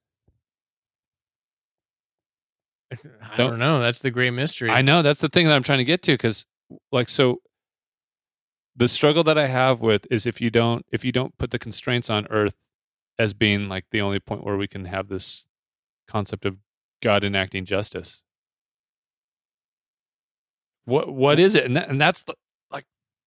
[2.91, 2.95] I
[3.35, 3.79] Don't- don't know.
[3.79, 4.69] That's the great mystery.
[4.69, 6.45] I know that's the thing that I'm trying to get to because,
[6.91, 7.41] like, so
[8.75, 11.59] the struggle that I have with is if you don't if you don't put the
[11.59, 12.55] constraints on Earth
[13.19, 15.47] as being like the only point where we can have this
[16.07, 16.59] concept of
[17.01, 18.23] God enacting justice.
[20.85, 21.65] What what is it?
[21.65, 22.37] And that, and that's the like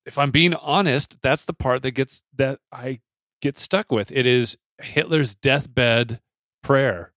[0.06, 3.01] if I'm being honest, that's the part that gets that I
[3.40, 4.10] get stuck with.
[4.12, 6.20] It is Hitler's deathbed
[6.62, 7.12] prayer.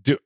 [0.00, 0.18] Do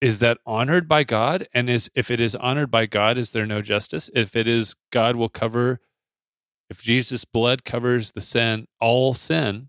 [0.00, 1.46] is that honored by God?
[1.54, 4.10] And is if it is honored by God, is there no justice?
[4.14, 5.80] If it is, God will cover.
[6.68, 9.68] If Jesus' blood covers the sin, all sin,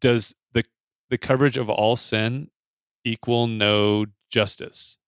[0.00, 0.64] does the
[1.08, 2.50] the coverage of all sin
[3.04, 4.98] equal no justice?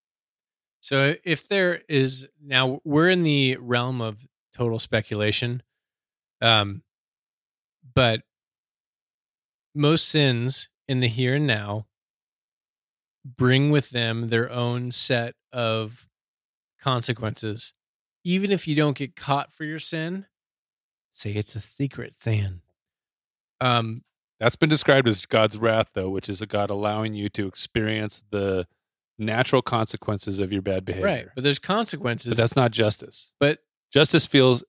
[0.80, 5.62] So if there is now we're in the realm of total speculation.
[6.40, 6.82] Um
[7.94, 8.22] but
[9.74, 11.86] most sins in the here and now
[13.24, 16.08] bring with them their own set of
[16.80, 17.72] consequences.
[18.24, 20.26] Even if you don't get caught for your sin,
[21.12, 22.60] say it's a secret sin.
[23.60, 24.02] Um
[24.40, 28.24] That's been described as God's wrath, though, which is a God allowing you to experience
[28.30, 28.66] the
[29.18, 31.06] natural consequences of your bad behavior.
[31.06, 32.30] right, but there's consequences.
[32.30, 33.34] But that's not justice.
[33.40, 33.58] but
[33.93, 34.65] Justice feels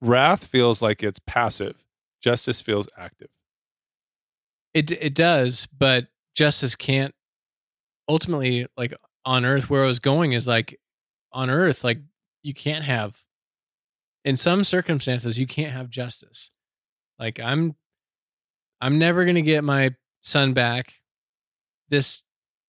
[0.00, 1.84] wrath feels like it's passive.
[2.22, 3.30] Justice feels active.
[4.74, 7.14] It it does, but justice can't
[8.08, 8.94] ultimately like
[9.24, 10.78] on earth where I was going is like
[11.32, 11.98] on earth like
[12.42, 13.24] you can't have
[14.24, 16.50] in some circumstances you can't have justice.
[17.18, 17.76] Like I'm
[18.80, 20.94] I'm never going to get my son back.
[21.88, 22.24] This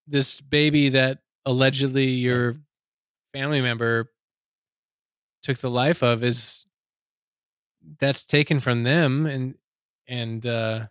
[0.07, 2.55] this baby that allegedly your
[3.33, 4.10] family member
[5.41, 6.65] took the life of is
[7.99, 9.55] that's taken from them and
[10.07, 10.85] and uh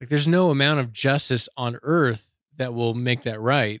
[0.00, 3.80] like there's no amount of justice on earth that will make that right.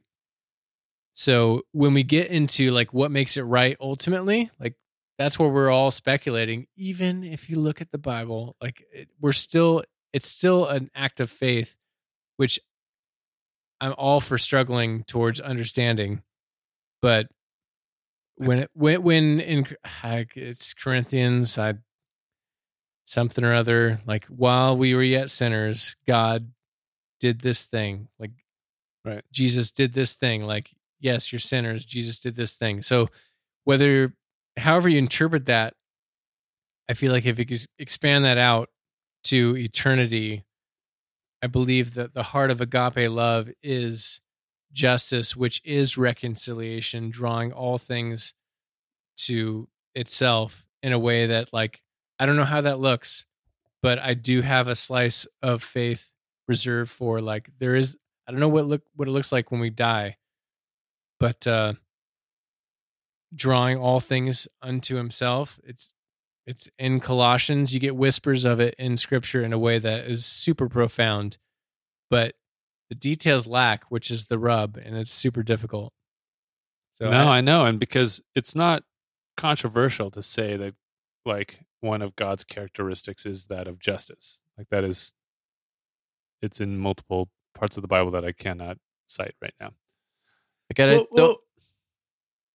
[1.12, 4.74] So when we get into like what makes it right ultimately, like
[5.18, 6.66] that's where we're all speculating.
[6.76, 9.82] Even if you look at the Bible, like it, we're still,
[10.12, 11.76] it's still an act of faith,
[12.36, 12.60] which
[13.80, 16.22] I'm all for struggling towards understanding.
[17.02, 17.28] But
[18.38, 19.66] when it, when when in
[20.02, 21.74] like, it's Corinthians, I
[23.08, 26.52] something or other like while we were yet sinners god
[27.18, 28.32] did this thing like
[29.02, 29.24] Right.
[29.32, 30.68] jesus did this thing like
[31.00, 33.08] yes you're sinners jesus did this thing so
[33.64, 34.12] whether
[34.58, 35.72] however you interpret that
[36.86, 37.46] i feel like if you
[37.78, 38.68] expand that out
[39.24, 40.44] to eternity
[41.40, 44.20] i believe that the heart of agape love is
[44.72, 48.34] justice which is reconciliation drawing all things
[49.16, 51.82] to itself in a way that like
[52.18, 53.26] I don't know how that looks,
[53.82, 56.12] but I do have a slice of faith
[56.46, 57.96] reserved for like there is
[58.26, 60.16] I don't know what look what it looks like when we die,
[61.20, 61.74] but uh
[63.34, 65.60] drawing all things unto himself.
[65.64, 65.92] It's
[66.46, 67.74] it's in Colossians.
[67.74, 71.36] You get whispers of it in scripture in a way that is super profound,
[72.08, 72.34] but
[72.88, 75.92] the details lack, which is the rub, and it's super difficult.
[76.94, 78.84] So no, I- I know, and because it's not
[79.36, 80.74] controversial to say that,
[81.24, 84.40] like one of God's characteristics is that of justice.
[84.56, 85.12] Like that is,
[86.42, 89.74] it's in multiple parts of the Bible that I cannot cite right now.
[90.70, 91.36] Like, I Well, don't, well,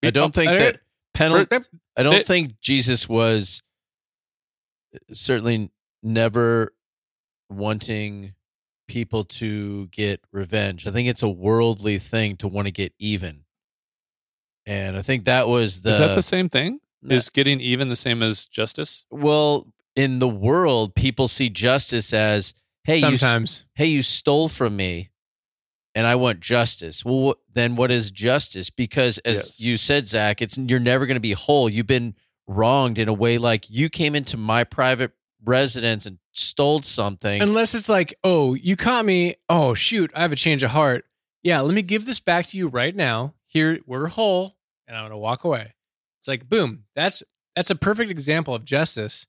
[0.03, 0.81] I don't oh, think I- that
[1.13, 1.69] penalty.
[1.95, 3.61] I don't It- think Jesus was
[4.95, 6.73] uh, certainly never
[7.49, 8.33] wanting
[8.93, 10.85] people to get revenge.
[10.85, 13.43] I think it's a worldly thing to want to get even.
[14.65, 16.79] And I think that was the is that the same thing?
[17.01, 17.15] No.
[17.15, 19.05] Is getting even the same as justice?
[19.11, 24.75] well in the world people see justice as hey you sometimes hey you stole from
[24.75, 25.11] me
[25.93, 27.05] and I want justice.
[27.05, 28.71] Well, wh- then what is justice?
[28.71, 29.59] Because as Yes.
[29.61, 31.69] you said, Zack, it's you're never going to be whole.
[31.69, 32.15] You've been
[32.47, 35.11] wronged in a way like you came into my private
[35.43, 37.41] residence and stole something.
[37.41, 39.35] Unless it's like, oh, you caught me.
[39.49, 41.05] Oh, shoot, I have a change of heart.
[41.41, 43.33] Yeah, let me give this back to you right now.
[43.47, 44.55] Here, we're whole,
[44.87, 45.73] and I'm gonna walk away.
[46.19, 46.85] It's like, boom.
[46.95, 47.21] That's
[47.55, 49.25] that's a perfect example of justice.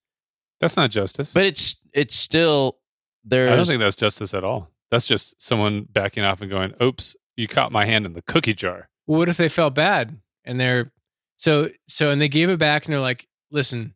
[0.60, 1.32] That's not justice.
[1.32, 2.78] but it's it's still
[3.24, 3.50] there.
[3.52, 4.70] I don't think that's justice at all.
[4.90, 8.54] That's just someone backing off and going, "Oops, you caught my hand in the cookie
[8.54, 10.92] jar." Well, what if they felt bad and they're
[11.36, 13.94] so so and they gave it back and they're like, listen,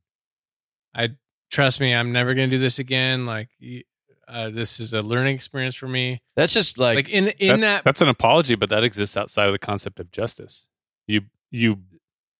[0.95, 1.11] I
[1.51, 3.27] trust me, I'm never gonna do this again.
[3.27, 3.49] Like,
[4.27, 6.21] uh, this is a learning experience for me.
[6.37, 9.53] that's just like, Like in in that that's an apology, but that exists outside of
[9.53, 10.69] the concept of justice.
[11.07, 11.81] You you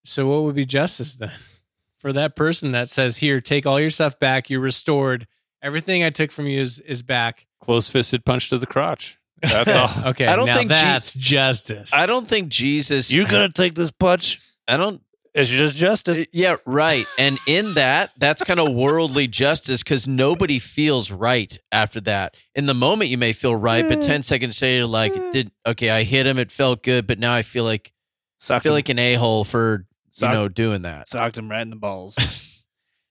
[0.05, 1.33] So what would be justice then?
[1.99, 4.49] For that person that says, "Here, take all your stuff back.
[4.49, 5.27] You're restored.
[5.61, 9.19] Everything I took from you is is back." close fisted punch to the crotch.
[9.43, 10.11] That's all.
[10.11, 11.93] Okay, I don't now think Je- that's justice.
[11.93, 13.13] I don't think Jesus.
[13.13, 14.41] You're gonna take this punch.
[14.69, 15.03] I don't.
[15.39, 16.19] It's just justice.
[16.19, 17.07] Uh, yeah, right.
[17.19, 22.35] And in that, that's kind of worldly justice because nobody feels right after that.
[22.55, 26.03] In the moment, you may feel right, but ten seconds later, like, did okay, I
[26.03, 27.95] hit him, it felt good, but now I feel like I
[28.39, 31.09] Socked feel him, like an a hole for you Sock- know doing that.
[31.09, 32.17] socked him right in the balls.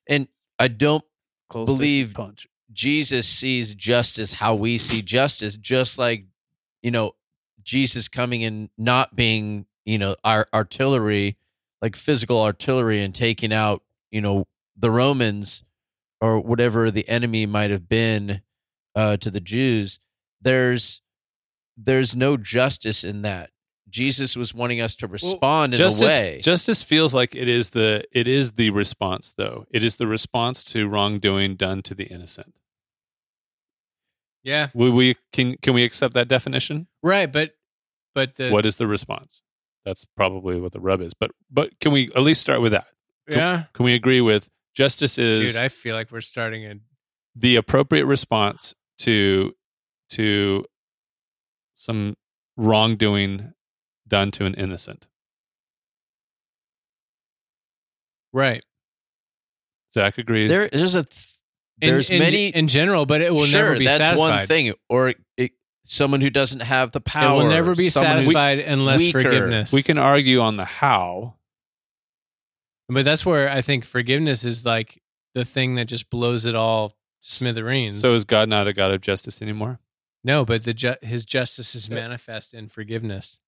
[0.09, 0.27] And
[0.57, 1.03] I don't
[1.49, 2.47] Close Believe- punch.
[2.71, 6.25] Jesus sees justice how we see justice, just like,
[6.81, 7.15] you know,
[7.63, 11.37] Jesus coming and not being, you know, our artillery,
[11.81, 14.45] like physical artillery and taking out, you know,
[14.75, 15.63] the Romans
[16.21, 18.41] or whatever the enemy might have been
[18.95, 19.99] uh, to the Jews.
[20.41, 21.01] There's
[21.77, 23.51] there's no justice in that.
[23.89, 26.39] Jesus was wanting us to respond in justice, a way.
[26.41, 29.65] justice feels like it is the it is the response though.
[29.71, 32.53] It is the response to wrongdoing done to the innocent.
[34.43, 36.87] yeah, We, we can can we accept that definition?
[37.01, 37.31] right.
[37.31, 37.51] But
[38.13, 39.41] but the what is the response?
[39.87, 41.13] That's probably what the rub is.
[41.13, 42.87] But but can we at least start with that?
[43.25, 46.75] yeah, Can we agree with justice is dude, I feel like we're starting a
[47.35, 49.53] the appropriate response to
[50.09, 50.65] to
[51.75, 52.15] some
[52.57, 53.53] wrongdoing
[54.05, 55.07] done to an innocent?
[58.33, 58.63] right.
[59.93, 60.49] Zack agrees.
[60.49, 61.27] there, there's a th-
[61.79, 64.37] there's in, many in general, but it will sure, never be that's satisfied.
[64.39, 64.73] one thing.
[64.89, 65.51] Or it,
[65.89, 67.43] someone who doesn't have the It power.
[67.43, 69.23] will never be someone who's- satisfied unless weaker.
[69.23, 69.71] forgiveness.
[69.73, 71.35] we can argue on the how.
[72.89, 75.01] But that's where I think forgiveness is like
[75.33, 77.99] the thing that just blows it all to smithereens.
[77.99, 79.79] So is God not a God of justice anymore?
[80.23, 83.39] no, but the ju- his justice is manifest in forgiveness,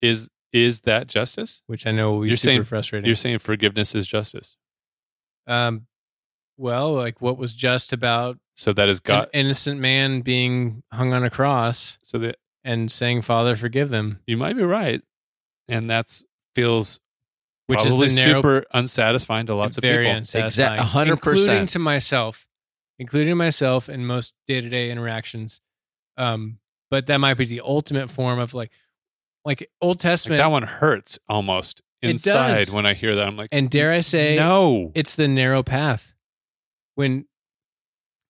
[0.00, 1.62] Is is that justice?
[1.66, 3.06] which I know will be You're super saying- frustrating.
[3.06, 4.56] You're saying forgiveness is justice.
[5.46, 5.86] um,
[6.56, 9.30] well, like what was just about So that is an God.
[9.32, 14.36] innocent man being hung on a cross So that and saying, "Father, forgive them," you
[14.36, 15.00] might be right,
[15.66, 16.24] and that's
[16.54, 17.00] feels
[17.68, 20.18] which probably is the narrow, super unsatisfying to lots of very people.
[20.18, 21.10] unsatisfying, Exact- 100%.
[21.46, 22.46] including to myself,
[22.98, 25.60] including myself in most day to day interactions.
[26.18, 26.58] Um,
[26.90, 28.72] but that might be the ultimate form of like,
[29.44, 30.38] like Old Like, Testament.
[30.38, 33.26] that one hurts almost inside when I hear that.
[33.26, 34.90] I'm like, and dare I say, no.
[34.94, 36.12] it's the narrow path.
[36.96, 37.24] When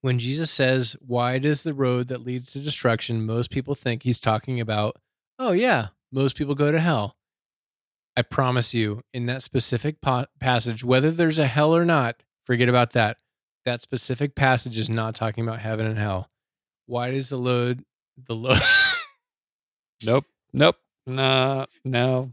[0.00, 4.20] when Jesus says, "Wide is the road that leads to destruction," most people think he's
[4.20, 4.96] talking about,
[5.38, 7.16] "Oh yeah, most people go to hell."
[8.16, 12.68] I promise you, in that specific pa- passage, whether there's a hell or not, forget
[12.68, 13.18] about that.
[13.64, 16.30] That specific passage is not talking about heaven and hell.
[16.86, 17.84] Wide is the load,
[18.16, 18.60] the load.
[20.02, 20.24] Nope.
[20.54, 20.76] Nope.
[21.06, 21.66] No.
[21.84, 22.32] No.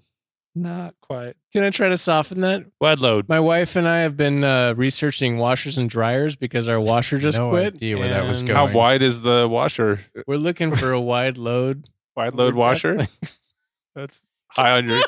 [0.62, 1.36] Not quite.
[1.54, 2.66] Can I try to soften that?
[2.82, 3.30] Wide load.
[3.30, 7.38] My wife and I have been uh, reaching washers and dryers because our washer just
[7.38, 7.76] No quit.
[7.76, 8.68] idea where that was and going.
[8.68, 10.00] How wide is the washer?
[10.26, 11.86] We're looking for a wide load.
[12.16, 13.08] Wide load We're washer?
[13.96, 15.02] That's high on your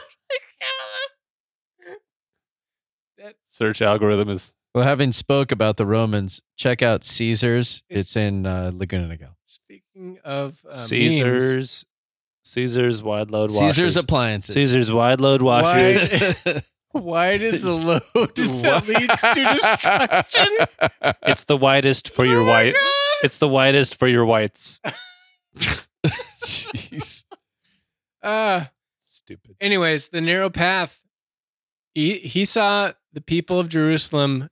[3.46, 7.84] search algorithm is Well, having spoke about the Romans, check out Caesars.
[7.90, 9.36] It's- It's, in uh, Laguna Niguel.
[9.46, 11.86] Speaking of uh, memes, Caesars,
[12.50, 13.76] Caesars wide load washers.
[13.76, 14.56] Caesar's appliances.
[14.56, 16.10] Caesar's wide load washers.
[16.94, 18.02] wide is the load
[18.36, 21.14] that leads to destruction.
[21.30, 22.74] It's the widest for your Oh my white.
[22.74, 22.92] God.
[23.24, 24.80] It's the widest for your whites.
[26.42, 27.26] Jeez.
[28.24, 28.66] Uh,
[29.00, 29.56] stupid.
[29.62, 31.04] anyways, the narrow path.
[31.94, 34.50] He he saw the people of Jerusalem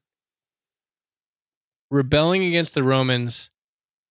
[1.90, 3.49] rebelling against the Romans,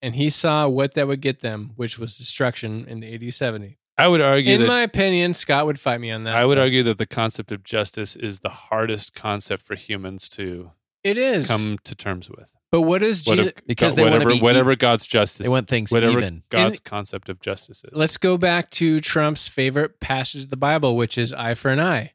[0.06, 3.76] and he saw what that would get them, which was destruction in the AD 70.
[3.98, 6.36] I would argue In that my opinion, Scott would fight me on that.
[6.36, 10.70] I would argue that the concept of justice is the hardest concept for humans to
[11.02, 11.48] it is.
[11.48, 12.54] come to terms with.
[12.70, 13.52] but what is What Jesus?
[13.56, 16.42] if- Because they wanna whatever be whatever God's justice, They want things whatever even.
[16.50, 17.90] God's concept of justice is.
[17.92, 21.80] Let's go back to Trump's favorite passage of the Bible, which is eye for an
[21.80, 22.12] eye.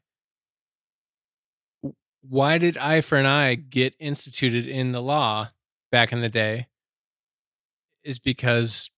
[2.22, 5.48] Why did eye for an eye get instituted in the law
[5.90, 6.68] back in the day?
[8.04, 8.90] Is because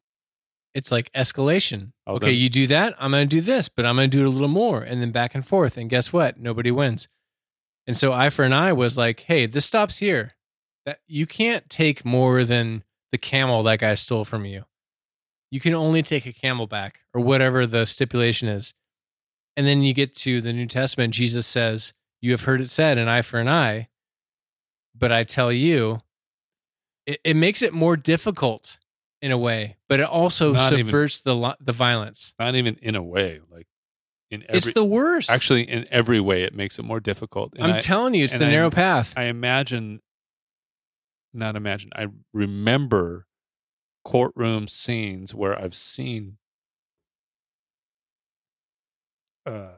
[0.74, 1.92] it's like escalation.
[2.06, 4.24] Oh, okay, you do that, I'm going to do this, but I'm going to do
[4.24, 5.76] it a little more, and then back and forth.
[5.76, 6.38] And guess what?
[6.38, 7.08] Nobody wins.
[7.86, 10.32] And so eye for an eye was like, hey, this stops here.
[10.86, 14.64] That you can't take more than the camel that guy stole from you
[15.54, 18.74] you can only take a camel back or whatever the stipulation is.
[19.56, 22.98] And then you get to the New Testament, Jesus says, You have heard it said,
[22.98, 23.86] an eye for an eye.
[24.98, 26.00] But I tell you,
[27.06, 28.78] it, it makes it more difficult
[29.24, 32.34] in a way, but it also Not even- subverts the, the violence.
[32.38, 33.66] Not even in a way, like
[34.30, 35.30] in every it's the worst.
[35.30, 37.54] actually in every way it makes it more difficult.
[37.56, 38.50] And I'm I, telling you, it's the worst.
[38.50, 39.14] actually in every way it makes it more difficult.
[39.14, 39.14] And I'm I, telling you, it's and the I- narrow path.
[39.16, 40.00] I imagine,
[41.32, 43.26] not imagine, I remember
[44.04, 46.36] courtroom scenes where I've seen
[49.46, 49.76] uh,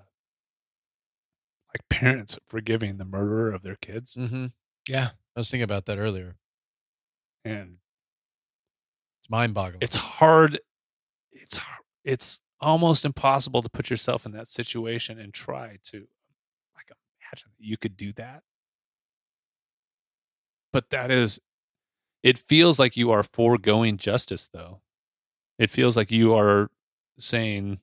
[1.73, 4.15] like parents forgiving the murderer of their kids.
[4.17, 4.47] Mm-hmm.
[4.89, 5.11] yeah.
[5.37, 6.37] I was thinking about that earlier.
[7.45, 7.77] And
[9.27, 9.79] It's mind boggling.
[9.81, 10.61] it's hard.
[11.33, 11.59] It's
[12.05, 16.07] it's almost impossible to put yourself in that situation and try to
[16.77, 16.89] like
[17.21, 18.45] imagine you could do that.
[20.73, 21.41] But that is,
[22.23, 24.81] it feels like you are foregoing justice, though.
[25.59, 26.71] It feels like you are
[27.19, 27.81] saying,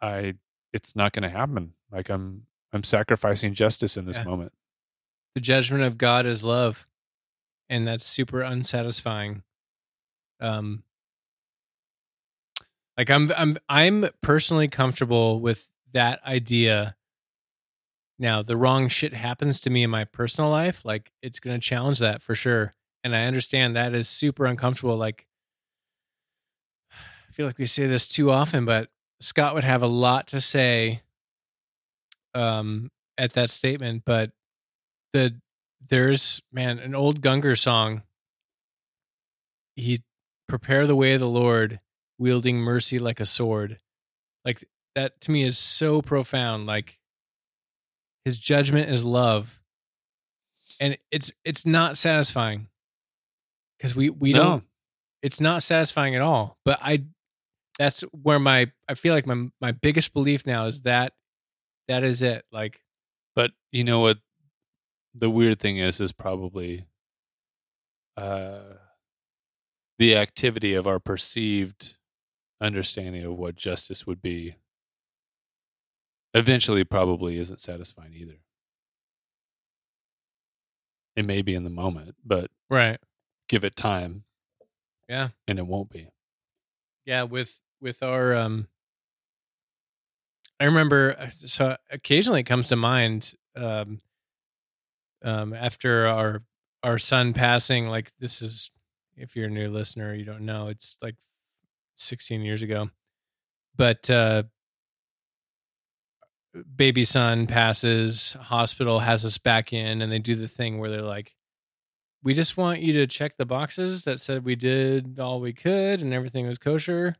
[0.00, 0.34] "I,
[0.72, 4.24] it's not going to happen." Like I'm, I'm sacrificing justice in this Yeah.
[4.24, 4.52] moment.
[5.34, 6.86] the judgment of God is love,
[7.68, 9.42] and that's super unsatisfying.
[10.40, 10.82] Um,
[12.96, 16.96] like I'm, I'm, I'm personally comfortable with that idea.
[18.18, 21.64] Now, the wrong shit happens to me in my personal life, like it's going to
[21.64, 22.74] challenge that for sure,
[23.04, 24.96] and I understand that is super uncomfortable.
[24.96, 25.26] Like,
[26.92, 28.88] I feel like we say this too often, but
[29.20, 31.02] Scott would have a lot to say
[32.34, 34.32] um, at that statement, but
[35.12, 35.40] the
[35.88, 38.02] there's man an old Gungor song.
[39.76, 40.00] He
[40.48, 41.80] prepare the way of the Lord,
[42.18, 43.78] wielding mercy like a sword.
[44.44, 44.64] Like
[44.94, 46.66] that to me is so profound.
[46.66, 46.98] Like
[48.24, 49.62] his judgment is love,
[50.80, 52.68] and it's it's not satisfying
[53.78, 54.38] because we we No.
[54.42, 54.64] don't.
[55.22, 56.56] It's not satisfying at all.
[56.64, 57.04] But I,
[57.76, 61.12] that's where my I feel like my my biggest belief now is that
[61.88, 62.44] that is it.
[62.52, 62.80] Like
[63.34, 64.18] But you know what?
[65.14, 66.84] The weird thing is, is probably
[68.16, 68.60] uh,
[69.98, 71.96] the activity of our perceived
[72.60, 74.56] understanding of what justice would be.
[76.34, 78.38] Eventually, probably isn't satisfying either.
[81.16, 82.98] It may be in the moment, but right.
[83.48, 84.24] give it time,
[85.08, 85.28] Yeah.
[85.48, 86.10] and it won't be.
[87.06, 88.68] yeah with with our um
[90.60, 94.00] i remember uh, so occasionally it comes to mind um
[95.24, 96.42] um after our
[96.82, 98.70] our son passing like this is
[99.18, 101.16] if you're a new listener you don't know it's like
[101.96, 102.90] 16 years ago.
[103.76, 104.44] But uh
[106.74, 111.02] baby son passes hospital has us back in and they do the thing where they're
[111.02, 111.34] like
[112.22, 116.02] we just want you to check the boxes that said we did all we could
[116.02, 117.14] and everything was kosher.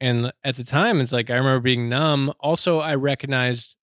[0.00, 2.32] And at the time it's like i remember being numb.
[2.40, 3.76] Also i recognized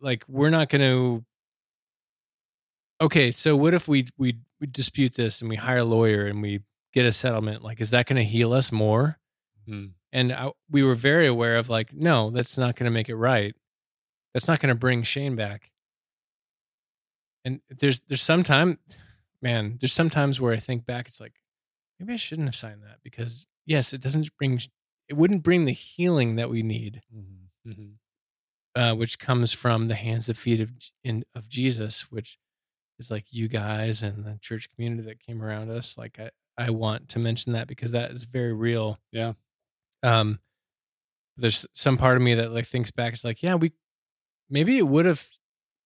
[0.00, 1.24] like- we're not going to
[3.00, 6.40] okay so what if we, we we dispute this and we hire a lawyer and
[6.42, 6.60] we
[6.92, 7.62] get a settlement?
[7.62, 9.18] Like is that going to heal us more?
[9.66, 9.86] Hmm.
[10.12, 13.16] and I, we were very aware of like no that's not going to make it
[13.16, 13.54] right.
[14.34, 15.70] That's not going to bring shane back.
[17.44, 18.78] And there's there's some time
[19.42, 21.34] man there's sometimes where i think back it's like
[22.00, 24.58] maybe i shouldn't have signed that because yes it doesn't bring
[25.08, 27.02] it wouldn't bring the healing that we need.
[27.66, 27.96] Mhm.
[28.74, 30.70] uh, which comes from the hands and feet of
[31.02, 32.38] in, of jesus which
[32.98, 36.70] is like you guys and the church community that came around us like i i
[36.70, 39.32] want to mention that because that is very real Yeah.
[40.02, 40.38] um
[41.36, 43.72] there's some part of me that like thinks back it's like yeah we
[44.48, 45.26] maybe it would have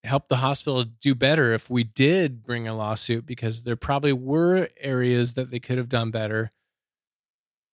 [0.04, 4.68] helped the hospital do better if we did bring a lawsuit because there probably were
[4.78, 6.50] areas that they could have done better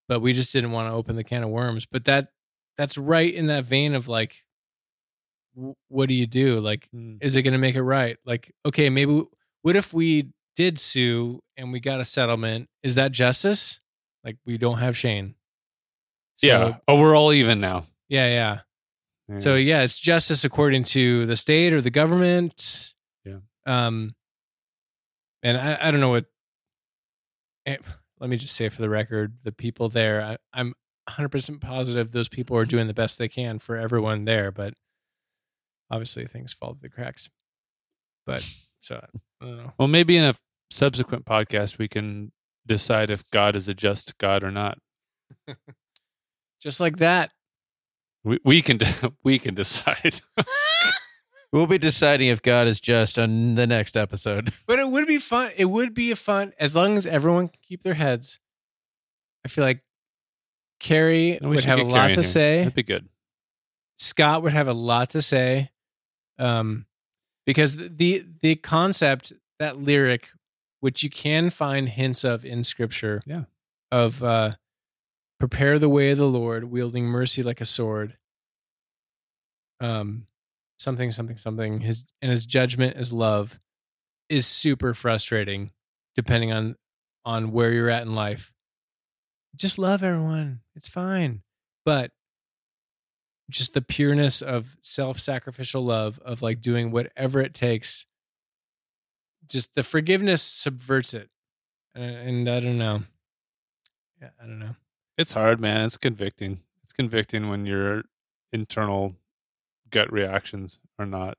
[0.07, 2.29] but we just didn't want to open the can of worms but that
[2.77, 4.44] that's right in that vein of like
[5.87, 7.15] what do you do like Hmm.
[7.21, 9.23] is it going to make it right like okay maybe
[9.61, 13.79] what if we did sue and we got a settlement is that justice
[14.23, 15.35] like we don't have shane
[16.35, 16.77] So- yeah.
[16.87, 17.85] Oh, we're all even now.
[18.09, 18.59] yeah yeah
[19.29, 19.37] Yeah.
[19.39, 22.93] so yeah, it's justice according to the state or the government.
[23.23, 23.39] Yeah.
[23.65, 24.13] Um,
[25.41, 26.25] and I, I don't know what.
[27.65, 27.77] eh,
[28.19, 30.73] let me just say for the record, the people there, I, I'm
[31.07, 34.73] 100 percent positive those people are doing the best they can for everyone there, but
[35.91, 37.29] obviously things fall through the cracks.
[38.25, 38.47] But
[38.79, 39.05] so
[39.41, 39.73] I don't know.
[39.77, 40.35] Well, maybe in a
[40.69, 42.31] subsequent podcast we can
[42.65, 44.77] decide if God is a just God or not.
[46.61, 47.31] Just like that.
[48.23, 48.79] We we can
[49.23, 50.21] we can decide.
[51.53, 54.51] We'll be deciding if God is just on the next episode.
[54.67, 55.51] But it would be fun.
[55.55, 58.39] It would be a fun as long as everyone can keep their heads.
[59.45, 59.81] I feel like
[60.81, 62.23] Carrie We would should have a lot to here.
[62.23, 62.57] say.
[62.57, 63.07] That'd be good.
[63.97, 65.69] Scott would have a lot to say,
[66.39, 66.85] um,
[67.45, 70.29] because the the concept that lyric,
[70.79, 73.43] which you can find hints of in Scripture, Yeah.
[73.91, 74.55] of uh,
[75.39, 78.17] prepare the way of the Lord, wielding mercy like a sword.
[79.79, 80.25] Um,
[80.79, 81.81] something, something, something.
[81.81, 83.59] His and his judgment is love
[84.29, 85.71] is super frustrating,
[86.15, 86.75] depending on
[87.25, 88.53] on where you're at in life.
[89.55, 91.43] Just love everyone; it's fine.
[91.85, 92.11] But
[93.49, 98.05] just the pureness of self-sacrificial love, of like doing whatever it takes.
[99.47, 101.29] Just the forgiveness subverts it,
[101.93, 103.03] and, and I don't know.
[104.19, 104.75] Yeah, I don't know.
[105.17, 105.85] It's hard, man.
[105.85, 106.59] It's convicting.
[106.81, 108.03] It's convicting when your
[108.51, 109.15] internal
[109.91, 111.37] gut reactions are not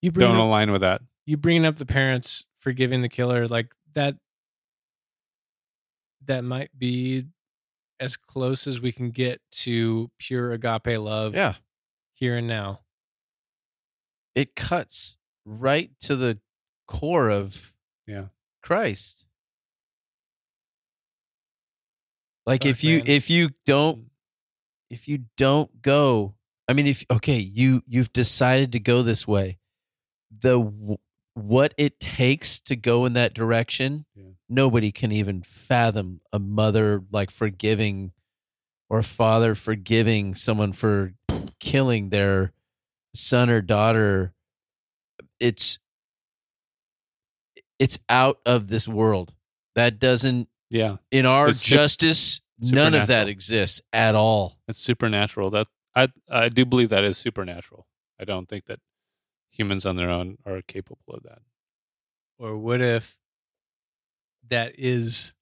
[0.00, 1.02] You don't up, align with that.
[1.26, 4.16] you bringing up the parents forgiving the killer like that.
[6.26, 7.26] That might be
[8.00, 11.54] as close as we can get to pure agape love Yeah.
[12.14, 12.80] here and now.
[14.34, 16.40] It cuts right to the
[16.86, 17.72] core of
[18.06, 18.28] Yeah.
[18.62, 19.26] Christ.
[22.46, 23.06] Like Fuck, if you man.
[23.06, 24.10] if you don't
[24.90, 26.34] if you don't go
[26.68, 29.58] I mean if okay you you've decided to go this way
[30.40, 30.98] the
[31.34, 34.30] what it takes to go in that direction Yeah.
[34.48, 38.12] nobody can even fathom a mother like forgiving
[38.88, 41.14] or a father forgiving someone for
[41.58, 42.52] killing their
[43.14, 44.32] son or daughter
[45.40, 45.78] it's
[47.78, 49.34] it's out of this world
[49.74, 50.96] that doesn't Yeah.
[51.10, 55.50] in our It's justice none of that exists at all It's supernatural.
[55.50, 55.66] That
[55.96, 57.86] I I do believe that is supernatural.
[58.20, 58.78] I don't think that
[59.54, 61.42] humans on their own are capable of that.
[62.38, 63.16] Or what if
[64.48, 65.32] that is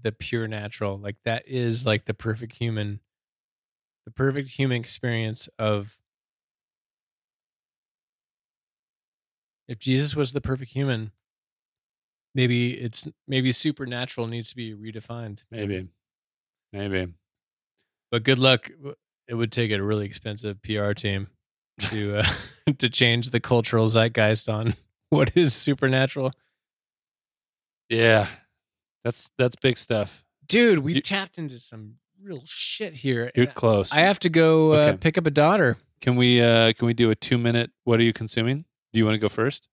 [0.00, 0.98] the pure natural?
[0.98, 3.00] Like that is like the perfect human,
[4.04, 5.98] the perfect human experience of
[9.66, 11.12] if Jesus was the perfect human,
[12.34, 15.44] maybe it's maybe supernatural needs to be redefined.
[15.50, 15.88] Maybe.
[16.72, 17.08] Maybe.
[18.10, 18.70] But good luck.
[19.26, 21.28] It would take a really expensive PR team
[21.78, 22.24] to uh,
[22.78, 24.74] to change the cultural zeitgeist on
[25.10, 26.32] what is supernatural.
[27.88, 28.26] Yeah.
[29.04, 30.24] That's that's big stuff.
[30.46, 33.30] Dude, we You- tapped into some real shit here.
[33.34, 33.92] You're close.
[33.92, 34.96] I have to go uh, Okay.
[34.98, 35.76] pick up a daughter.
[36.00, 38.64] Can we uh can we do a 2 minute what are you consuming?
[38.92, 39.68] Do you want to go first?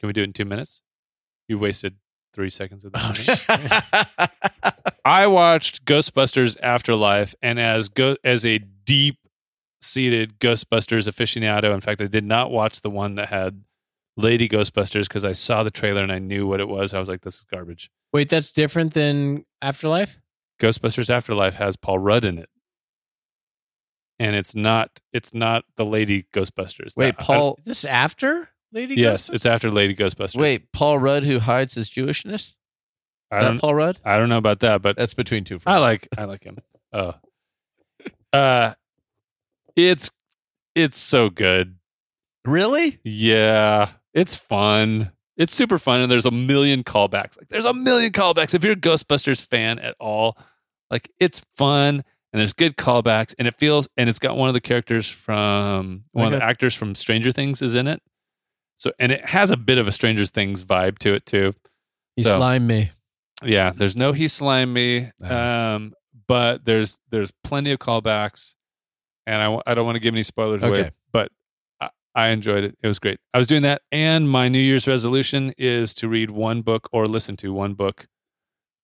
[0.00, 0.82] Can we do it in 2 minutes?
[1.48, 1.96] You wasted
[2.32, 4.30] 3 seconds of Oh, that.
[5.04, 9.18] I watched Ghostbusters Afterlife, and as go as a deep
[9.82, 13.62] seated Ghostbusters aficionado, in fact, I did not watch the one that had
[14.16, 16.92] Lady Ghostbusters because I saw the trailer and I knew what it was.
[16.92, 20.18] I was like, "This is garbage." Wait, that's different than Afterlife?
[20.60, 22.50] Ghostbusters Afterlife has Paul Rudd in it,
[24.18, 26.96] and it's not it's not the Lady Ghostbusters.
[26.96, 29.34] wait That- paul Is this after Lady yes, Ghostbusters?
[29.34, 30.36] it's after Lady Ghostbusters.
[30.36, 32.56] wait paul rudd who hides his jewishness
[33.30, 35.76] I That don't paul rudd I don't know about that, but that's between two friends.
[35.76, 36.58] I like I like him.
[36.92, 37.14] Oh,
[38.32, 38.74] uh,
[39.76, 40.10] it's
[40.74, 41.76] it's so good.
[42.44, 45.12] really Yeah, it's fun.
[45.36, 47.38] It's super fun, and there's a million callbacks.
[47.38, 48.54] Like, there's a million callbacks.
[48.54, 50.36] If you're a Ghostbusters fan at all,
[50.90, 51.94] like, it's fun,
[52.32, 56.04] and there's good callbacks, and it feels, and it's got one of the characters from
[56.12, 58.02] one of the actors from Stranger Things is in it.
[58.76, 61.54] So, and it has a bit of a Stranger Things vibe to it too.
[62.16, 62.90] you So- slime me
[63.42, 65.36] Yeah, there's no he slime me, Oh.
[65.36, 65.94] um,
[66.26, 68.54] but there's there's plenty of callbacks,
[69.26, 71.30] and I, I don't want to give any spoilers away, but
[71.80, 72.76] I, I enjoyed it.
[72.82, 73.18] It was great.
[73.34, 77.06] I was doing that, and my New Year's resolution is to read one book or
[77.06, 78.06] listen to one book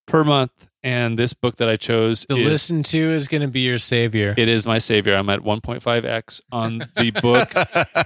[0.05, 0.69] per month.
[0.83, 4.33] And this book that I chose is listen to is going to be your savior.
[4.37, 5.15] it is my savior.
[5.15, 7.53] I'm at 1.5x on the book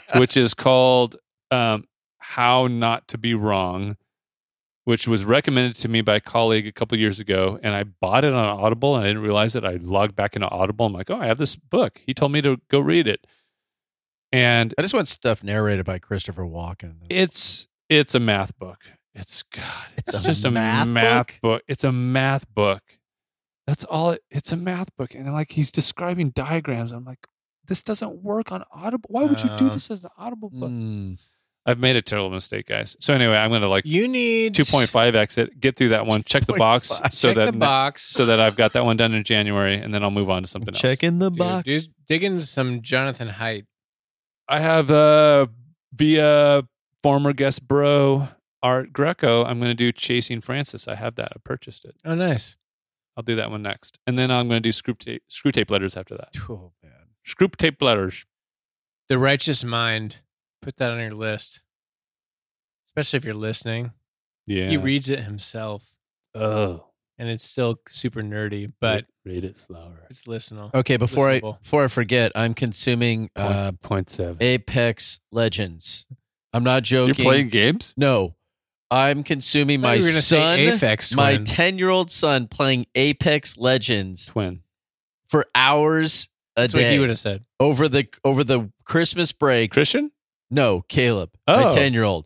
[0.20, 1.16] which is called
[1.52, 1.86] um,
[2.18, 3.98] How Not to Be Wrong,
[4.86, 7.60] which was recommended to me by a colleague a couple years ago.
[7.62, 9.64] And I bought it on Audible and I didn't realize it.
[9.64, 10.88] I logged back into Audible.
[10.88, 12.02] I'm like, oh, I have this book.
[12.06, 13.26] He told me to go read it.
[14.34, 18.80] And i just want stuff narrated by christopher walken it's it's a math book.
[19.14, 19.64] It's God,
[19.98, 21.40] it's, It's a just a math math, book?
[21.42, 21.64] book?
[21.68, 22.82] It's a math book.
[23.68, 24.12] That's all.
[24.12, 26.94] It, it's a math book, and like he's describing diagrams.
[26.94, 27.28] I'm like,
[27.68, 29.10] this doesn't work on Audible.
[29.12, 30.70] Why would you do Uh, this as an Audible book?
[30.72, 31.18] Mm.
[31.66, 32.98] I've made a terrible mistake, guys.
[33.00, 36.46] So anyway, I'm going to like you need 2.5 exit, get through that one, check
[36.46, 37.14] the box, 2.5.
[37.14, 38.02] so check that the box.
[38.04, 40.48] so that I've got that one done in January, and then I'll move on to
[40.48, 40.82] something else.
[40.82, 43.66] check in the Dude, box dude, dig into some Jonathan Haidt.
[44.48, 45.48] I have uh
[45.94, 46.64] via
[47.04, 48.28] former guest bro
[48.64, 49.44] Art Greco.
[49.46, 50.88] I'm going to do Chasing Francis.
[50.88, 51.32] I have that.
[51.36, 51.96] I purchased it.
[52.06, 52.58] Oh, nice.
[53.18, 55.96] I'll do that one next, and then I'm going to do Screwtape screw tape letters
[55.96, 56.30] after that.
[56.50, 56.92] oh man
[57.28, 58.26] Screwtape letters.
[59.10, 60.22] The Righteous Mind.
[60.62, 61.62] Put that on your list,
[62.88, 63.92] especially if you're listening.
[64.46, 64.70] Yeah.
[64.70, 65.86] He reads it himself,
[66.36, 66.86] oh.
[67.18, 70.06] and it's still super nerdy, but read it slower.
[70.10, 70.74] it's listenable.
[70.74, 74.38] Okay, before I before I forget, I'm consuming uh, Point, point seven.
[74.40, 76.06] Apex Legends.
[76.54, 77.16] I'm not joking.
[77.16, 77.94] You're playing games?
[77.98, 78.36] No,
[78.92, 82.88] I'm consuming my you were gonna son, say Aphex my ten year old son, playing
[82.94, 84.62] Apex Legends Twin.
[85.28, 87.46] for hours a That's day what he would have said.
[87.60, 89.72] over the over the Christmas break.
[89.72, 90.12] Christian?
[90.52, 91.72] No, Caleb, my Oh.
[91.72, 92.26] ten year old,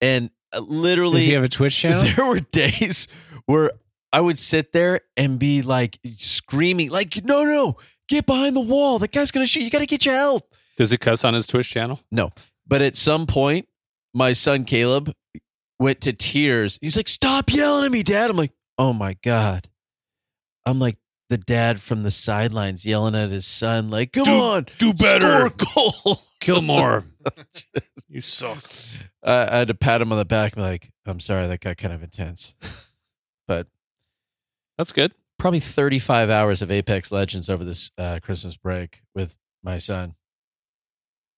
[0.00, 2.02] and uh, literally Does he have a Twitch channel?
[2.14, 3.08] there were days
[3.46, 3.72] where
[4.12, 7.78] I would sit there and be like screaming, like, "No, no,
[8.08, 8.98] get behind the wall!
[8.98, 9.62] That guy's gonna shoot!
[9.62, 10.42] You got to get your health!"
[10.76, 12.00] Does he cuss on his Twitch channel?
[12.10, 12.30] No.
[12.66, 13.66] But at some point,
[14.14, 15.12] my son Caleb
[15.78, 16.78] went to tears.
[16.82, 19.68] He's like, "Stop yelling at me, Dad!" I'm like, "Oh my god!"
[20.66, 20.96] I'm like
[21.32, 25.26] the dad from the sidelines yelling at his son, like, "Come Do- on, do better.
[25.28, 25.50] score a
[26.04, 27.04] goal!" Kill more.
[28.08, 28.62] you suck.
[29.24, 31.76] I I had to pat him on the back, and like, "I'm sorry, that got
[31.78, 32.54] kind of intense."
[33.48, 33.66] but
[34.78, 35.12] That's good.
[35.38, 40.14] probably 35 hours of Apex Legends over this uh, Christmas break with my son.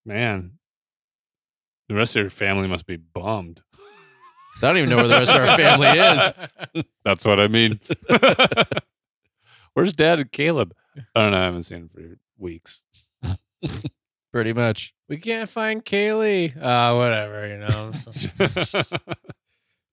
[0.05, 0.59] Man.
[1.89, 3.63] The rest of your family must be bummed.
[4.57, 6.85] I don't even know where the rest of our family is.
[7.05, 7.79] That's what I mean.
[9.75, 10.75] Where's Dad and Caleb?
[11.15, 11.39] I don't know.
[11.39, 12.01] I haven't seen him for
[12.39, 12.83] weeks.
[14.33, 14.95] Pretty much.
[15.09, 16.57] we can't find Kaylee.
[16.57, 17.93] Uh, whatever, you know.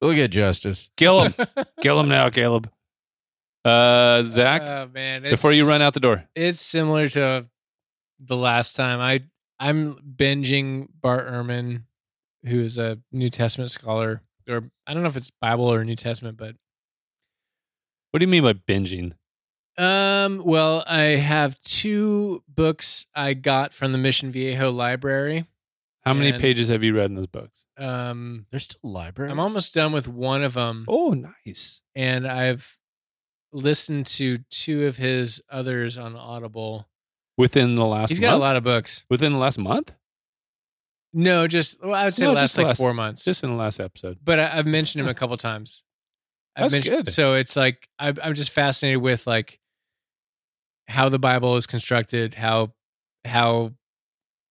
[0.01, 0.89] We'll get justice.
[0.97, 1.33] Kill him.
[1.81, 2.71] Kill him now, Caleb.
[3.63, 6.23] Uh, Zack, Oh man, before you run out the door.
[6.33, 7.47] it's similar to
[8.19, 8.99] the last time.
[8.99, 9.21] I
[9.59, 11.83] I'm binging Bart Ehrman,
[12.43, 15.95] who is a New Testament scholar, or I don't know if it's Bible or New
[15.95, 16.55] Testament, but
[18.09, 19.13] What do you mean by binging?
[19.81, 25.47] Um, well, I have two books I got from the Mission Viejo library.
[26.03, 27.65] How many And- pages have you read in those books?
[27.77, 29.31] Um, There's still libraries.
[29.31, 31.81] I'm almost done with one of them, Oh, nice.
[31.95, 32.77] and I've
[33.53, 36.87] listened to two of his others on Audible.
[37.37, 38.31] Within the last He's month?
[38.31, 39.03] got a lot of books.
[39.09, 39.93] Within the last month?
[41.13, 43.23] No, just well, I would say No, last just like last- four months.
[43.25, 44.19] Just in the last episode.
[44.23, 45.83] but I, I've mentioned him a couple times.
[46.55, 47.09] I've That's mentioned, good.
[47.09, 49.59] So it's like I, I'm just fascinated with like
[50.91, 52.73] how the Bible is constructed, how
[53.25, 53.73] how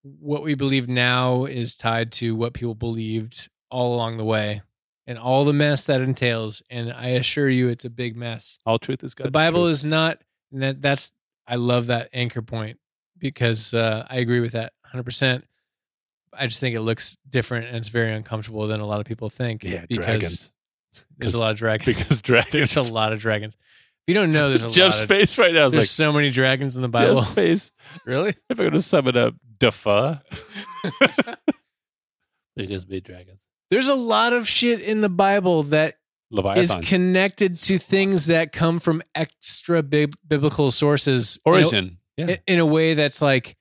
[0.02, 4.62] what we believe now is tied to what people believed all along the way,
[5.06, 6.62] and all the mess that entails.
[6.70, 8.58] And I assure you, it's a big mess.
[8.64, 9.26] All truth is God.
[9.26, 10.22] the Bible is not.
[10.52, 11.12] And that that's
[11.46, 12.78] I love that anchor point
[13.18, 15.04] because uh, I agree with that 100.
[15.04, 15.44] percent
[16.36, 19.30] I just think it looks different and it's very uncomfortable than a lot of people
[19.30, 19.64] think.
[19.64, 20.52] Yeah, because dragons.
[21.18, 21.98] There's a lot of dragons.
[21.98, 22.52] Because dragons.
[22.74, 23.56] there's a lot of dragons.
[24.06, 25.02] You don't know, there's a Jeff's lot.
[25.02, 27.16] Of, face right now is there's like, so many dragons in the Bible.
[27.16, 27.72] Jeff's face.
[28.04, 28.30] really.
[28.30, 30.22] If I'm going to sum it up, Defa.
[32.56, 33.46] because be dragons.
[33.70, 35.94] There's a lot of shit in the Bible that
[36.32, 36.82] is Leviathan.
[36.82, 41.38] connected to things that come from extra bib- biblical sources.
[41.46, 41.98] you know, Origin.
[42.16, 42.26] yeah.
[42.26, 43.56] in, in a way that's like,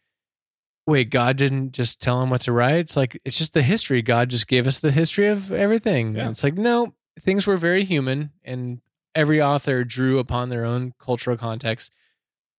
[0.87, 2.79] wait, God didn't just tell him what to write.
[2.79, 4.01] It's like it's just the history.
[4.01, 6.15] God just gave us the history of everything.
[6.15, 6.21] Yeah.
[6.21, 8.81] And it's like no, things were very human, and
[9.15, 11.93] every author drew upon their own cultural context,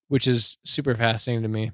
[0.08, 1.70] which is super fascinating to me.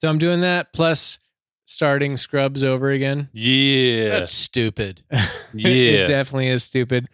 [0.00, 1.18] So I'm doing that plus
[1.64, 3.28] starting Scrubs over again.
[3.32, 4.08] yeah.
[4.10, 5.02] That's stupid.
[5.54, 5.68] yeah.
[6.02, 7.08] it definitely is stupid.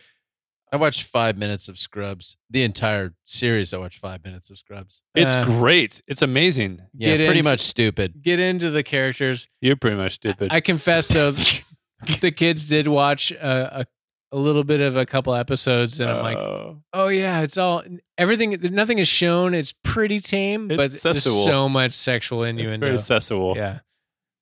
[0.71, 2.37] I watched five minutes of Scrubs.
[2.51, 5.01] The entire series, I watched five minutes of Scrubs.
[5.15, 6.03] it's Uh, great.
[6.07, 6.83] It's amazing.
[6.93, 8.21] Yeah, Get pretty into- much stupid.
[8.23, 9.49] Get into the characters.
[9.63, 10.49] You're pretty much stupid.
[10.53, 11.31] I confess though,
[12.21, 13.87] the kids did watch a, a
[14.33, 16.83] a little bit of a couple episodes, and I'm like, Oh.
[16.93, 17.83] oh yeah, it's all
[18.19, 18.51] everything.
[18.73, 19.55] Nothing is shown.
[19.55, 21.13] It's pretty tame, It's but sexual.
[21.35, 22.87] there's so much sexual it's innuendo.
[22.87, 23.57] very sexual.
[23.57, 23.81] yeah,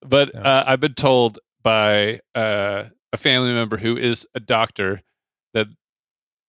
[0.03, 5.03] But uh, I've been told by uh, a family member who is a doctor
[5.55, 5.69] that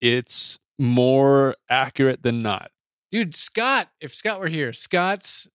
[0.00, 2.70] it's more accurate than not.
[3.10, 3.88] dude, Scott.
[4.00, 5.48] If Scott were here, Scott's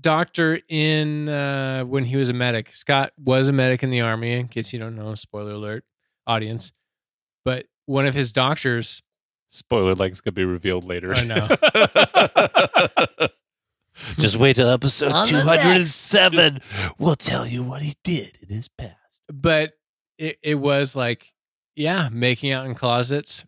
[0.00, 2.72] doctor in uh, when he was a medic.
[2.72, 4.32] Scott was a medic in the army.
[4.32, 5.84] In case you don't know, spoiler alert,
[6.26, 6.72] audience.
[7.44, 9.02] But one of his doctors
[9.52, 11.12] Spoiler, like it's gonna be revealed later.
[11.16, 11.48] I know.
[14.18, 16.60] Just wait till episode On 207.
[16.98, 18.94] We'll tell you what he did in his past.
[19.32, 19.72] but
[20.18, 21.32] it, it was like
[21.76, 23.44] yeah making out in closets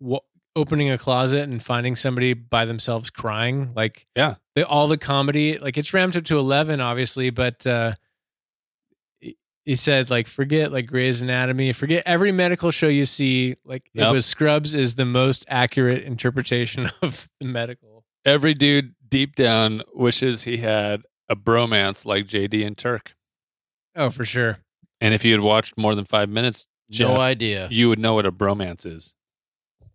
[0.00, 0.20] w-
[0.56, 4.36] opening a closet and finding somebody by themselves crying like Yeah.
[4.54, 7.92] the, all the comedy like it's ramped up to 11 obviously but uh
[9.64, 13.88] he- he said like forget like Grey's Anatomy forget every medical show you see like
[13.94, 19.82] it was Scrubs is the most accurate interpretation of the medical Every dude deep down
[19.94, 23.14] wishes he had a bromance like JD and Turk.
[23.96, 24.58] oh for sure
[25.00, 27.68] And if you had watched more than five minutes, Jeff, No idea.
[27.70, 29.14] you would know what a bromance is.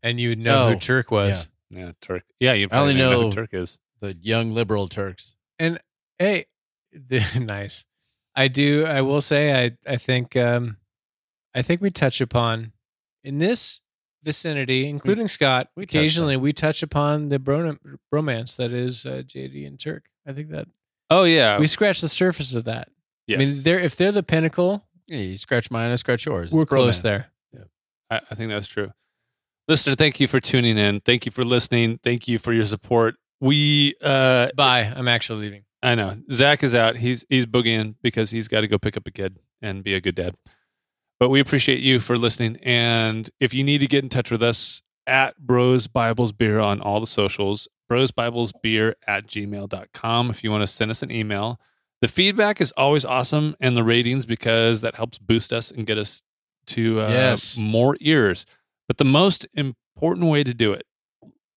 [0.04, 2.24] and you would know who Oh, Turk was Yeah, Turk.
[2.40, 3.78] Yeah, you I only probably know, know- who Turk is.
[4.02, 5.36] The young liberal Turks.
[5.60, 5.80] And
[6.18, 6.46] hey,
[7.40, 7.86] nice.
[8.40, 8.86] I do.
[8.86, 9.66] I will say.
[9.66, 9.72] I.
[9.88, 10.36] I think.
[10.36, 10.78] Um,
[11.54, 12.72] I think we touch upon
[13.24, 13.82] in this
[14.24, 15.70] vicinity, including Scott.
[15.76, 17.78] we occasionally, we touch upon the bro-
[18.14, 20.06] bromance that is uh, JD and Turk.
[20.28, 20.68] I think that
[21.10, 22.90] Oh yeah, we scratch the surface of that.
[23.28, 23.38] yes.
[23.38, 26.52] I mean, they're if they're the pinnacle, Yeah, you scratch mine, I scratch yours.
[26.52, 27.32] we're It's close there.
[28.12, 28.92] I, I think that's true.
[29.68, 31.00] Listener, thank you for tuning in.
[31.00, 32.00] Thank you for listening.
[32.04, 33.16] Thank you for your support.
[33.40, 34.92] We, uh, Bye.
[34.96, 35.64] I'm actually leaving.
[35.82, 36.98] I know Zack is out.
[36.98, 40.02] He's he's boogieing because he's got to go pick up a kid and be a
[40.02, 40.36] good dad.
[41.20, 42.58] But we appreciate you for listening.
[42.64, 46.80] And if you need to get in touch with us at Bros Bibles Beer on
[46.82, 50.30] all the socials, Bros Bibles Beer at gmail.com.
[50.30, 51.60] If you want to send us an email,
[52.02, 55.98] the feedback is always awesome and the ratings because that helps boost us and get
[55.98, 56.24] us
[56.68, 57.58] to uh, Yes.
[57.58, 58.46] more ears.
[58.88, 60.86] But the most important way to do it,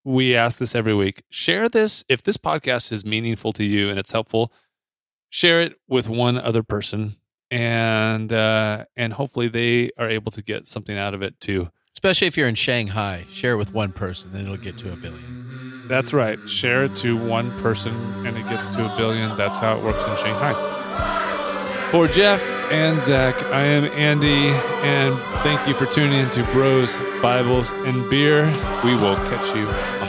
[0.03, 1.23] we ask this every week.
[1.29, 4.51] Share this if this podcast is meaningful to you and it's helpful.
[5.29, 7.15] Share it with one other person,
[7.49, 11.69] and uh, and hopefully they are able to get something out of it too.
[11.95, 15.85] Especially if you're in Shanghai, share with one person, then it'll get to a billion.
[15.87, 16.37] That's right.
[16.47, 17.93] Share it to one person,
[18.27, 19.35] and it gets to a billion.
[19.35, 21.32] That's how it works in Shanghai.
[21.93, 22.41] For Jeff
[22.71, 24.49] and Zack, I am Andy,
[24.81, 28.45] and thank you for tuning in to Bros, Bibles, and Beer.
[28.83, 30.02] We will catch you